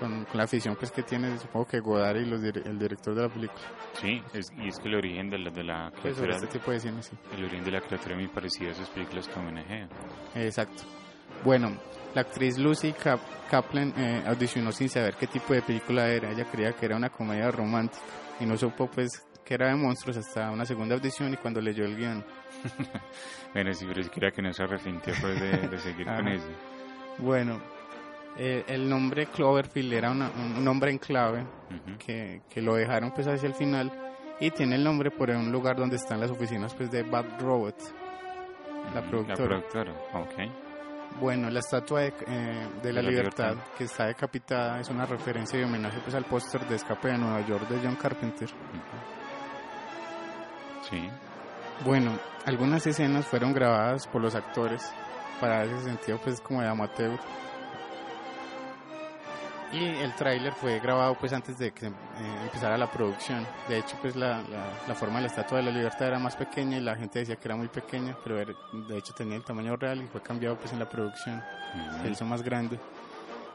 con, 0.03 0.25
con 0.25 0.37
la 0.37 0.43
afición 0.43 0.75
pues 0.75 0.91
que 0.91 1.03
tiene 1.03 1.37
supongo 1.37 1.65
que 1.67 1.79
Godard 1.79 2.17
y 2.17 2.25
los 2.25 2.43
el 2.43 2.77
director 2.77 3.15
de 3.15 3.21
la 3.21 3.29
película. 3.29 3.61
Sí, 4.01 4.21
es- 4.33 4.51
y 4.57 4.67
es 4.67 4.77
que 4.79 4.89
el 4.89 4.95
origen 4.95 5.29
de 5.29 5.37
la, 5.39 5.49
de 5.49 5.63
la 5.63 5.91
Pues 6.01 6.15
criatura, 6.15 6.35
este 6.35 6.47
tipo 6.59 6.71
de 6.71 6.79
cine, 6.79 7.01
sí. 7.03 7.15
el 7.37 7.45
origen 7.45 7.63
de 7.63 7.71
la 7.71 7.81
criatura 7.81 8.11
es 8.15 8.17
muy 8.17 8.27
parecido 8.27 8.69
a 8.69 8.73
esas 8.73 8.89
películas 8.89 9.27
que 9.27 9.39
homenajea. 9.39 9.87
Exacto. 10.35 10.83
Bueno, 11.43 11.77
la 12.15 12.21
actriz 12.21 12.57
Lucy 12.57 12.91
Cap- 12.93 13.19
Kaplan 13.49 13.93
eh, 13.97 14.23
audicionó 14.27 14.71
sin 14.71 14.89
saber 14.89 15.15
qué 15.15 15.27
tipo 15.27 15.53
de 15.53 15.61
película 15.61 16.07
era. 16.07 16.31
Ella 16.31 16.45
creía 16.51 16.73
que 16.73 16.85
era 16.85 16.95
una 16.95 17.09
comedia 17.09 17.49
romántica 17.51 18.01
y 18.39 18.45
no 18.45 18.57
supo 18.57 18.87
pues 18.87 19.09
que 19.45 19.53
era 19.55 19.67
de 19.67 19.75
monstruos 19.75 20.17
hasta 20.17 20.51
una 20.51 20.65
segunda 20.65 20.95
audición 20.95 21.33
y 21.33 21.37
cuando 21.37 21.59
leyó 21.61 21.85
el 21.85 21.95
guion. 21.97 22.23
Bueno, 23.53 23.71
sí, 23.73 23.85
pero 23.87 24.01
siquiera 24.01 24.31
que 24.31 24.41
no 24.41 24.51
se 24.51 24.63
arrepintió 24.63 25.13
pues, 25.21 25.39
de, 25.39 25.67
de 25.67 25.77
seguir 25.77 26.05
con 26.15 26.27
eso. 26.27 26.47
Bueno, 27.19 27.61
eh, 28.37 28.63
el 28.67 28.89
nombre 28.89 29.27
Cloverfield 29.27 29.93
era 29.93 30.11
una- 30.11 30.29
un, 30.31 30.55
un 30.57 30.63
nombre 30.65 30.91
en 30.91 30.97
clave 30.97 31.45
que, 31.99 32.41
que 32.49 32.61
lo 32.61 32.75
dejaron 32.75 33.11
pues 33.11 33.27
hacia 33.27 33.47
el 33.47 33.53
final 33.55 33.91
y 34.39 34.49
tiene 34.51 34.75
el 34.75 34.83
nombre 34.83 35.11
por 35.11 35.29
un 35.29 35.51
lugar 35.51 35.75
donde 35.75 35.95
están 35.97 36.19
las 36.19 36.31
oficinas 36.31 36.73
pues 36.73 36.89
de 36.91 37.03
Bad 37.03 37.39
Robot. 37.39 37.75
La 38.93 39.01
productora. 39.01 39.27
La 39.27 39.35
productora, 39.35 39.91
ok. 40.13 41.19
Bueno, 41.21 41.49
la 41.51 41.59
estatua 41.59 42.01
de, 42.01 42.13
eh, 42.27 42.67
de 42.81 42.91
la, 42.91 43.01
la 43.03 43.09
libertad, 43.09 43.49
libertad. 43.51 43.71
que 43.77 43.83
está 43.83 44.07
decapitada 44.07 44.79
es 44.79 44.89
una 44.89 45.05
referencia 45.05 45.59
y 45.59 45.63
homenaje 45.63 45.99
pues 46.03 46.15
al 46.15 46.25
póster 46.25 46.67
de 46.67 46.75
Escape 46.75 47.09
de 47.09 47.17
Nueva 47.19 47.41
York 47.45 47.67
de 47.69 47.79
John 47.83 47.95
Carpenter. 47.95 48.49
Sí. 50.89 51.09
Bueno, 51.85 52.11
algunas 52.45 52.85
escenas 52.87 53.25
fueron 53.25 53.53
grabadas 53.53 54.07
por 54.07 54.21
los 54.21 54.35
actores 54.35 54.91
para 55.39 55.63
ese 55.63 55.81
sentido 55.83 56.17
pues 56.23 56.41
como 56.41 56.61
de 56.61 56.67
amateur. 56.67 57.17
Y 59.73 59.83
el 59.85 60.13
tráiler 60.13 60.53
fue 60.53 60.79
grabado 60.79 61.15
pues 61.15 61.33
antes 61.33 61.57
de 61.57 61.71
que 61.71 61.87
eh, 61.87 61.91
empezara 62.43 62.77
la 62.77 62.91
producción. 62.91 63.45
De 63.67 63.79
hecho 63.79 63.97
pues 64.01 64.15
la, 64.15 64.41
la, 64.43 64.65
la 64.87 64.93
forma 64.95 65.15
de 65.15 65.21
la 65.21 65.27
estatua 65.27 65.57
de 65.57 65.63
la 65.63 65.71
libertad 65.71 66.07
era 66.09 66.19
más 66.19 66.35
pequeña 66.35 66.77
y 66.77 66.81
la 66.81 66.95
gente 66.95 67.19
decía 67.19 67.35
que 67.37 67.47
era 67.47 67.55
muy 67.55 67.67
pequeña, 67.69 68.15
pero 68.23 68.39
era- 68.39 68.53
de 68.71 68.97
hecho 68.97 69.13
tenía 69.13 69.35
el 69.35 69.43
tamaño 69.43 69.75
real 69.75 70.01
y 70.03 70.07
fue 70.07 70.21
cambiado 70.21 70.55
pues 70.57 70.71
en 70.73 70.79
la 70.79 70.87
producción. 70.87 71.37
Ujú. 71.37 72.03
se 72.03 72.09
hizo 72.11 72.25
más 72.25 72.43
grande. 72.43 72.79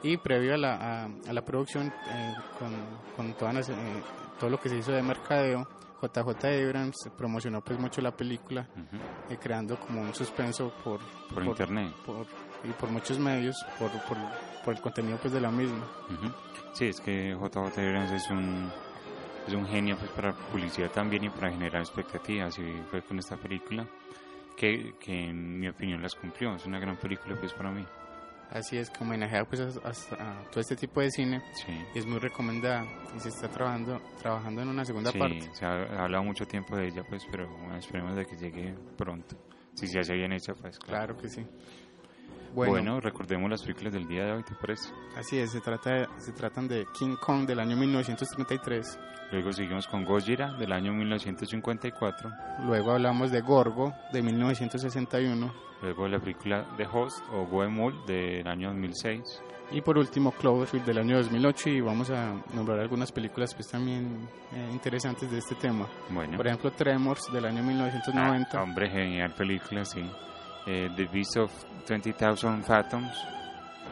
Y 0.02 0.16
previo 0.16 0.54
a 0.54 0.58
la, 0.58 0.74
a, 0.74 1.04
a 1.04 1.32
la 1.32 1.42
producción, 1.44 1.86
eh, 1.86 2.34
con, 2.58 2.72
con 3.16 3.34
todas 3.34 3.54
las, 3.54 3.68
eh, 3.68 3.74
todo 4.40 4.50
lo 4.50 4.58
que 4.60 4.68
se 4.68 4.76
hizo 4.76 4.92
de 4.92 5.02
mercadeo, 5.02 5.68
JJ 6.00 6.28
Abrams 6.64 7.10
promocionó 7.16 7.60
pues 7.60 7.78
mucho 7.80 8.00
la 8.00 8.12
película, 8.12 8.68
Ujú. 8.76 9.32
eh, 9.34 9.38
creando 9.40 9.76
como 9.78 10.00
un 10.00 10.14
suspenso 10.14 10.72
por, 10.84 11.00
Por 11.32 11.44
internet. 11.44 11.92
por- 12.06 12.26
y 12.64 12.68
por 12.72 12.90
muchos 12.90 13.18
medios, 13.18 13.56
por, 13.78 13.90
por, 14.02 14.16
por 14.64 14.74
el 14.74 14.80
contenido 14.80 15.18
pues 15.18 15.32
de 15.32 15.40
la 15.40 15.50
misma. 15.50 15.84
Ujú. 16.10 16.32
Sí, 16.72 16.86
es 16.86 17.00
que 17.00 17.32
JJ 17.34 17.78
Abrams 17.78 18.12
es 18.12 18.30
un, 18.30 18.70
es 19.46 19.54
un 19.54 19.66
genio 19.66 19.96
pues, 19.96 20.10
para 20.12 20.32
publicidad 20.32 20.90
también 20.90 21.24
y 21.24 21.30
para 21.30 21.50
generar 21.50 21.80
expectativas. 21.82 22.58
Y 22.58 22.72
fue 22.90 23.02
con 23.02 23.18
esta 23.18 23.36
película 23.36 23.86
que, 24.56 24.94
que 25.00 25.24
en 25.30 25.58
mi 25.60 25.68
opinión 25.68 26.02
las 26.02 26.14
cumplió. 26.14 26.54
Es 26.54 26.66
una 26.66 26.78
gran 26.78 26.96
película 26.96 27.36
pues 27.38 27.52
para 27.52 27.70
mí. 27.70 27.84
Así 28.50 28.78
es, 28.78 28.88
que 28.88 29.04
homenajea 29.04 29.44
pues 29.44 29.60
a, 29.60 29.66
a- 29.66 30.40
a 30.40 30.42
todo 30.50 30.60
este 30.60 30.74
tipo 30.74 31.02
de 31.02 31.10
cine 31.10 31.42
Sí. 31.52 31.84
y 31.94 31.98
es 31.98 32.06
muy 32.06 32.18
recomendada 32.18 32.82
y 33.14 33.20
se 33.20 33.28
está 33.28 33.46
trabajando, 33.48 34.00
trabajando 34.22 34.62
en 34.62 34.68
una 34.68 34.86
segunda 34.86 35.12
Sí, 35.12 35.18
parte. 35.18 35.50
se 35.52 35.66
ha, 35.66 35.72
ha 35.82 36.04
hablado 36.04 36.24
mucho 36.24 36.46
tiempo 36.46 36.74
de 36.74 36.86
ella 36.88 37.02
pues, 37.06 37.26
pero 37.30 37.46
bueno, 37.46 37.76
esperemos 37.76 38.16
de 38.16 38.24
que 38.24 38.36
llegue 38.36 38.74
pronto. 38.96 39.36
Si 39.74 39.86
se 39.86 39.98
hace 40.00 40.14
bien 40.14 40.32
hecha 40.32 40.54
pues 40.54 40.78
claro. 40.78 41.14
Claro 41.14 41.20
que 41.20 41.28
sí. 41.28 41.46
Bueno, 42.66 42.72
Bueno, 42.72 43.00
recordemos 43.00 43.48
las 43.50 43.62
películas 43.62 43.92
del 43.92 44.06
día 44.08 44.24
de 44.24 44.32
hoy, 44.32 44.42
¿te 44.42 44.54
parece? 44.54 44.90
así 45.16 45.38
es, 45.38 45.52
se, 45.52 45.60
trata 45.60 45.90
de- 45.90 46.08
se 46.18 46.32
tratan 46.32 46.66
de 46.66 46.86
King 46.98 47.16
Kong 47.20 47.46
del 47.46 47.60
año 47.60 47.76
1933. 47.76 48.98
Luego 49.30 49.52
seguimos 49.52 49.86
con 49.86 50.04
Gojira 50.04 50.54
del 50.54 50.72
año 50.72 50.92
1954. 50.92 52.30
Luego 52.64 52.92
hablamos 52.92 53.30
de 53.30 53.40
Gorgo 53.42 53.92
de 54.12 54.22
1961 54.22 55.52
Luego 55.82 56.08
la 56.08 56.18
película 56.18 56.66
The 56.76 56.86
Host 56.92 57.22
o 57.32 57.46
Goemul 57.46 57.94
del 58.06 58.46
año 58.48 58.68
2006. 58.70 59.22
y 59.70 59.80
por 59.82 59.96
último 59.98 60.32
Cloverfield 60.32 60.84
del 60.86 60.98
año 60.98 61.18
2008 61.18 61.68
y 61.70 61.80
vamos 61.80 62.10
a 62.10 62.34
nombrar 62.54 62.80
algunas 62.80 63.12
películas 63.12 63.54
pues 63.54 63.68
también 63.68 64.28
eh, 64.52 64.68
interesantes 64.72 65.30
de 65.30 65.38
este 65.38 65.54
tema. 65.54 65.86
Bueno. 66.10 66.36
Por 66.36 66.46
ejemplo 66.48 66.72
Tremors 66.72 67.30
del 67.32 67.44
año 67.44 67.62
1990, 67.62 68.58
Ah, 68.58 68.62
hombre, 68.62 68.88
genial 68.90 69.32
película, 69.34 69.84
sí. 69.84 70.00
Eh, 70.66 70.90
the 70.96 71.06
Beast 71.06 71.36
of 71.38 71.50
20,000 71.86 72.62
Fathoms, 72.64 73.16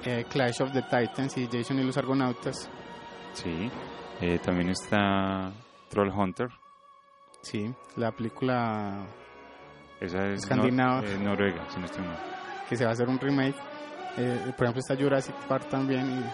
eh, 0.04 0.24
Clash 0.28 0.60
of 0.60 0.72
the 0.72 0.82
Titans 0.82 1.36
y 1.38 1.48
Jason 1.50 1.78
y 1.78 1.84
los 1.84 1.96
Argonautas, 1.96 2.68
sí. 3.32 3.70
Eh, 4.20 4.38
también 4.44 4.68
está 4.70 5.50
Troll 5.88 6.10
Hunter, 6.10 6.48
sí, 7.42 7.72
la 7.96 8.12
película 8.12 9.06
esa 10.00 10.26
es 10.28 10.42
Escandinava. 10.42 11.00
nor- 11.02 11.08
eh, 11.08 11.18
Noruega, 11.18 11.64
si 11.70 11.78
no 11.80 11.86
estoy 11.86 12.04
mal. 12.04 12.18
que 12.68 12.76
se 12.76 12.84
va 12.84 12.90
a 12.90 12.92
hacer 12.92 13.08
un 13.08 13.18
remake. 13.18 13.56
Por 14.16 14.64
ejemplo 14.64 14.78
está 14.80 14.96
Jurassic 14.96 15.34
Park 15.46 15.68
también 15.68 16.24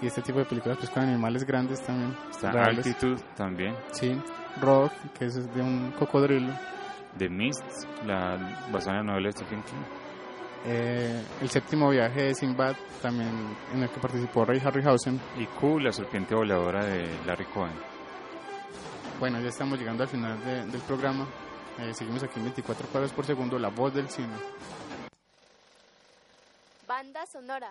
y, 0.00 0.04
y 0.04 0.06
este 0.08 0.22
tipo 0.22 0.38
de 0.38 0.46
películas 0.46 0.78
pues 0.78 0.88
con 0.90 1.02
animales 1.02 1.44
grandes 1.44 1.82
también. 1.84 2.16
Está 2.30 2.50
reales. 2.50 2.86
Altitude 2.86 3.22
también. 3.36 3.74
Sí, 3.92 4.18
Rock, 4.60 4.92
que 5.18 5.26
es 5.26 5.54
de 5.54 5.60
un 5.62 5.92
cocodrilo. 5.98 6.50
The 7.18 7.28
Mist, 7.28 7.62
la, 8.06 8.66
basada 8.72 9.00
en 9.00 9.06
la 9.06 9.12
novela 9.12 9.28
de 9.28 9.32
Stephen 9.32 9.62
King. 9.62 9.82
Eh, 10.66 11.22
el 11.40 11.50
séptimo 11.50 11.90
viaje 11.90 12.22
de 12.24 12.34
Sinbad, 12.34 12.74
también 13.02 13.30
en 13.74 13.82
el 13.82 13.90
que 13.90 14.00
participó 14.00 14.44
Ray 14.44 14.60
Harryhausen. 14.64 15.20
Y 15.38 15.46
Q, 15.46 15.78
la 15.80 15.92
serpiente 15.92 16.34
voladora 16.34 16.84
de 16.84 17.06
Larry 17.26 17.44
Cohen. 17.46 17.72
Bueno, 19.20 19.40
ya 19.40 19.48
estamos 19.48 19.78
llegando 19.78 20.02
al 20.04 20.08
final 20.08 20.38
de- 20.44 20.66
del 20.66 20.80
programa. 20.82 21.26
Eh, 21.78 21.92
seguimos 21.94 22.22
aquí 22.24 22.38
en 22.38 22.44
24 22.46 22.86
cuadros 22.88 23.12
por 23.12 23.24
segundo, 23.24 23.58
la 23.58 23.68
voz 23.68 23.94
del 23.94 24.08
cine. 24.08 24.34
Banda 26.86 27.24
sonora. 27.26 27.70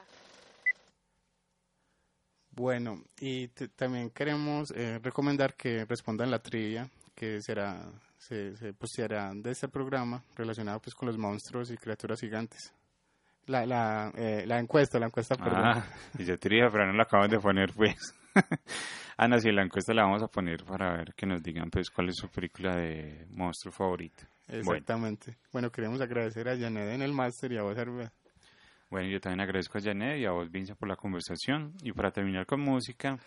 Bueno, 2.51 3.01
y 3.19 3.47
también 3.75 4.09
queremos 4.09 4.71
eh, 4.71 4.99
recomendar 5.03 5.53
que 5.55 5.85
respondan 5.85 6.31
la 6.31 6.39
trivia 6.39 6.89
que 7.15 7.41
será 7.41 7.77
se, 8.27 8.55
se 8.57 8.73
posteará 8.73 9.31
de 9.33 9.51
este 9.51 9.67
programa 9.69 10.23
relacionado 10.35 10.79
pues 10.81 10.93
con 10.93 11.07
los 11.07 11.17
monstruos 11.17 11.71
y 11.71 11.77
criaturas 11.77 12.19
gigantes. 12.19 12.73
La, 13.45 13.65
la, 13.65 14.11
eh, 14.15 14.43
la 14.45 14.59
encuesta, 14.59 14.99
la 14.99 15.05
encuesta, 15.05 15.35
perdón. 15.35 15.61
Ah, 15.63 15.85
y 16.19 16.25
yo 16.25 16.37
te 16.37 16.49
dije, 16.49 16.67
pero 16.69 16.85
no 16.85 16.93
la 16.93 17.03
acaban 17.03 17.29
de 17.29 17.39
poner, 17.39 17.71
pues. 17.73 18.13
no, 19.29 19.39
sí, 19.39 19.51
la 19.51 19.63
encuesta 19.63 19.93
la 19.93 20.03
vamos 20.03 20.21
a 20.21 20.27
poner 20.27 20.65
para 20.65 20.97
ver 20.97 21.13
que 21.15 21.25
nos 21.25 21.41
digan, 21.41 21.69
pues, 21.69 21.89
cuál 21.89 22.09
es 22.09 22.17
su 22.17 22.27
película 22.27 22.75
de 22.75 23.25
monstruo 23.29 23.71
favorito. 23.71 24.25
Bueno, 24.49 24.59
Exactamente. 24.59 25.37
Bueno, 25.53 25.71
queremos 25.71 26.01
agradecer 26.01 26.49
a 26.49 26.57
Janet 26.57 26.89
en 26.89 27.01
el 27.01 27.13
máster 27.13 27.53
y 27.53 27.57
a 27.57 27.61
vos, 27.61 27.77
Herbert. 27.77 28.13
bueno, 28.89 29.07
yo 29.07 29.21
también 29.21 29.39
agradezco 29.39 29.77
a 29.77 29.81
Janet 29.81 30.19
y 30.19 30.25
a 30.25 30.31
vos, 30.31 30.51
Vince, 30.51 30.75
por 30.75 30.89
la 30.89 30.97
conversación. 30.97 31.73
Y 31.81 31.93
para 31.93 32.11
terminar 32.11 32.45
con 32.45 32.59
música, 32.59 33.17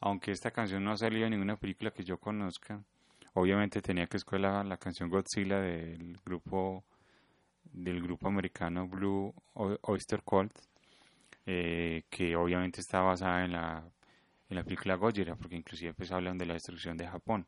aunque 0.00 0.32
esta 0.32 0.50
canción 0.50 0.84
no 0.84 0.92
ha 0.92 0.96
salido 0.98 1.24
en 1.24 1.30
ninguna 1.30 1.56
película 1.56 1.90
que 1.92 2.04
yo 2.04 2.18
conozca, 2.18 2.82
obviamente 3.34 3.80
tenía 3.82 4.06
que 4.06 4.16
escoger 4.16 4.40
la, 4.40 4.62
la 4.64 4.76
canción 4.76 5.08
Godzilla 5.08 5.60
del 5.60 6.18
grupo 6.24 6.84
del 7.72 8.02
grupo 8.02 8.28
americano 8.28 8.86
Blue 8.86 9.34
Oyster 9.54 10.22
Cult, 10.22 10.52
eh, 11.46 12.02
que 12.10 12.36
obviamente 12.36 12.80
está 12.80 13.00
basada 13.00 13.44
en 13.44 13.52
la, 13.52 13.82
en 14.48 14.56
la 14.56 14.62
película 14.62 14.96
Gojira, 14.96 15.36
porque 15.36 15.56
inclusive 15.56 15.94
pues 15.94 16.12
hablan 16.12 16.36
de 16.38 16.46
la 16.46 16.54
destrucción 16.54 16.96
de 16.96 17.06
Japón. 17.08 17.46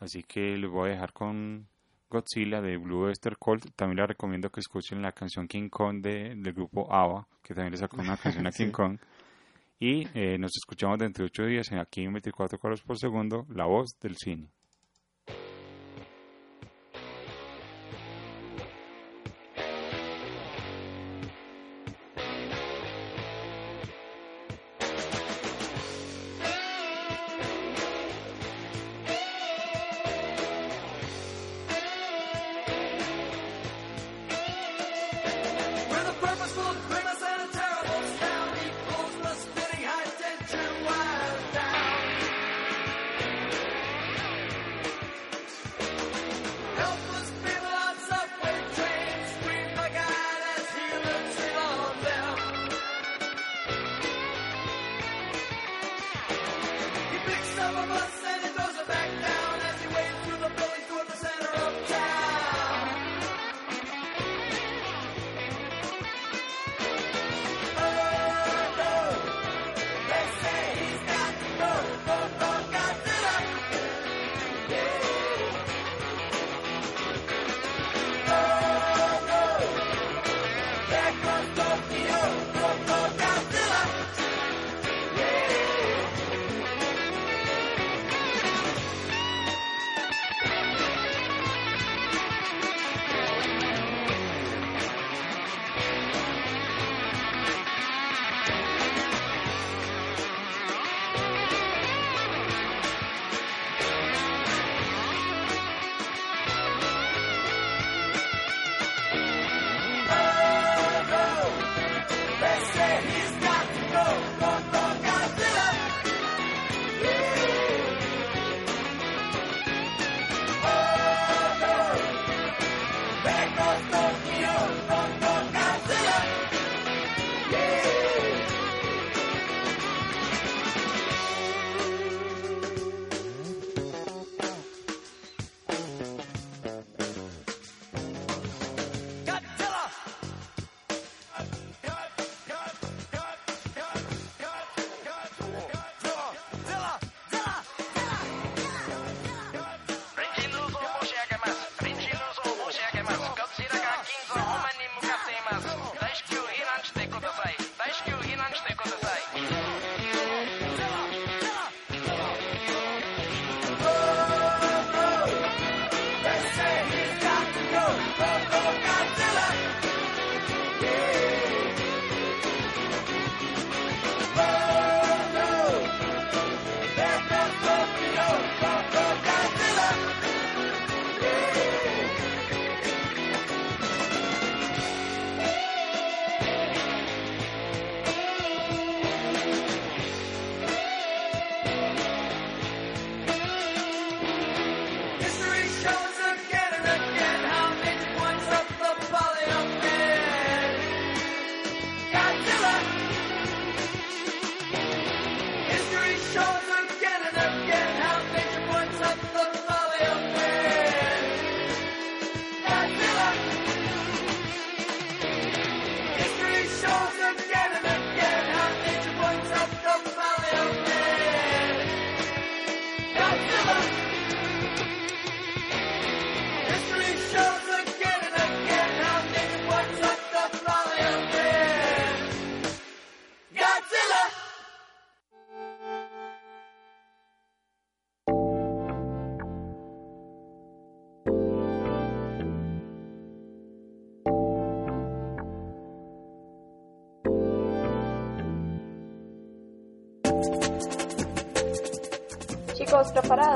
Así 0.00 0.22
que 0.24 0.56
les 0.56 0.70
voy 0.70 0.88
a 0.90 0.92
dejar 0.94 1.12
con 1.12 1.68
Godzilla 2.08 2.60
de 2.60 2.76
Blue 2.76 3.04
Oyster 3.04 3.36
Cult. 3.36 3.66
También 3.76 3.98
les 3.98 4.08
recomiendo 4.08 4.50
que 4.50 4.60
escuchen 4.60 5.00
la 5.02 5.12
canción 5.12 5.46
King 5.46 5.68
Kong 5.68 6.00
de, 6.02 6.34
del 6.34 6.52
grupo 6.52 6.92
ABBA, 6.92 7.28
que 7.42 7.54
también 7.54 7.72
le 7.72 7.78
sacó 7.78 8.00
una 8.00 8.16
canción 8.16 8.46
a 8.46 8.50
King 8.56 8.66
Sí. 8.66 8.72
Kong. 8.72 8.98
Y 9.78 10.06
eh, 10.14 10.36
nos 10.38 10.50
escuchamos 10.56 10.98
dentro 10.98 11.22
de 11.24 11.26
ocho 11.28 11.44
días 11.44 11.70
en 11.72 11.78
aquí 11.78 12.02
en 12.02 12.12
24 12.12 12.58
cuadros 12.58 12.82
por 12.82 12.98
segundo, 12.98 13.46
La 13.50 13.64
Voz 13.66 13.90
del 14.00 14.16
Cine. 14.16 14.48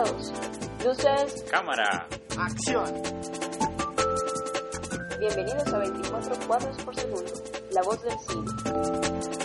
Preparados. 0.04 0.32
Luces, 0.84 1.44
¡Cámara! 1.50 2.06
Acción! 2.38 3.02
bienvenidos 5.18 5.66
a 5.72 5.78
24 5.78 6.36
cuadros 6.46 6.76
por 6.82 6.94
segundo. 6.94 7.32
La 7.72 7.82
voz 7.82 8.02
del 8.02 8.14
cine. 8.28 9.43